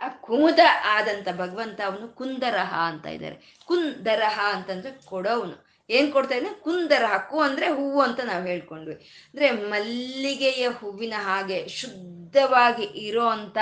ಆ 0.00 0.08
ಕುಮುದ 0.08 0.58
ಆದಂತ 0.84 1.28
ಭಗವಂತ 1.36 1.80
ಅವನು 1.86 2.08
ಕುಂದರಹ 2.08 2.74
ಅಂತ 2.74 3.06
ಇದ್ದಾರೆ. 3.06 3.58
ಕುಂದರಹ 3.66 4.40
ಅಂತಂದ್ರೆ 4.54 4.90
ಕೊಡೋವನು. 5.06 5.65
ಏನ್ 5.90 6.12
ಕೊಡ್ತಾ 6.12 6.34
ಇದ್ದೀನಿ 6.34 6.62
ಕುಂದರ 6.62 7.04
ಹಕ್ಕು 7.06 7.40
ಅಂದ್ರೆ 7.40 7.66
ಹೂವು 7.68 8.00
ಅಂತ 8.00 8.20
ನಾವು 8.20 8.46
ಹೇಳ್ಕೊಂಡ್ವಿ. 8.46 8.94
ಅಂದ್ರೆ 8.94 9.50
ಮಲ್ಲಿಗೆಯ 9.50 10.68
ಹೂವಿನ 10.68 11.14
ಹಾಗೆ 11.18 11.68
ಶುದ್ಧವಾಗಿ 11.68 12.82
ಇರೋ 12.82 13.26
ಅಂತ 13.26 13.58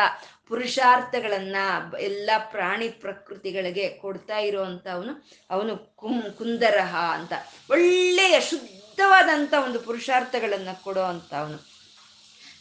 ಪುರುಷಾರ್ಥಗಳನ್ನ 0.48 1.56
ಎಲ್ಲ 2.00 2.30
ಪ್ರಾಣಿ 2.50 2.88
ಪ್ರಕೃತಿಗಳಿಗೆ 2.88 3.88
ಕೊಡ್ತಾ 3.88 4.38
ಇರೋವಂಥ 4.38 4.87
ಅವನು 4.87 5.12
ಅವನು 5.50 5.96
ಕುಂ 5.96 6.22
ಕುಂದರಹ 6.38 6.96
ಅಂತ. 6.96 7.32
ಒಳ್ಳೆಯ 7.70 8.40
ಶುದ್ಧವಾದಂಥ 8.40 9.54
ಒಂದು 9.64 9.80
ಪುರುಷಾರ್ಥಗಳನ್ನ 9.80 10.68
ಕೊಡೋ 10.84 11.02
ಅಂತ 11.02 11.34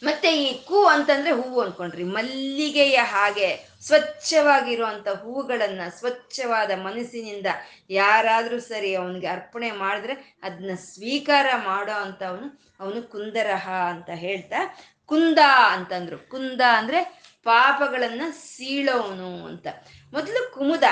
ಮತ್ತೆ 0.04 0.42
ಈ 0.42 0.64
ಕೂ 0.64 0.84
ಅಂತಂದ್ರೆ 0.84 1.30
ಹೂವು 1.30 1.60
ಅನ್ಕೊಂಡ್ರಿ. 1.60 2.04
ಮಲ್ಲಿಗೆಯ 2.04 2.96
ಹಾಗೆ 2.96 3.68
ಸ್ವಚ್ಛವಾಗಿರುವಂತ 3.82 5.08
ಹೂಗಳನ್ನ 5.08 5.80
ಸ್ವಚ್ಛವಾದ 5.98 6.70
ಮನಸ್ಸಿನಿಂದ 6.70 7.46
ಯಾರಾದ್ರೂ 7.90 8.60
ಸರಿ 8.60 8.94
ಅವನಿಗೆ 8.94 9.26
ಅರ್ಪಣೆ 9.26 9.70
ಮಾಡಿದ್ರೆ 9.70 10.36
ಅದನ್ನ 10.42 10.70
ಸ್ವೀಕಾರ 10.74 11.46
ಮಾಡೋ 11.56 11.92
ಅಂತ 11.92 12.22
ಅವನು 12.22 12.64
ಅವನು 12.80 13.02
ಕುಂದರಹ 13.02 13.70
ಅಂತ 13.70 14.10
ಹೇಳ್ತಾ, 14.10 14.78
ಕುಂದ 15.06 15.38
ಅಂತಂದ್ರು. 15.72 16.18
ಕುಂದ 16.18 16.60
ಅಂದ್ರೆ 16.60 17.00
ಪಾಪಗಳನ್ನ 17.44 18.22
ಸೀಳೋವನು 18.30 19.46
ಅಂತ. 19.46 19.66
ಮೊದಲು 20.12 20.54
ಕುಮುದ. 20.54 20.84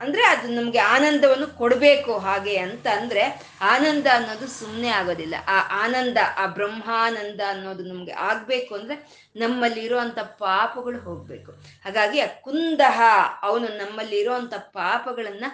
ಅಂದ್ರೆ 0.00 0.22
ಅದು 0.22 0.48
ನಮ್ಗೆ 0.48 0.78
ಆನಂದವನ್ನು 0.78 1.46
ಕೊಡಬೇಕು 1.46 2.18
ಹಾಗೆ 2.18 2.56
ಅಂತ 2.56 2.86
ಅಂದ್ರೆ 2.86 3.42
ಆನಂದ 3.60 4.06
ಅನ್ನೋದು 4.12 4.46
ಸುಮ್ಮನೆ 4.46 4.88
ಆಗೋದಿಲ್ಲ. 4.88 5.34
ಆ 5.46 5.84
ಆನಂದ, 5.84 6.18
ಆ 6.36 6.46
ಬ್ರಹ್ಮಾನಂದ 6.46 7.40
ಅನ್ನೋದು 7.48 7.82
ನಮ್ಗೆ 7.84 8.12
ಆಗ್ಬೇಕು 8.12 8.74
ಅಂದ್ರೆ 8.74 8.96
ನಮ್ಮಲ್ಲಿ 9.36 9.80
ಇರುವಂತ 9.80 10.18
ಪಾಪಗಳು 10.18 10.98
ಹೋಗ್ಬೇಕು. 10.98 11.52
ಹಾಗಾಗಿ 11.52 12.20
ಆ 12.20 12.26
ಕುಂದಹ, 12.40 13.00
ಅವನು 13.42 13.68
ನಮ್ಮಲ್ಲಿ 13.68 14.16
ಇರುವಂತ 14.16 14.54
ಪಾಪಗಳನ್ನ 14.54 15.44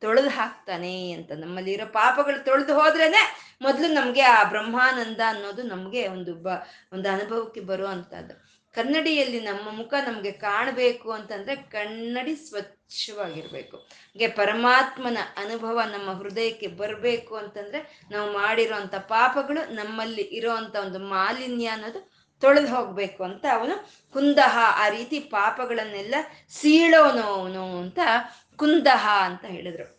ತೊಳೆದು 0.00 0.28
ಹಾಕ್ತಾನೆ 0.28 1.12
ಅಂತ. 1.12 1.32
ನಮ್ಮಲ್ಲಿ 1.32 1.72
ಇರೋ 1.72 1.86
ಪಾಪಗಳು 1.86 2.44
ತೊಳೆದು 2.44 2.74
ಹೋದ್ರೇನೆ 2.74 3.56
ಮೊದಲು 3.62 3.88
ನಮ್ಗೆ 3.92 4.20
ಆ 4.20 4.44
ಬ್ರಹ್ಮಾನಂದ 4.44 5.20
ಅನ್ನೋದು 5.26 5.62
ನಮ್ಗೆ 5.62 6.08
ಒಂದು 6.08 6.34
ಬ, 6.34 6.48
ಒಂದು 6.92 7.08
ಅನುಭವಕ್ಕೆ 7.08 7.60
ಬರುವಂತದ್ದು 7.60 8.55
ಕನ್ನಡಿಯಲ್ಲಿ 8.76 9.40
ನಮ್ಮ 9.40 9.70
ಮುಖ 9.70 9.94
ನಮಗೆ 10.06 10.32
ಕಾಣಬೇಕು 10.32 11.12
ಅಂತಂದ್ರೆ 11.12 11.56
ಕನ್ನಡಿ 11.56 12.36
ಸ್ವಚ್ಛವಾಗಿರ್ಬೇಕು. 12.36 13.76
ಹಾಗೆ 13.76 14.28
ಪರಮಾತ್ಮನ 14.28 15.18
ಅನುಭವ 15.36 15.80
ನಮ್ಮ 15.92 16.10
ಹೃದಯಕ್ಕೆ 16.10 16.66
ಬರಬೇಕು 16.66 17.36
ಅಂತಂದ್ರೆ 17.36 18.06
ನಾವು 18.10 18.32
ಮಾಡಿರೋಂಥ 18.32 18.94
ಪಾಪಗಳು 18.94 19.74
ನಮ್ಮಲ್ಲಿ 19.74 20.22
ಇರೋವಂಥ 20.22 20.76
ಒಂದು 20.76 20.98
ಮಾಲಿನ್ಯ 20.98 21.66
ಅನ್ನೋದು 21.66 22.12
ತೊಳೆದು 22.40 22.66
ಹೋಗ್ಬೇಕು 22.66 23.24
ಅಂತ 23.24 23.44
ಅವನು 23.52 23.76
ಕುಂದಹ 24.12 24.58
ಆ 24.84 24.88
ರೀತಿ 24.88 25.20
ಪಾಪಗಳನ್ನೆಲ್ಲ 25.20 26.14
ಸೀಳೋನು 26.48 27.78
ಅಂತ 27.78 27.98
ಕುಂದಹ 28.56 29.08
ಅಂತ 29.22 29.44
ಹೇಳಿದ್ರು. 29.44 29.95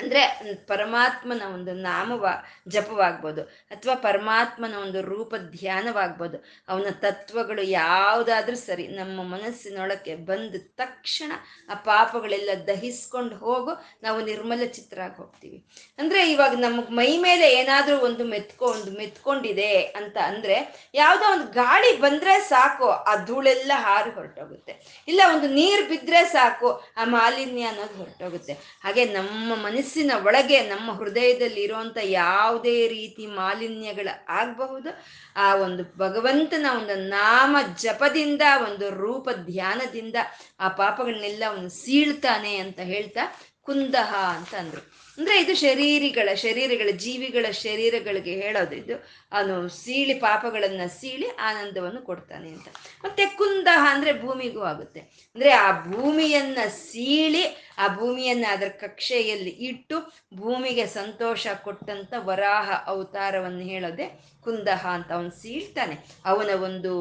ಅಂದ್ರೆ 0.00 0.22
ಪರಮಾತ್ಮನ 0.66 1.42
ಒಂದು 1.54 1.72
ನಾಮವ, 1.88 2.26
ಜಪವಾಗ್ಬೋದು 2.68 3.42
ಅಥವಾ 3.70 3.94
ಪರಮಾತ್ಮನ 3.94 4.74
ಒಂದು 4.74 5.00
ರೂಪ 5.02 5.34
ಧ್ಯಾನವಾಗ್ಬೋದು. 5.36 6.38
ಅವನ 6.68 6.90
ತತ್ವಗಳು 7.00 7.62
ಯಾವುದಾದ್ರೂ 7.62 8.56
ಸರಿ 8.56 8.86
ನಮ್ಮ 8.88 9.22
ಮನಸ್ಸಿನೊಳಕ್ಕೆ 9.34 10.14
ಬಂದ 10.30 10.54
ತಕ್ಷಣ 10.76 11.32
ಆ 11.70 11.74
ಪಾಪಗಳೆಲ್ಲ 11.74 12.50
ದಹಿಸ್ಕೊಂಡು 12.66 13.36
ಹೋಗು, 13.36 13.72
ನಾವು 14.02 14.18
ನಿರ್ಮಲ 14.24 14.62
ಚಿತ್ರ 14.76 15.00
ಆಗಿ 15.00 15.16
ಹೋಗ್ತೀವಿ. 15.16 15.58
ಅಂದ್ರೆ 15.98 16.20
ಇವಾಗ 16.32 16.54
ನಮಗೆ 16.56 16.92
ಮೈ 16.94 17.10
ಮೇಲೆ 17.16 17.46
ಏನಾದರೂ 17.52 17.96
ಒಂದು 17.98 18.24
ಮೆತ್ಕೊ, 18.24 18.66
ಒಂದು 18.66 18.90
ಮೆತ್ಕೊಂಡಿದೆ 18.98 19.72
ಅಂತ 20.00 20.16
ಅಂದ್ರೆ 20.26 20.56
ಯಾವುದೋ 20.94 21.32
ಒಂದು 21.32 21.46
ಗಾಳಿ 21.52 21.90
ಬಂದ್ರೆ 21.96 22.40
ಸಾಕು, 22.40 22.88
ಆ 22.88 23.14
ಧೂಳೆಲ್ಲ 23.24 23.72
ಹಾರಿ 23.76 24.10
ಹೊರಟೋಗುತ್ತೆ. 24.10 25.04
ಇಲ್ಲ 25.08 25.20
ಒಂದು 25.34 25.48
ನೀರು 25.48 25.88
ಬಿದ್ರೆ 25.88 26.24
ಸಾಕು, 26.24 26.68
ಆ 26.96 27.04
ಮಾಲಿನ್ಯ 27.04 27.62
ಅನ್ನೋದು 27.62 27.96
ಹೊರಟೋಗುತ್ತೆ. 27.98 28.52
ಹಾಗೆ 28.84 29.04
ನಮ್ಮ 29.04 29.54
ಮನಸ್ಸು 29.54 29.89
ಮನಸ್ಸಿನ 29.90 30.10
ಒಳಗೆ 30.24 30.60
ನಮ್ಮ 30.60 30.92
ಹೃದಯದಲ್ಲಿ 30.92 31.62
ಇರುವಂತ 31.62 31.98
ಯಾವುದೇ 32.02 32.88
ರೀತಿ 32.88 33.26
ಮಾಲಿನ್ಯಗಳು 33.26 34.24
ಆಗಬಹುದು, 34.28 34.88
ಆ 35.36 35.54
ಒಂದು 35.54 35.84
ಭಗವಂತನ 35.98 36.66
ಒಂದು 36.76 36.94
ನಾಮ 36.94 37.56
ಜಪದಿಂದ, 37.82 38.42
ಒಂದು 38.64 38.90
ರೂಪ 38.90 39.28
ಧ್ಯಾನದಿಂದ 39.30 40.16
ಆ 40.60 40.68
ಪಾಪಗಳನ್ನೆಲ್ಲ 40.68 41.44
ಅವನು 41.46 41.68
ಸೀಳ್ತಾನೆ 41.68 42.56
ಅಂತ 42.56 42.80
ಹೇಳ್ತಾ 42.80 43.20
ಕುಂದಹ 43.62 44.14
ಅಂತ 44.14 44.54
ಅಂದ್ರು. 44.54 45.00
ಅಂದ್ರೆ 45.18 45.40
ಇದು 45.40 45.54
ಶರೀರಿಗಳ, 45.54 46.34
ಶರೀರಗಳ 46.34 46.90
ಜೀವಿಗಳ 46.90 47.50
ಶರೀರಗಳಿಗೆ 47.50 48.40
ಹೇಳೋದು 48.40 48.74
ಇದು. 48.74 48.94
ಅವನು 49.32 49.68
ಸೀಳಿ 49.68 50.14
ಪಾಪಗಳನ್ನ 50.14 50.80
ಸೀಳಿ 50.86 51.28
ಆನಂದವನ್ನು 51.30 52.02
ಕೊಡ್ತಾನೆ 52.02 52.48
ಅಂತ. 52.48 52.68
ಮತ್ತೆ 53.04 53.26
ಕುಂದಹ 53.26 53.86
ಅಂದ್ರೆ 53.90 54.22
ಭೂಮಿಗೂ 54.22 54.60
ಆಗುತ್ತೆ. 54.60 55.00
ಅಂದ್ರೆ 55.00 55.50
ಆ 55.50 55.84
ಭೂಮಿಯನ್ನ 55.84 56.58
ಸೀಳಿ 56.68 57.69
ಆ 57.80 57.86
ಭೂಮಿಯನ್ನ 57.96 58.46
ಅದರ 58.50 58.70
ಕಕ್ಷೆಯಲ್ಲಿ 58.80 59.52
ಇಟ್ಟು 59.68 59.96
ಭೂಮಿಗೆ 60.34 60.86
ಸಂತೋಷ 60.98 61.46
ಕೊಟ್ಟಂತ 61.64 62.12
ವರಾಹ 62.28 62.70
ಅವತಾರವನ್ನು 62.86 63.64
ಹೇಳೋದೆ 63.72 64.06
ಕುಂದಹ 64.44 64.82
ಅಂತ 64.96 65.10
ಅವನು 65.12 65.32
ಸೀಳ್ತಾನೆ. 65.42 65.96
ಅವನ 66.24 66.50
ಒಂದು 66.62 66.92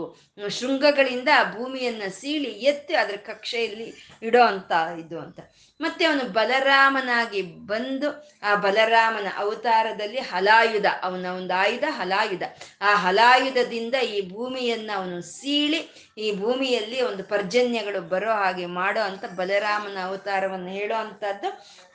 ಶೃಂಗಗಳಿಂದ 0.49 1.30
ಆ 1.39 1.43
ಭೂಮಿಯನ್ನ 1.51 2.06
ಸೀಳಿ 2.20 2.51
ಎತ್ತಿ 2.72 2.95
ಅದರ 2.95 3.18
ಕಕ್ಷೆಯಲ್ಲಿ 3.26 3.88
ಇಡೋ 4.22 4.41
ಅಂತ 4.43 4.72
ಇದು 4.99 5.18
ಅಂತ. 5.20 5.39
ಮತ್ತೆ 5.80 6.03
ಅವನು 6.06 6.24
ಬಲರಾಮನಾಗಿ 6.34 7.41
ಬಂದು 7.72 8.10
ಆ 8.43 8.56
ಬಲರಾಮನ 8.56 9.28
ಅವತಾರದಲ್ಲಿ 9.38 10.22
ಹಲಾಯುಧ, 10.32 10.88
ಅವನ 11.03 11.26
ಒಂದು 11.38 11.53
ಆಯುಧ 11.53 11.88
ಹಲಾಯುಧ. 11.89 12.43
ಆ 12.82 12.91
ಹಲಾಯುಧದಿಂದ 12.95 13.95
ಈ 14.16 14.18
ಭೂಮಿಯನ್ನ 14.30 14.89
ಅವನು 14.95 15.18
ಸೀಳಿ 15.22 15.82
ಈ 16.20 16.30
ಭೂಮಿಯಲ್ಲಿ 16.39 17.01
ಒಂದು 17.01 17.24
ಪರ್ಜನ್ಯಗಳು 17.24 18.01
ಬರೋ 18.09 18.32
ಹಾಗೆ 18.34 18.65
ಮಾಡೋ 18.74 19.01
ಅಂತ 19.01 19.26
ಬಲರಾಮನ 19.36 19.97
ಅವತಾರವನ್ನು 20.03 20.72
ಹೇಳೋ 20.72 20.95
ಅಂತದ್ದು 20.95 21.49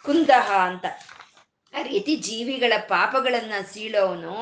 ಕುಂದಹ 0.04 0.48
ಅಂತ. 0.64 0.84
ಆ 1.74 1.80
ರೀತಿ 1.88 2.12
ಜೀವಿಗಳ 2.26 2.74
ಪಾಪಗಳನ್ನ 2.92 3.54
ಸೀಳೋನು, 3.72 4.34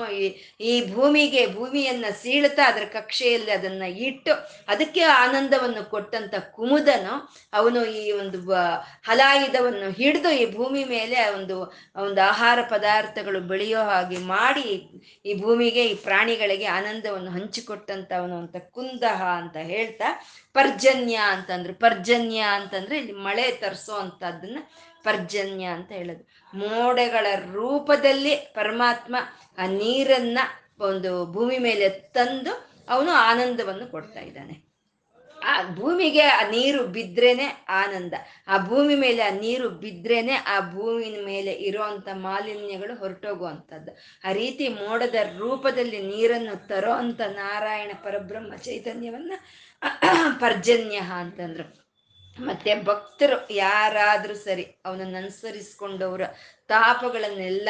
ಈ 0.70 0.72
ಭೂಮಿಗೆ 0.95 1.43
ಭೂಮಿಯನ್ನ 1.57 2.07
ಸೀಳ್ತಾ 2.22 2.64
ಅದರ 2.70 2.85
ಕಕ್ಷೆಯಲ್ಲಿ 2.93 3.53
ಅದನ್ನ 3.59 3.85
ಇಟ್ಟು 4.09 4.33
ಅದಕ್ಕೆ 4.72 5.03
ಆನಂದವನ್ನು 5.22 5.83
ಕೊಟ್ಟಂತ 5.95 6.35
ಕುಮುದನು 6.57 7.14
ಅವನು 7.61 7.80
ಈ 8.01 8.05
ಒಂದು 8.20 8.39
ಹಲಾಯುಧವನ್ನು 9.09 9.89
ಹಿಡಿದು 10.01 10.33
ಈ 10.43 10.45
ಭೂಮಿ 10.57 10.83
ಮೇಲೆ 10.95 11.18
ಒಂದು 11.37 11.57
ಒಂದು 12.07 12.20
ಆಹಾರ 12.30 12.59
ಪದಾರ್ಥಗಳು 12.74 13.41
ಬೆಳೆಯೋ 13.53 13.80
ಹಾಗೆ 13.91 14.20
ಮಾಡಿ 14.35 14.66
ಈ 15.24 15.35
ಭೂಮಿಗೆ 15.43 15.85
ಈ 15.93 15.97
ಪ್ರಾಣಿಗಳಿಗೆ 16.07 16.68
ಆನಂದವನ್ನು 16.78 17.30
ಹಂಚಿಕೊಟ್ಟಂತ 17.30 18.12
ಅವನು 18.20 18.37
ಅಂತ 18.43 18.57
ಕುಂದಹ 18.76 19.20
ಅಂತ 19.41 19.57
ಹೇಳ್ತಾ 19.72 20.09
ಪರ್ಜನ್ಯ 20.55 21.16
ಅಂತಂದ್ರು. 21.35 21.74
ಪರ್ಜನ್ಯ 21.87 22.41
ಅಂತಂದ್ರೆ 22.59 22.97
ಇಲ್ಲಿ 22.99 23.16
ಮಳೆ 23.28 23.47
ತರಿಸೋ 23.62 23.95
ಅಂತದನ್ನ 24.05 24.59
ಪರ್ಜನ್ಯ 25.05 25.64
ಅಂತ 25.76 25.91
ಹೇಳೋದು. 25.93 26.24
ಮೋಡಗಳ 26.55 27.27
ರೂಪದಲ್ಲಿ 27.53 28.37
ಪರಮಾತ್ಮ 28.37 29.17
ಆ 29.59 29.67
ನೀರನ್ನ 29.67 30.39
ಒಂದು 30.81 31.33
ಭೂಮಿ 31.33 31.59
ಮೇಲೆ 31.59 31.89
ತಂದು 31.89 32.73
ಅವನು 32.89 33.11
ಆನಂದವನ್ನು 33.11 33.91
ಕೊಡ್ತಾ 33.91 34.21
ಇದ್ದಾನೆ. 34.21 34.73
ಆ 35.45 35.75
ಭೂಮಿಗೆ 35.75 36.21
ಆ 36.21 36.51
ನೀರು 36.51 36.87
ಬಿದ್ರೇನೆ 36.87 37.67
ಆನಂದ. 37.69 38.15
ಆ 38.49 38.59
ಭೂಮಿ 38.59 38.95
ಮೇಲೆ 38.95 39.23
ಆ 39.23 39.31
ನೀರು 39.31 39.69
ಬಿದ್ರೇನೆ 39.69 40.35
ಆ 40.35 40.61
ಭೂಮಿ 40.61 41.25
ಮೇಲೆ 41.25 41.53
ಇರುವಂತ 41.53 42.09
ಮಾಲಿನ್ಯಗಳು 42.13 42.99
ಹೊರಟೋಗುವಂಥದ್ದು. 42.99 43.99
ಆ 44.29 44.33
ರೀತಿ 44.33 44.69
ಮೋಡದ 44.69 45.15
ರೂಪದಲ್ಲಿ 45.39 46.03
ನೀರನ್ನು 46.03 46.67
ತರೋ 46.67 46.93
ಅಂತ 46.93 47.21
ನಾರಾಯಣ 47.21 47.91
ಪರಬ್ರಹ್ಮ 48.05 48.57
ಚೈತನ್ಯವನ್ನ 48.57 49.33
ಪರ್ಜನ್ಯ 50.39 50.97
ಅಂತಂದ್ರು 50.97 51.82
ಮತ್ತೆ 52.43 52.74
ಭಕ್ತರು 52.84 53.36
ಯಾರಾದ್ರೂ 53.55 54.34
ಸರಿ 54.34 54.64
ಅವನನ್ನು 54.86 55.18
ಅನುಸರಿಸ್ಕೊಂಡವರ 55.18 56.22
ತಾಪಗಳನ್ನೆಲ್ಲ 56.66 57.68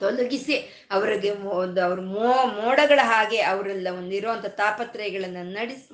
ತೊಲಗಿಸಿ 0.00 0.56
ಅವರಿಗೆ 0.90 1.30
ಒಂದು 1.54 1.80
ಅವ್ರ 1.84 2.00
ಮೋ 2.14 2.30
ಮೋಡಗಳ 2.54 3.00
ಹಾಗೆ 3.02 3.40
ಅವರೆಲ್ಲ 3.42 3.88
ಒಂದಿರುವಂಥ 3.90 4.46
ತಾಪತ್ರಯಗಳನ್ನು 4.54 5.42
ನಡೆಸ 5.52 5.86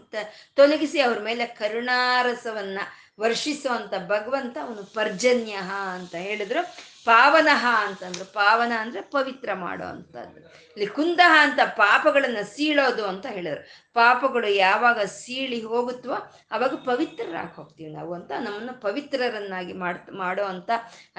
ತೊಲಗಿಸಿ 0.56 1.00
ಅವ್ರ 1.00 1.18
ಮೇಲೆ 1.20 1.46
ಕರುಣಾರಸವನ್ನು 1.60 2.84
ವರ್ಷಿಸುವಂತ 3.20 3.94
ಭಗವಂತ 4.08 4.56
ಅವನು 4.62 4.82
ಪರ್ಜನ್ಯ 4.94 5.54
ಅಂತ 5.96 6.14
ಹೇಳಿದ್ರು. 6.14 6.60
ಪಾವನಹ 7.08 7.64
ಅಂತಂದ್ರು. 7.86 8.24
ಪಾವನ 8.32 8.72
ಅಂದ್ರೆ 8.78 9.00
ಪವಿತ್ರ 9.02 9.48
ಮಾಡೋ 9.54 9.86
ಅಂತದ್ದು 9.86 10.40
ಇಲ್ಲಿ 10.76 10.86
ಕುಂದಹ 10.86 11.32
ಅಂತ 11.40 11.60
ಪಾಪಗಳನ್ನ 11.76 12.40
ಸೀಳೋದು 12.54 13.04
ಅಂತ 13.06 13.26
ಹೇಳಿದ್ರು. 13.26 13.62
ಪಾಪಗಳು 13.94 14.48
ಯಾವಾಗ 14.48 15.00
ಸೀಳಿ 15.20 15.60
ಹೋಗುತ್ತೋ 15.62 16.14
ಅವಾಗ 16.50 16.74
ಪವಿತ್ರರಾಗಿ 16.84 17.52
ಹೋಗ್ತೀವಿ 17.56 17.90
ನಾವು 17.90 18.12
ಅಂತ 18.14 18.32
ನಮ್ಮನ್ನು 18.40 18.74
ಪವಿತ್ರರನ್ನಾಗಿ 18.80 19.72
ಮಾಡ್, 19.72 20.02
ಮಾಡೋ 20.12 20.44
ಅಂತ 20.44 20.70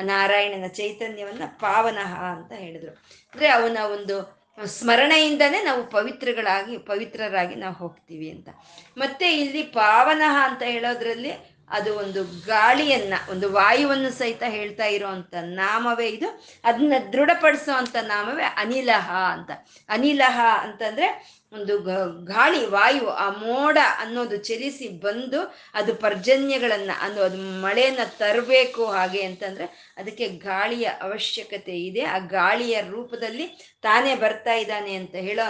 ನಾರಾಯಣನ 0.02 0.68
ಚೈತನ್ಯವನ್ನ 0.68 1.46
ಪಾವನಹ 1.60 2.14
ಅಂತ 2.38 2.52
ಹೇಳಿದ್ರು. 2.52 2.94
ಅಂದ್ರೆ 3.34 3.48
ಅವನ 3.48 3.78
ಒಂದು 3.92 4.18
ಸ್ಮರಣೆಯಿಂದನೇ 4.66 5.60
ನಾವು 5.64 5.82
ಪವಿತ್ರಗಳಾಗಿ, 5.90 6.78
ಪವಿತ್ರರಾಗಿ 6.78 7.56
ನಾವು 7.56 7.76
ಹೋಗ್ತೀವಿ 7.76 8.30
ಅಂತ. 8.32 8.50
ಮತ್ತೆ 8.98 9.28
ಇಲ್ಲಿ 9.38 9.64
ಪಾವನಃ 9.64 10.36
ಅಂತ 10.50 10.64
ಹೇಳೋದ್ರಲ್ಲಿ 10.64 11.32
ಅದು 11.70 11.96
ಒಂದು 11.96 12.24
ಗಾಳಿಯನ್ನ, 12.46 13.14
ಒಂದು 13.32 13.54
ವಾಯುವನ್ನು 13.54 14.10
ಸಹಿತ 14.10 14.44
ಹೇಳ್ತಾ 14.48 14.86
ಇರೋವಂಥ 14.86 15.34
ನಾಮವೇ 15.42 16.08
ಇದು. 16.08 16.46
ಅದನ್ನ 16.64 16.94
ದೃಢಪಡಿಸೋ 17.14 17.72
ಅಂತ 17.72 17.96
ನಾಮವೇ 18.02 18.44
ಅನಿಲಹ 18.44 19.12
ಅಂತ. 19.12 19.52
ಅನಿಲಹ 19.90 20.40
ಅಂತಂದ್ರೆ 20.62 21.40
ಒಂದು 21.54 21.80
ಗಾಳಿ, 22.26 22.66
ವಾಯು, 22.66 23.10
ಆ 23.10 23.30
ಮೋಡ 23.30 23.78
ಅನ್ನೋದು 24.00 24.38
ಚಲಿಸಿ 24.38 24.88
ಬಂದು 24.88 25.56
ಅದು 25.74 25.96
ಪರ್ಜನ್ಯಗಳನ್ನ 25.96 26.92
ಅನ್ನೋ 27.02 27.22
ಅದು 27.22 27.62
ಮಳೆಯನ್ನ 27.62 28.00
ತರಬೇಕು 28.18 28.86
ಹಾಗೆ 28.86 29.24
ಅಂತಂದ್ರೆ 29.24 29.96
ಅದಕ್ಕೆ 29.98 30.28
ಗಾಳಿಯ 30.28 30.86
ಅವಶ್ಯಕತೆ 30.86 31.80
ಇದೆ. 31.80 32.04
ಆ 32.04 32.18
ಗಾಳಿಯ 32.18 32.82
ರೂಪದಲ್ಲಿ 32.82 33.78
ತಾನೇ 33.82 34.16
ಬರ್ತಾ 34.16 34.54
ಇದ್ದಾನೆ 34.54 34.96
ಅಂತ 34.96 35.16
ಹೇಳೋ 35.16 35.46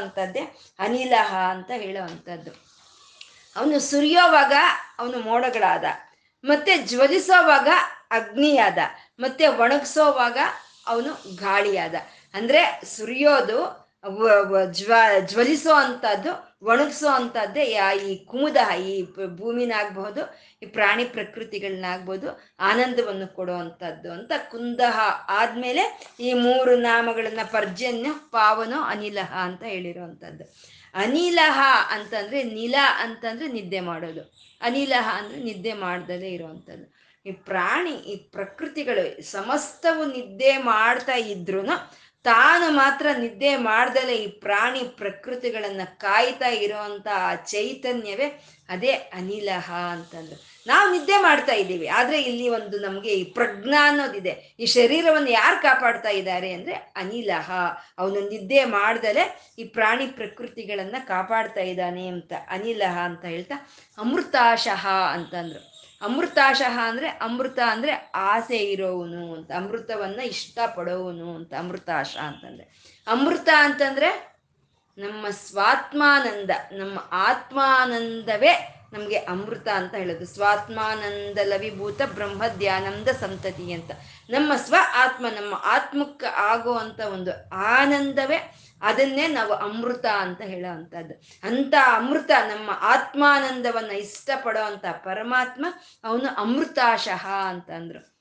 ಅನಿಲಹ 0.79 1.35
ಅಂತ 1.35 1.71
ಹೇಳೋ 1.75 2.23
ಅವನು 3.55 3.79
ಸುರಿಯೋವಾಗ 3.79 4.53
ಅವನು 4.99 5.19
ಮೋಡಗಳಾದ. 5.19 5.83
ಮತ್ತೆ 6.43 6.77
ಜ್ವಲಿಸೋವಾಗ 6.77 7.67
ಅಗ್ನಿಯಾದ, 8.11 8.77
ಮತ್ತೆ 9.19 9.47
ಒಣಗಿಸೋವಾಗ 9.47 10.37
ಅವನು 10.87 11.11
ಗಾಳಿಯಾದ. 11.35 11.95
ಅಂದ್ರೆ 12.33 12.61
ಸುರಿಯೋದು 12.95 13.59
ಜ್ವ 14.71 14.93
ಜ್ವಲಿಸೋ 15.19 15.73
ಅಂಥದ್ದು 15.73 16.31
ಒಣಗಿಸೋ 16.65 17.09
ಅಂಥದ್ದೇ 17.09 17.63
ಈ 18.07 18.25
ಕುಮುದ, 18.25 18.57
ಈ 18.79 18.93
ಭೂಮಿನಾಗ್ಬಹುದು, 19.35 20.21
ಈ 20.63 20.65
ಪ್ರಾಣಿ 20.65 21.05
ಪ್ರಕೃತಿಗಳನ್ನಾಗ್ಬೋದು 21.05 22.27
ಆನಂದವನ್ನು 22.59 23.27
ಕೊಡುವಂಥದ್ದು 23.35 24.11
ಅಂತ 24.11 24.31
ಕುಂದಹ 24.51 24.97
ಆದ್ಮೇಲೆ 25.27 25.83
ಈ 26.19 26.33
ಮೂರು 26.33 26.75
ನಾಮಗಳನ್ನ 26.75 27.39
ಪರ್ಜನ್ಯ, 27.51 28.09
ಪಾವನೋ, 28.31 28.81
ಅನಿಲಹ 28.83 29.31
ಅಂತ 29.37 29.63
ಹೇಳಿರುವಂಥದ್ದು. 29.63 30.45
ಅನಿಲಹ 30.93 31.59
ಅಂತಂದ್ರೆ 31.91 32.43
ನಿಲ 32.43 32.75
ಅಂತಂದ್ರೆ 32.99 33.47
ನಿದ್ದೆ 33.47 33.79
ಮಾಡೋದು. 33.79 34.33
ಅನಿಲಹ 34.61 35.15
ಅಂದ್ರೆ 35.17 35.39
ನಿದ್ದೆ 35.39 35.73
ಮಾಡ್ದಲೇ 35.73 36.29
ಇರುವಂಥದ್ದು. 36.29 36.99
ಈ 37.25 37.31
ಪ್ರಾಣಿ, 37.31 37.91
ಈ 37.91 38.15
ಪ್ರಕೃತಿಗಳು 38.15 39.21
ಸಮಸ್ತವು 39.21 40.05
ನಿದ್ದೆ 40.05 40.57
ಮಾಡ್ತಾ 40.57 41.13
ಇದ್ರು 41.13 41.61
ತಾನು 42.23 42.71
ಮಾತ್ರ 42.71 43.07
ನಿದ್ದೆ 43.17 43.55
ಮಾಡ್ದಲೇ 43.55 44.15
ಈ 44.15 44.27
ಪ್ರಾಣಿ 44.27 44.79
ಪ್ರಕೃತಿಗಳನ್ನ 44.79 45.81
ಕಾಯ್ತಾ 45.85 46.47
ಇರುವಂತ 46.47 47.07
ಆ 47.15 47.35
ಚೈತನ್ಯವೇ 47.35 48.43
ಅದೇ 48.69 48.91
ಅನಿಲಹ 48.91 49.71
ಅಂತಂದ್ರು. 49.71 50.58
ನಾವು 50.69 50.91
ನಿದ್ದೆ 50.91 51.17
ಮಾಡ್ತಾ 51.17 51.53
ಇದ್ದೀವಿ. 51.53 51.87
ಆದ್ರೆ 51.87 52.21
ಇಲ್ಲಿ 52.21 52.49
ಒಂದು 52.49 52.79
ನಮ್ಗೆ 52.79 53.09
ಈ 53.09 53.23
ಪ್ರಜ್ಞಾ 53.23 53.87
ಅನ್ನೋದಿದೆ. 53.87 54.55
ಈ 54.59 54.65
ಶರೀರವನ್ನು 54.65 55.29
ಯಾರು 55.29 55.61
ಕಾಪಾಡ್ತಾ 55.61 56.09
ಇದ್ದಾರೆ 56.09 56.51
ಅಂದ್ರೆ 56.53 56.73
ಅನಿಲಹ. 56.73 57.51
ಅವನು 57.97 58.29
ನಿದ್ದೆ 58.29 58.65
ಮಾಡ್ದಲೆ 58.65 59.53
ಈ 59.59 59.63
ಪ್ರಾಣಿ 59.63 60.07
ಪ್ರಕೃತಿಗಳನ್ನ 60.07 60.95
ಕಾಪಾಡ್ತಾ 61.07 61.61
ಇದ್ದಾನೆ 61.61 62.07
ಅಂತ, 62.07 62.33
ಅನಿಲಹ 62.49 62.97
ಅಂತ 62.97 63.25
ಹೇಳ್ತಾ 63.25 63.55
ಅಮೃತಾಶಃ 63.97 64.87
ಅಂತಂದ್ರು. 64.87 65.79
ಅಮೃತಾಶಃ 66.01 66.79
ಅಂದ್ರೆ 66.79 67.09
ಅಮೃತ 67.09 67.59
ಅಂದ್ರೆ 67.59 68.11
ಆಸೆ 68.15 68.57
ಇರೋವನು 68.57 69.33
ಅಂತ, 69.33 69.51
ಅಮೃತವನ್ನ 69.51 70.19
ಇಷ್ಟಪಡೋವನು 70.21 71.35
ಅಂತ, 71.35 71.53
ಅಮೃತಾಶ 71.53 72.17
ಅಂತಂದ್ರೆ. 72.17 72.65
ಅಮೃತ 73.07 73.49
ಅಂತಂದ್ರೆ 73.57 74.39
ನಮ್ಮ 74.97 75.29
ಸ್ವಾತ್ಮಾನಂದ, 75.29 76.49
ನಮ್ಮ 76.71 76.99
ಆತ್ಮಾನಂದವೇ 77.11 78.78
ನಮಗೆ 78.93 79.17
ಅಮೃತ 79.17 79.67
ಅಂತ 79.67 79.95
ಹೇಳೋದು. 79.95 80.25
ಸ್ವಾತ್ಮಾನಂದ 80.25 81.39
ಲವಿಭೂತ 81.43 82.01
ಬ್ರಹ್ಮ 82.01 82.43
ಧ್ಯಾನಂದ 82.47 83.07
ಸಂತತಿ 83.07 83.71
ಅಂತ. 83.71 83.91
ನಮ್ಮ 84.29 84.55
ಸ್ವ 84.55 84.75
ಆತ್ಮ, 84.95 85.25
ನಮ್ಮ 85.29 85.53
ಆತ್ಮಕ್ಕೆ 85.63 86.25
ಆಗುವಂತ 86.25 86.99
ಒಂದು 86.99 87.49
ಆನಂದವೇ 87.49 88.55
ಅದನ್ನೇ 88.81 89.27
ನಾವು 89.27 89.53
ಅಮೃತ 89.53 90.05
ಅಂತ 90.05 90.41
ಹೇಳೋ 90.41 90.73
ಅಂಥದ್ದು 90.73 91.21
ಅಂತ 91.43 91.73
ಅಮೃತ 91.95 92.31
ನಮ್ಮ 92.47 92.69
ಆತ್ಮಾನಂದವನ್ನು 92.81 93.93
ಇಷ್ಟಪಡೋ 93.93 94.63
ಅಂತ 94.63 94.85
ಪರಮಾತ್ಮ 94.85 95.65
ಅವನು 96.03 96.35
ಅಮೃತಾಶಃ 96.37 97.27
ಅಂತಂದ್ರು. 97.27 98.19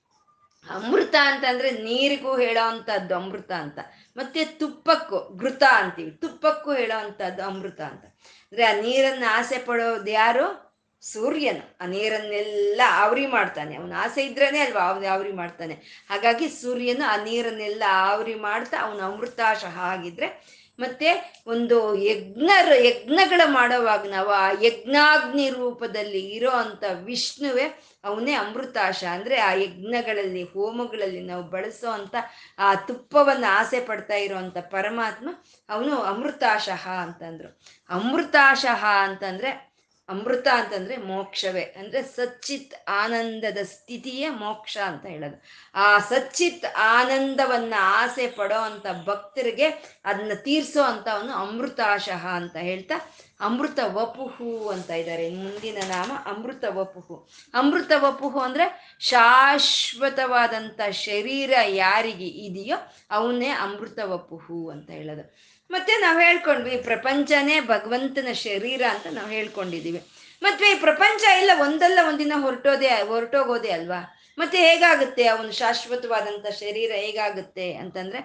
ಅಮೃತ 0.71 1.15
ಅಂತಂದ್ರೆ 1.21 1.71
ನೀರಿಗೂ 1.71 2.39
ಹೇಳೋ 2.39 2.69
ಅಂಥದ್ದು 2.69 3.17
ಅಮೃತ 3.17 3.53
ಅಂತ. 3.53 3.79
ಮತ್ತೆ 4.17 4.45
ತುಪ್ಪಕ್ಕೂ 4.45 5.37
ಘೃತ 5.37 5.63
ಅಂತೀವಿ. 5.73 6.11
ತುಪ್ಪಕ್ಕೂ 6.11 6.73
ಹೇಳೋ 6.73 6.99
ಅಂಥದ್ದು 6.99 7.43
ಅಮೃತ 7.43 7.81
ಅಂತ. 7.81 8.05
ಅಂದ್ರೆ 8.53 8.65
ಆ 8.65 8.73
ನೀರನ್ನ 8.81 9.25
ಆಸೆ 9.31 9.59
ಪಡೋದು 9.59 10.11
ಯಾರು? 10.11 10.47
ಸೂರ್ಯನು. 11.03 11.65
ಆ 11.81 11.87
ನೀರನ್ನೆಲ್ಲ 11.87 12.81
ಆವರಿ 12.87 13.27
ಮಾಡ್ತಾನೆ. 13.27 13.77
ಅವನ 13.77 13.93
ಆಸೆ 13.97 14.23
ಇದ್ರೇನೆ 14.25 14.59
ಅಲ್ವಾ 14.59 14.83
ಅವನ 14.83 15.05
ಆವರಿ 15.13 15.33
ಮಾಡ್ತಾನೆ. 15.33 15.75
ಹಾಗಾಗಿ 16.11 16.49
ಸೂರ್ಯನು 16.49 17.05
ಆ 17.05 17.17
ನೀರನ್ನೆಲ್ಲ 17.25 17.83
ಆವರಿ 17.89 18.35
ಮಾಡ್ತಾ 18.35 18.77
ಅವನ 18.81 19.01
ಅಮೃತಾಶಃ 19.05 19.79
ಆಗಿದ್ರೆ 19.81 20.58
ಮತ್ತೆ 20.79 21.43
ಒಂದು 21.47 21.95
ಯಜ್ಞ, 21.95 22.51
ಯಜ್ಞಗಳ 22.85 23.41
ಮಾಡೋವಾಗ 23.47 24.07
ನಾವು 24.09 24.29
ಆ 24.29 24.51
ಯಜ್ಞಾಗ್ನಿ 24.51 25.51
ರೂಪದಲ್ಲಿ 25.51 26.21
ಇರೋ 26.21 26.51
ಅಂತ 26.51 26.85
ವಿಷ್ಣುವೆ 27.05 27.63
ಅವನೇ 28.05 28.33
ಅಮೃತಾಶ. 28.33 29.05
ಅಂದ್ರೆ 29.05 29.41
ಆ 29.41 29.53
ಯಜ್ಞಗಳಲ್ಲಿ, 29.53 30.43
ಹೋಮಗಳಲ್ಲಿ 30.43 31.21
ನಾವು 31.21 31.43
ಬಳಸೋ 31.43 31.91
ಅಂತ 31.91 32.17
ಆ 32.59 32.75
ತುಪ್ಪವನ್ನು 32.75 33.53
ಆಸೆ 33.53 33.81
ಪಡ್ತಾ 33.81 34.15
ಇರೋವಂಥ 34.15 34.59
ಪರಮಾತ್ಮ 34.59 35.29
ಅವನು 35.69 35.97
ಅಮೃತಾಶಃ 35.97 36.89
ಅಂತಂದ್ರು. 36.89 37.59
ಅಮೃತಾಶಃ 37.91 38.85
ಅಂತಂದ್ರೆ 38.85 39.68
ಅಮೃತ 40.09 40.47
ಅಂತಂದ್ರೆ 40.55 40.97
ಮೋಕ್ಷವೇ. 40.97 41.61
ಅಂದ್ರೆ 41.61 42.03
ಸಚ್ಚಿತ್ 42.03 42.75
ಆನಂದದ 42.89 43.59
ಸ್ಥಿತಿಯೇ 43.63 44.29
ಮೋಕ್ಷ 44.29 44.79
ಅಂತ 44.85 45.07
ಹೇಳೋದು. 45.07 45.43
ಆ 45.75 45.99
ಸಚ್ಚಿತ್ 45.99 46.65
ಆನಂದವನ್ನ 46.79 47.75
ಆಸೆ 47.79 48.31
ಪಡೋ 48.31 48.61
ಅಂತ 48.61 48.87
ಭಕ್ತರಿಗೆ 49.07 49.69
ಅದನ್ನ 50.05 50.33
ತೀರ್ಸೋ 50.35 50.83
ಅಂತ 50.83 51.09
ಅವನು 51.09 51.33
ಅಮೃತಾಶಃ 51.33 52.27
ಅಂತ 52.27 52.57
ಹೇಳ್ತಾ 52.57 52.95
ಅಮೃತ 53.41 53.79
ವಪುಹು 53.85 54.69
ಅಂತ 54.69 54.91
ಇದ್ದಾರೆ. 54.91 55.31
ಮುಂದಿನ 55.31 55.79
ನಾಮ 55.89 56.13
ಅಮೃತ 56.25 56.65
ವಪುಹು. 56.69 57.29
ಅಮೃತ 57.55 57.93
ವಪುಹು 57.97 58.41
ಅಂದ್ರೆ 58.41 58.97
ಶಾಶ್ವತವಾದಂಥ 59.01 60.81
ಶರೀರ 60.91 61.51
ಯಾರಿಗೆ 61.67 62.27
ಇದೆಯೋ 62.27 62.77
ಅವನೇ 63.11 63.49
ಅಮೃತ 63.49 63.99
ವಪುಹು 64.05 64.71
ಅಂತ 64.71 64.91
ಹೇಳೋದು. 64.91 65.58
ಮತ್ತೆ 65.71 65.93
ನಾವು 65.97 66.19
ಹೇಳ್ಕೊಂಡ್ವಿ 66.21 66.77
ಪ್ರಪಂಚನೇ 66.77 67.61
ಭಗವಂತನ 67.61 68.33
ಶರೀರ 68.33 68.83
ಅಂತ 68.91 69.07
ನಾವು 69.13 69.31
ಹೇಳ್ಕೊಂಡಿದೀವಿ. 69.31 70.03
ಮತ್ತೆ 70.43 70.71
ಈ 70.71 70.75
ಪ್ರಪಂಚ 70.75 71.25
ಎಲ್ಲ 71.39 71.51
ಒಂದಲ್ಲ 71.57 71.99
ಒಂದಿನ 72.09 72.33
ಹೊರಟೋದೆ, 72.37 72.89
ಹೊರಟೋಗೋದೆ 72.89 73.71
ಅಲ್ವಾ? 73.71 74.19
ಮತ್ತೆ 74.39 74.59
ಹೇಗಾಗುತ್ತೆ? 74.59 75.27
ಅವನು 75.27 75.53
ಶಾಶ್ವತವಾದಂಥ 75.53 76.47
ಶರೀರ 76.47 76.91
ಹೇಗಾಗುತ್ತೆ 76.95 77.73
ಅಂತಂದ್ರೆ, 77.75 78.21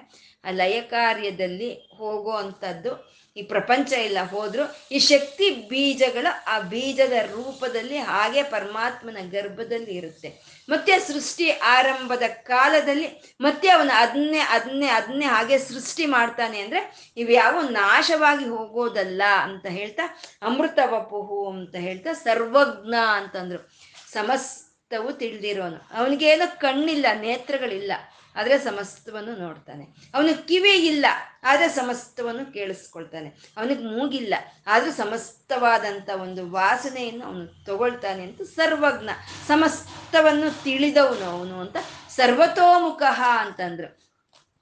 ಆ 0.46 0.50
ಲಯ 0.52 0.82
ಕಾರ್ಯದಲ್ಲಿ 0.82 1.74
ಹೋಗೋ 1.74 2.32
ಅಂಥದ್ದು 2.32 3.14
ಈ 3.38 3.41
ಪ್ರಪಂಚ 3.41 3.94
ಎಲ್ಲ 3.94 4.18
ಹೋದ್ರು, 4.30 4.89
ಈ 4.91 5.00
ಶಕ್ತಿ 5.00 5.50
ಬೀಜಗಳು 5.50 6.44
ಆ 6.48 6.60
ಬೀಜದ 6.60 7.12
ರೂಪದಲ್ಲಿ 7.12 7.98
ಹಾಗೆ 7.98 8.44
ಪರಮಾತ್ಮನ 8.44 9.18
ಗರ್ಭದಲ್ಲಿ 9.32 9.96
ಇರುತ್ತೆ. 9.96 10.53
ಮತ್ತೆ 10.70 10.99
ಸೃಷ್ಟಿ 10.99 11.51
ಆರಂಭದ 11.51 12.24
ಕಾಲದಲ್ಲಿ 12.28 13.36
ಮತ್ತೆ 13.41 13.70
ಅವನು 13.70 13.97
ಅದನ್ನೇ 13.97 14.39
ಅದನ್ನೇ 14.39 14.88
ಅದನ್ನೇ 14.88 15.26
ಹಾಗೆ 15.26 15.57
ಸೃಷ್ಟಿ 15.57 16.05
ಮಾಡ್ತಾನೆ 16.05 16.59
ಅಂದ್ರೆ 16.59 17.11
ಇವ್ಯಾವ 17.18 17.61
ನಾಶವಾಗಿ 17.70 18.45
ಹೋಗೋದಲ್ಲ 18.45 19.22
ಅಂತ 19.43 19.66
ಹೇಳ್ತಾ 19.66 20.20
ಅಮೃತ 20.41 20.80
ವಪುಹು 20.86 21.49
ಅಂತ 21.49 21.76
ಹೇಳ್ತಾ 21.76 22.14
ಸರ್ವಜ್ಞ 22.14 22.93
ಅಂತಂದ್ರು. 23.11 23.72
ಸಮಸ್ತವು 24.11 25.14
ತಿಳಿದಿರೋನು. 25.14 25.97
ಅವನಿಗೇನೋ 25.97 26.59
ಕಣ್ಣಿಲ್ಲ, 26.59 27.05
ನೇತ್ರಗಳಿಲ್ಲ. 27.14 27.91
ಆದರೆ 28.36 28.57
ಸಮಸ್ತವನ್ನು 28.57 29.34
ನೋಡ್ತಾನೆ. 29.38 29.86
ಅವನಿಗೆ 30.13 30.41
ಕಿವಿ 30.47 30.73
ಇಲ್ಲ, 30.88 31.05
ಆದರೆ 31.43 31.67
ಸಮಸ್ತವನ್ನು 31.69 32.45
ಕೇಳಿಸ್ಕೊಳ್ತಾನೆ. 32.53 33.29
ಅವನಿಗೆ 33.57 33.84
ಮೂಗಿಲ್ಲ, 33.95 34.34
ಆದರೂ 34.67 34.91
ಸಮಸ್ತವಾದಂಥ 34.91 36.09
ಒಂದು 36.21 36.43
ವಾಸನೆಯನ್ನು 36.51 37.25
ಅವನು 37.25 37.45
ತಗೊಳ್ತಾನೆ 37.65 38.23
ಅಂತ 38.23 38.41
ಸರ್ವಜ್ಞ. 38.55 39.09
ಸಮಸ್ತವನ್ನು 39.47 40.49
ತಿಳಿದವನು 40.63 41.27
ಅವನು 41.38 41.57
ಅಂತ 41.59 41.77
ಸರ್ವತೋಮುಖ 42.09 43.03
ಅಂತಂದ್ರು. 43.45 44.03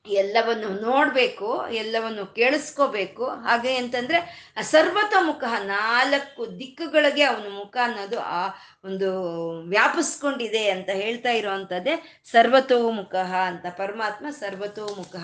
ಎಲ್ಲವನ್ನು 0.06 0.70
ನೋಡಬೇಕು, 0.82 1.66
ಎಲ್ಲವನ್ನು 1.72 2.26
ಕೇಳಿಸ್ಕೋಬೇಕು. 2.26 3.26
ಹಾಗೆ 3.26 3.76
ಅಂತಂದ್ರೆ 3.76 4.20
ಸರ್ವತೋಮುಖ 4.62 5.44
ನಾಲ್ಕು 5.64 6.60
ದಿಕ್ಕುಗಳಿಗೆ 6.60 7.24
ಅವನ 7.24 7.48
ಮುಖ 7.58 7.78
ಅನ್ನೋದು 7.84 8.20
ಆ 8.20 8.42
ಒಂದು 8.86 9.10
ವ್ಯಾಪಿಸ್ಕೊಂಡಿದೆ 9.70 10.70
ಅಂತ 10.70 10.90
ಹೇಳ್ತಾ 10.94 11.30
ಇರೋವಂಥದ್ದೇ 11.30 12.22
ಸರ್ವತೋಮುಖ 12.32 13.16
ಅಂತ. 13.16 13.66
ಪರಮಾತ್ಮ 13.78 14.26
ಸರ್ವತೋಮುಖ 14.30 15.16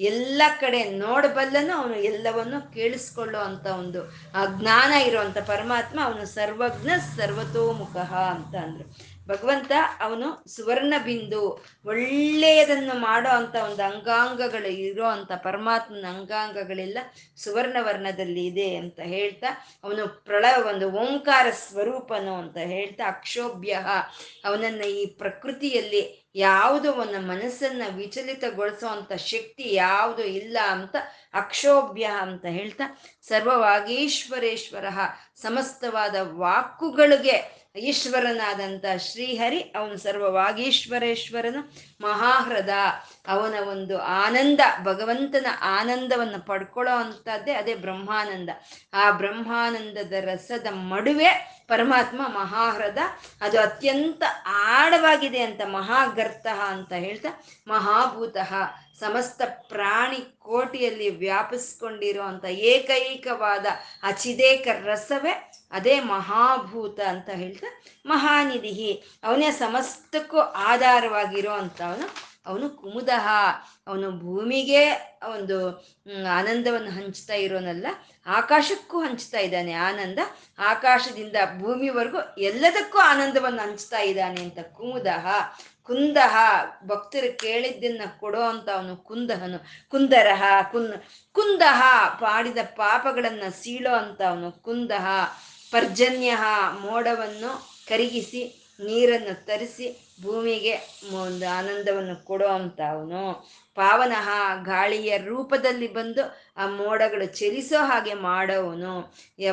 ಎಲ್ಲ 0.00 0.42
ಕಡೆ 0.60 0.84
ನೋಡಬಲ್ಲನು 0.84 1.74
ಅವನು 1.80 1.94
ಎಲ್ಲವನ್ನು 1.94 2.72
ಕೇಳಿಸ್ಕೊಳ್ಳೋ 2.74 3.38
ಅಂತ 3.38 3.66
ಒಂದು, 3.66 4.02
ಆ 4.34 4.44
ಜ್ಞಾನ 4.60 4.92
ಇರುವಂತ 4.92 5.38
ಪರಮಾತ್ಮ 5.38 6.00
ಅವನು 6.04 6.26
ಸರ್ವಜ್ಞ 6.26 6.88
ಸರ್ವತೋಮುಖ 7.16 7.96
ಅಂತ 7.96 8.54
ಅಂದ್ರು. 8.56 9.11
ಭಗವಂತ 9.28 9.72
ಅವನು 10.00 10.50
ಸುವರ್ಣ 10.50 10.94
ಬಿಂದು, 11.04 11.64
ಒಳ್ಳೆಯದನ್ನು 11.84 12.98
ಮಾಡೋ 12.98 13.28
ಅಂತ 13.28 13.54
ಒಂದು 13.54 13.82
ಅಂಗಾಂಗಗಳು 13.82 14.66
ಇರೋ 14.66 15.04
ಅಂತ, 15.04 15.32
ಪರಮಾತ್ಮನ 15.32 16.04
ಅಂಗಾಂಗಗಳೆಲ್ಲ 16.08 16.98
ಸುವರ್ಣ 17.36 17.76
ವರ್ಣದಲ್ಲಿ 17.80 18.46
ಇದೆ 18.46 18.76
ಅಂತ 18.76 19.00
ಹೇಳ್ತಾ, 19.00 19.46
ಅವನು 19.84 20.08
ಪ್ರಳ 20.08 20.44
ಒಂದು 20.66 20.90
ಓಂಕಾರ 20.90 21.46
ಸ್ವರೂಪನು 21.50 22.34
ಅಂತ 22.34 22.56
ಹೇಳ್ತಾ, 22.56 23.08
ಅಕ್ಷೋಭ್ಯ, 23.08 23.72
ಅವನನ್ನ 24.44 24.82
ಈ 24.82 25.06
ಪ್ರಕೃತಿಯಲ್ಲಿ 25.06 26.22
ಯಾವುದು 26.34 26.92
ಒಂದು 26.92 27.20
ಮನಸ್ಸನ್ನ 27.20 27.82
ವಿಚಲಿತಗೊಳಿಸೋ 27.96 28.86
ಅಂತ 28.86 29.12
ಶಕ್ತಿ 29.12 29.74
ಯಾವುದು 29.74 30.22
ಇಲ್ಲ 30.22 30.58
ಅಂತ 30.70 30.96
ಅಕ್ಷೋಭ್ಯ 31.34 32.04
ಅಂತ 32.04 32.44
ಹೇಳ್ತಾ, 32.46 33.00
ಸರ್ವವಾಗೀಶ್ವರೇಶ್ವರ 33.22 34.84
ಸಮಸ್ತವಾದ 35.34 36.14
ವಾಕುಗಳಿಗೆ 36.20 37.61
ಈಶ್ವರನಾದಂಥ 37.74 38.84
ಶ್ರೀಹರಿ 38.98 39.60
ಅವನು 39.74 39.94
ಸರ್ವವಾಗೀಶ್ವರೇಶ್ವರನ 39.96 41.58
ಮಹಾಹೃದ 42.00 42.72
ಅವನ 43.26 43.54
ಒಂದು 43.68 43.98
ಆನಂದ, 43.98 44.60
ಭಗವಂತನ 44.84 45.46
ಆನಂದವನ್ನು 45.62 46.46
ಪಡ್ಕೊಳ್ಳೋ 46.46 46.94
ಅಂಥದ್ದೇ 46.96 47.52
ಅದೇ 47.52 47.74
ಬ್ರಹ್ಮಾನಂದ. 47.74 48.50
ಆ 48.94 49.10
ಬ್ರಹ್ಮಾನಂದದ 49.10 50.12
ರಸದ 50.20 50.66
ಮಡುವೆ 50.72 51.30
ಪರಮಾತ್ಮ 51.68 52.20
ಮಹಾಹೃದ 52.28 52.98
ಅದು 53.40 53.60
ಅತ್ಯಂತ 53.60 54.22
ಆಳವಾಗಿದೆ 54.46 55.40
ಅಂತ 55.40 55.60
ಮಹಾಗರ್ತ 55.66 56.46
ಅಂತ 56.46 56.92
ಹೇಳ್ತಾ, 56.92 57.30
ಮಹಾಭೂತ 57.68 58.36
ಸಮಸ್ತ 59.00 59.42
ಪ್ರಾಣಿ 59.68 60.20
ಕೋಟಿಯಲ್ಲಿ 60.38 61.08
ವ್ಯಾಪಿಸ್ಕೊಂಡಿರೋ 61.16 62.22
ಅಂತ 62.22 62.44
ಏಕೈಕವಾದ 62.44 63.66
ಅಚಿದೇಕ 64.02 64.68
ರಸವೇ 64.84 65.32
ಅದೇ 65.72 66.00
ಮಹಾಭೂತ 66.00 67.00
ಅಂತ 67.00 67.30
ಹೇಳ್ತಾ 67.30 67.66
ಮಹಾನಿಧಿ 68.06 68.92
ಅವನೇ 69.24 69.50
ಸಮಸ್ತಕ್ಕೂ 69.50 70.38
ಆಧಾರವಾಗಿರೋ 70.38 71.52
ಅಂತವನು 71.52 72.31
ಅವನು 72.46 72.70
ಕುಮುದಹ, 72.70 73.26
ಅವನು 73.86 74.10
ಭೂಮಿಗೆ 74.10 74.82
ಒಂದು 75.34 75.56
ಆನಂದವನ್ನು 76.28 76.90
ಹಂಚ್ತಾ 76.90 77.34
ಇರೋನಲ್ಲ, 77.34 77.86
ಆಕಾಶಕ್ಕೂ 78.26 78.98
ಹಂಚ್ತಾ 78.98 79.38
ಇದ್ದಾನೆ. 79.38 79.72
ಆನಂದ 79.72 80.18
ಆಕಾಶದಿಂದ 80.58 81.36
ಭೂಮಿವರೆಗೂ 81.58 82.18
ಎಲ್ಲದಕ್ಕೂ 82.38 82.98
ಆನಂದವನ್ನು 82.98 83.62
ಹಂಚ್ತಾ 83.62 84.00
ಇದ್ದಾನೆ 84.00 84.42
ಅಂತ 84.42 84.58
ಕುಮುದಹ. 84.76 85.26
ಕುಂದಹ, 85.82 86.36
ಭಕ್ತರು 86.86 87.38
ಕೇಳಿದ್ದನ್ನ 87.38 88.02
ಕೊಡೋ 88.20 88.40
ಅಂತ 88.40 88.68
ಅವನು 88.70 88.96
ಕುಂದಹನು. 88.96 89.58
ಕುಂದರಹ, 89.90 90.42
ಕುನ್, 90.72 90.92
ಕುಂದಹ 91.32 91.82
ಪಾಡಿದ 92.20 92.58
ಪಾಪಗಳನ್ನ 92.76 93.42
ಸೀಳೋ 93.62 93.94
ಅಂತ 93.94 94.22
ಅವನು 94.22 94.62
ಕುಂದಹ. 94.62 95.06
ಪರ್ಜನ್ಯ 95.72 96.36
ಮೋಡವನ್ನು 96.80 97.50
ಕರಗಿಸಿ, 97.88 98.42
ನೀರನ್ನು 98.84 99.46
ತರಿಸಿ 99.46 100.11
ಭೂಮಿಗೆ 100.22 100.74
ಒಂದು 101.14 101.46
ಆನಂದವನ್ನು 101.58 102.24
ಕೊಡೋ 102.24 102.48
ಅಂತ 102.48 102.80
ಅವನು 102.90 103.22
ಪಾವನಃ 103.76 104.28
ಗಾಳಿಯ 104.62 105.18
ರೂಪದಲ್ಲಿ 105.18 105.88
ಬಂದು 105.92 106.22
ಆ 106.56 106.66
ಮೋಡಗಳು 106.70 107.26
ಚಲಿಸೋ 107.38 107.80
ಹಾಗೆ 107.84 108.14
ಮಾಡೋವನು. 108.14 108.94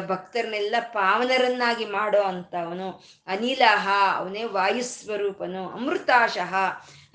ಭಕ್ತರನ್ನೆಲ್ಲ 0.07 0.76
ಪಾವನರನ್ನಾಗಿ 0.93 1.86
ಮಾಡೋ 1.86 2.22
ಅಂತವನು 2.22 2.89
ಅನಿಲಹ 3.28 3.86
ಅವನೇ 4.15 4.43
ವಾಯುಸ್ವರೂಪನು 4.43 5.63
ಅಮೃತಾಶಃ 5.70 6.53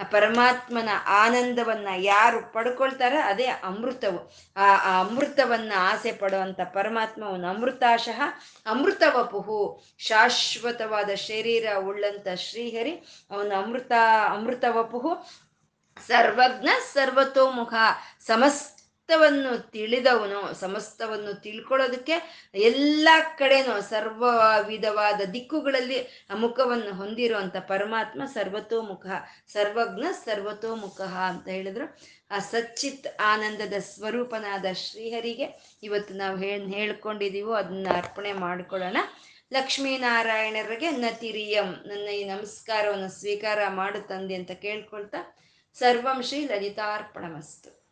ಆ 0.01 0.03
ಪರಮಾತ್ಮನ 0.03 0.89
ಆನಂದವನ್ನ 1.07 1.89
ಯಾರು 1.97 2.53
ಪಡ್ಕೊಳ್ತಾರ 2.53 3.13
ಅದೇ 3.25 3.47
ಅಮೃತವು. 3.47 4.33
ಆ 4.57 5.01
ಅಮೃತವನ್ನ 5.01 5.73
ಆಸೆ 5.79 6.13
ಪಡುವಂತ 6.13 6.61
ಪರಮಾತ್ಮ 6.61 7.25
ಅವನು 7.25 7.49
ಅಮೃತಾಶಃ 7.49 8.21
ಅಮೃತವಪುಹು. 8.67 9.85
ಶಾಶ್ವತವಾದ 9.99 11.11
ಶರೀರ 11.15 11.67
ಉಳ್ಳಂತ 11.79 12.27
ಶ್ರೀಹರಿ 12.37 12.93
ಅವನು 13.31 13.63
ಅಮೃತ, 13.63 13.93
ಅಮೃತವಪುಹು. 14.27 15.45
ಸರ್ವಜ್ಞ 16.07 16.69
ಸರ್ವತೋಮುಖ 16.95 17.75
ಸಮಸ್ತವನ್ನು 19.09 19.71
ತಿಳಿದವನು, 19.71 20.55
ಸಮಸ್ತವನ್ನು 20.61 21.41
ತಿಳ್ಕೊಳ್ಳೋದಕ್ಕೆ 21.41 22.17
ಎಲ್ಲ 22.55 23.09
ಕಡೆನೂ 23.39 23.81
ಸರ್ವ 23.81 24.25
ವಿಧವಾದ 24.67 25.21
ದಿಕ್ಕುಗಳಲ್ಲಿ 25.21 26.29
ಮುಖವನ್ನು 26.35 26.95
ಹೊಂದಿರುವಂಥ 26.95 27.57
ಪರಮಾತ್ಮ 27.57 28.23
ಸರ್ವತೋಮುಖ, 28.25 29.07
ಸರ್ವಜ್ಞ 29.53 30.05
ಸರ್ವತೋಮುಖ 30.25 31.01
ಅಂತ 31.01 31.49
ಹೇಳಿದ್ರು. 31.49 31.99
ಆ 32.31 32.39
ಸಚ್ಚಿತ್ 32.39 33.21
ಆನಂದದ 33.21 33.75
ಸ್ವರೂಪನಾದ 33.81 34.65
ಶ್ರೀಹರಿಗೆ 34.73 35.79
ಇವತ್ತು 35.83 36.15
ನಾವು 36.15 36.37
ಹೇಳ್ 36.37 36.63
ಹೇಳ್ಕೊಂಡಿದೀವೋ, 36.63 37.53
ಅದನ್ನ 37.53 37.87
ಅರ್ಪಣೆ 37.93 38.33
ಮಾಡ್ಕೊಳ್ಳೋಣ. 38.33 38.97
ಲಕ್ಷ್ಮೀನಾರಾಯಣರಿಗೆ 39.53 40.91
ನತಿರಿಯಂ, 40.91 41.71
ನನ್ನ 41.87 42.09
ಈ 42.09 42.25
ನಮಸ್ಕಾರವನ್ನು 42.25 43.21
ಸ್ವೀಕಾರ 43.21 43.69
ಮಾಡು 43.69 44.09
ತಂದೆ 44.09 44.35
ಅಂತ 44.35 44.51
ಕೇಳ್ಕೊಳ್ತಾ 44.51 45.37
ಸರ್ವಂ 45.75 46.23
ಶ್ರೀ 46.23 46.47
ಲಲಿತಾರ್ಪಣಮಸ್ತು. 46.47 47.84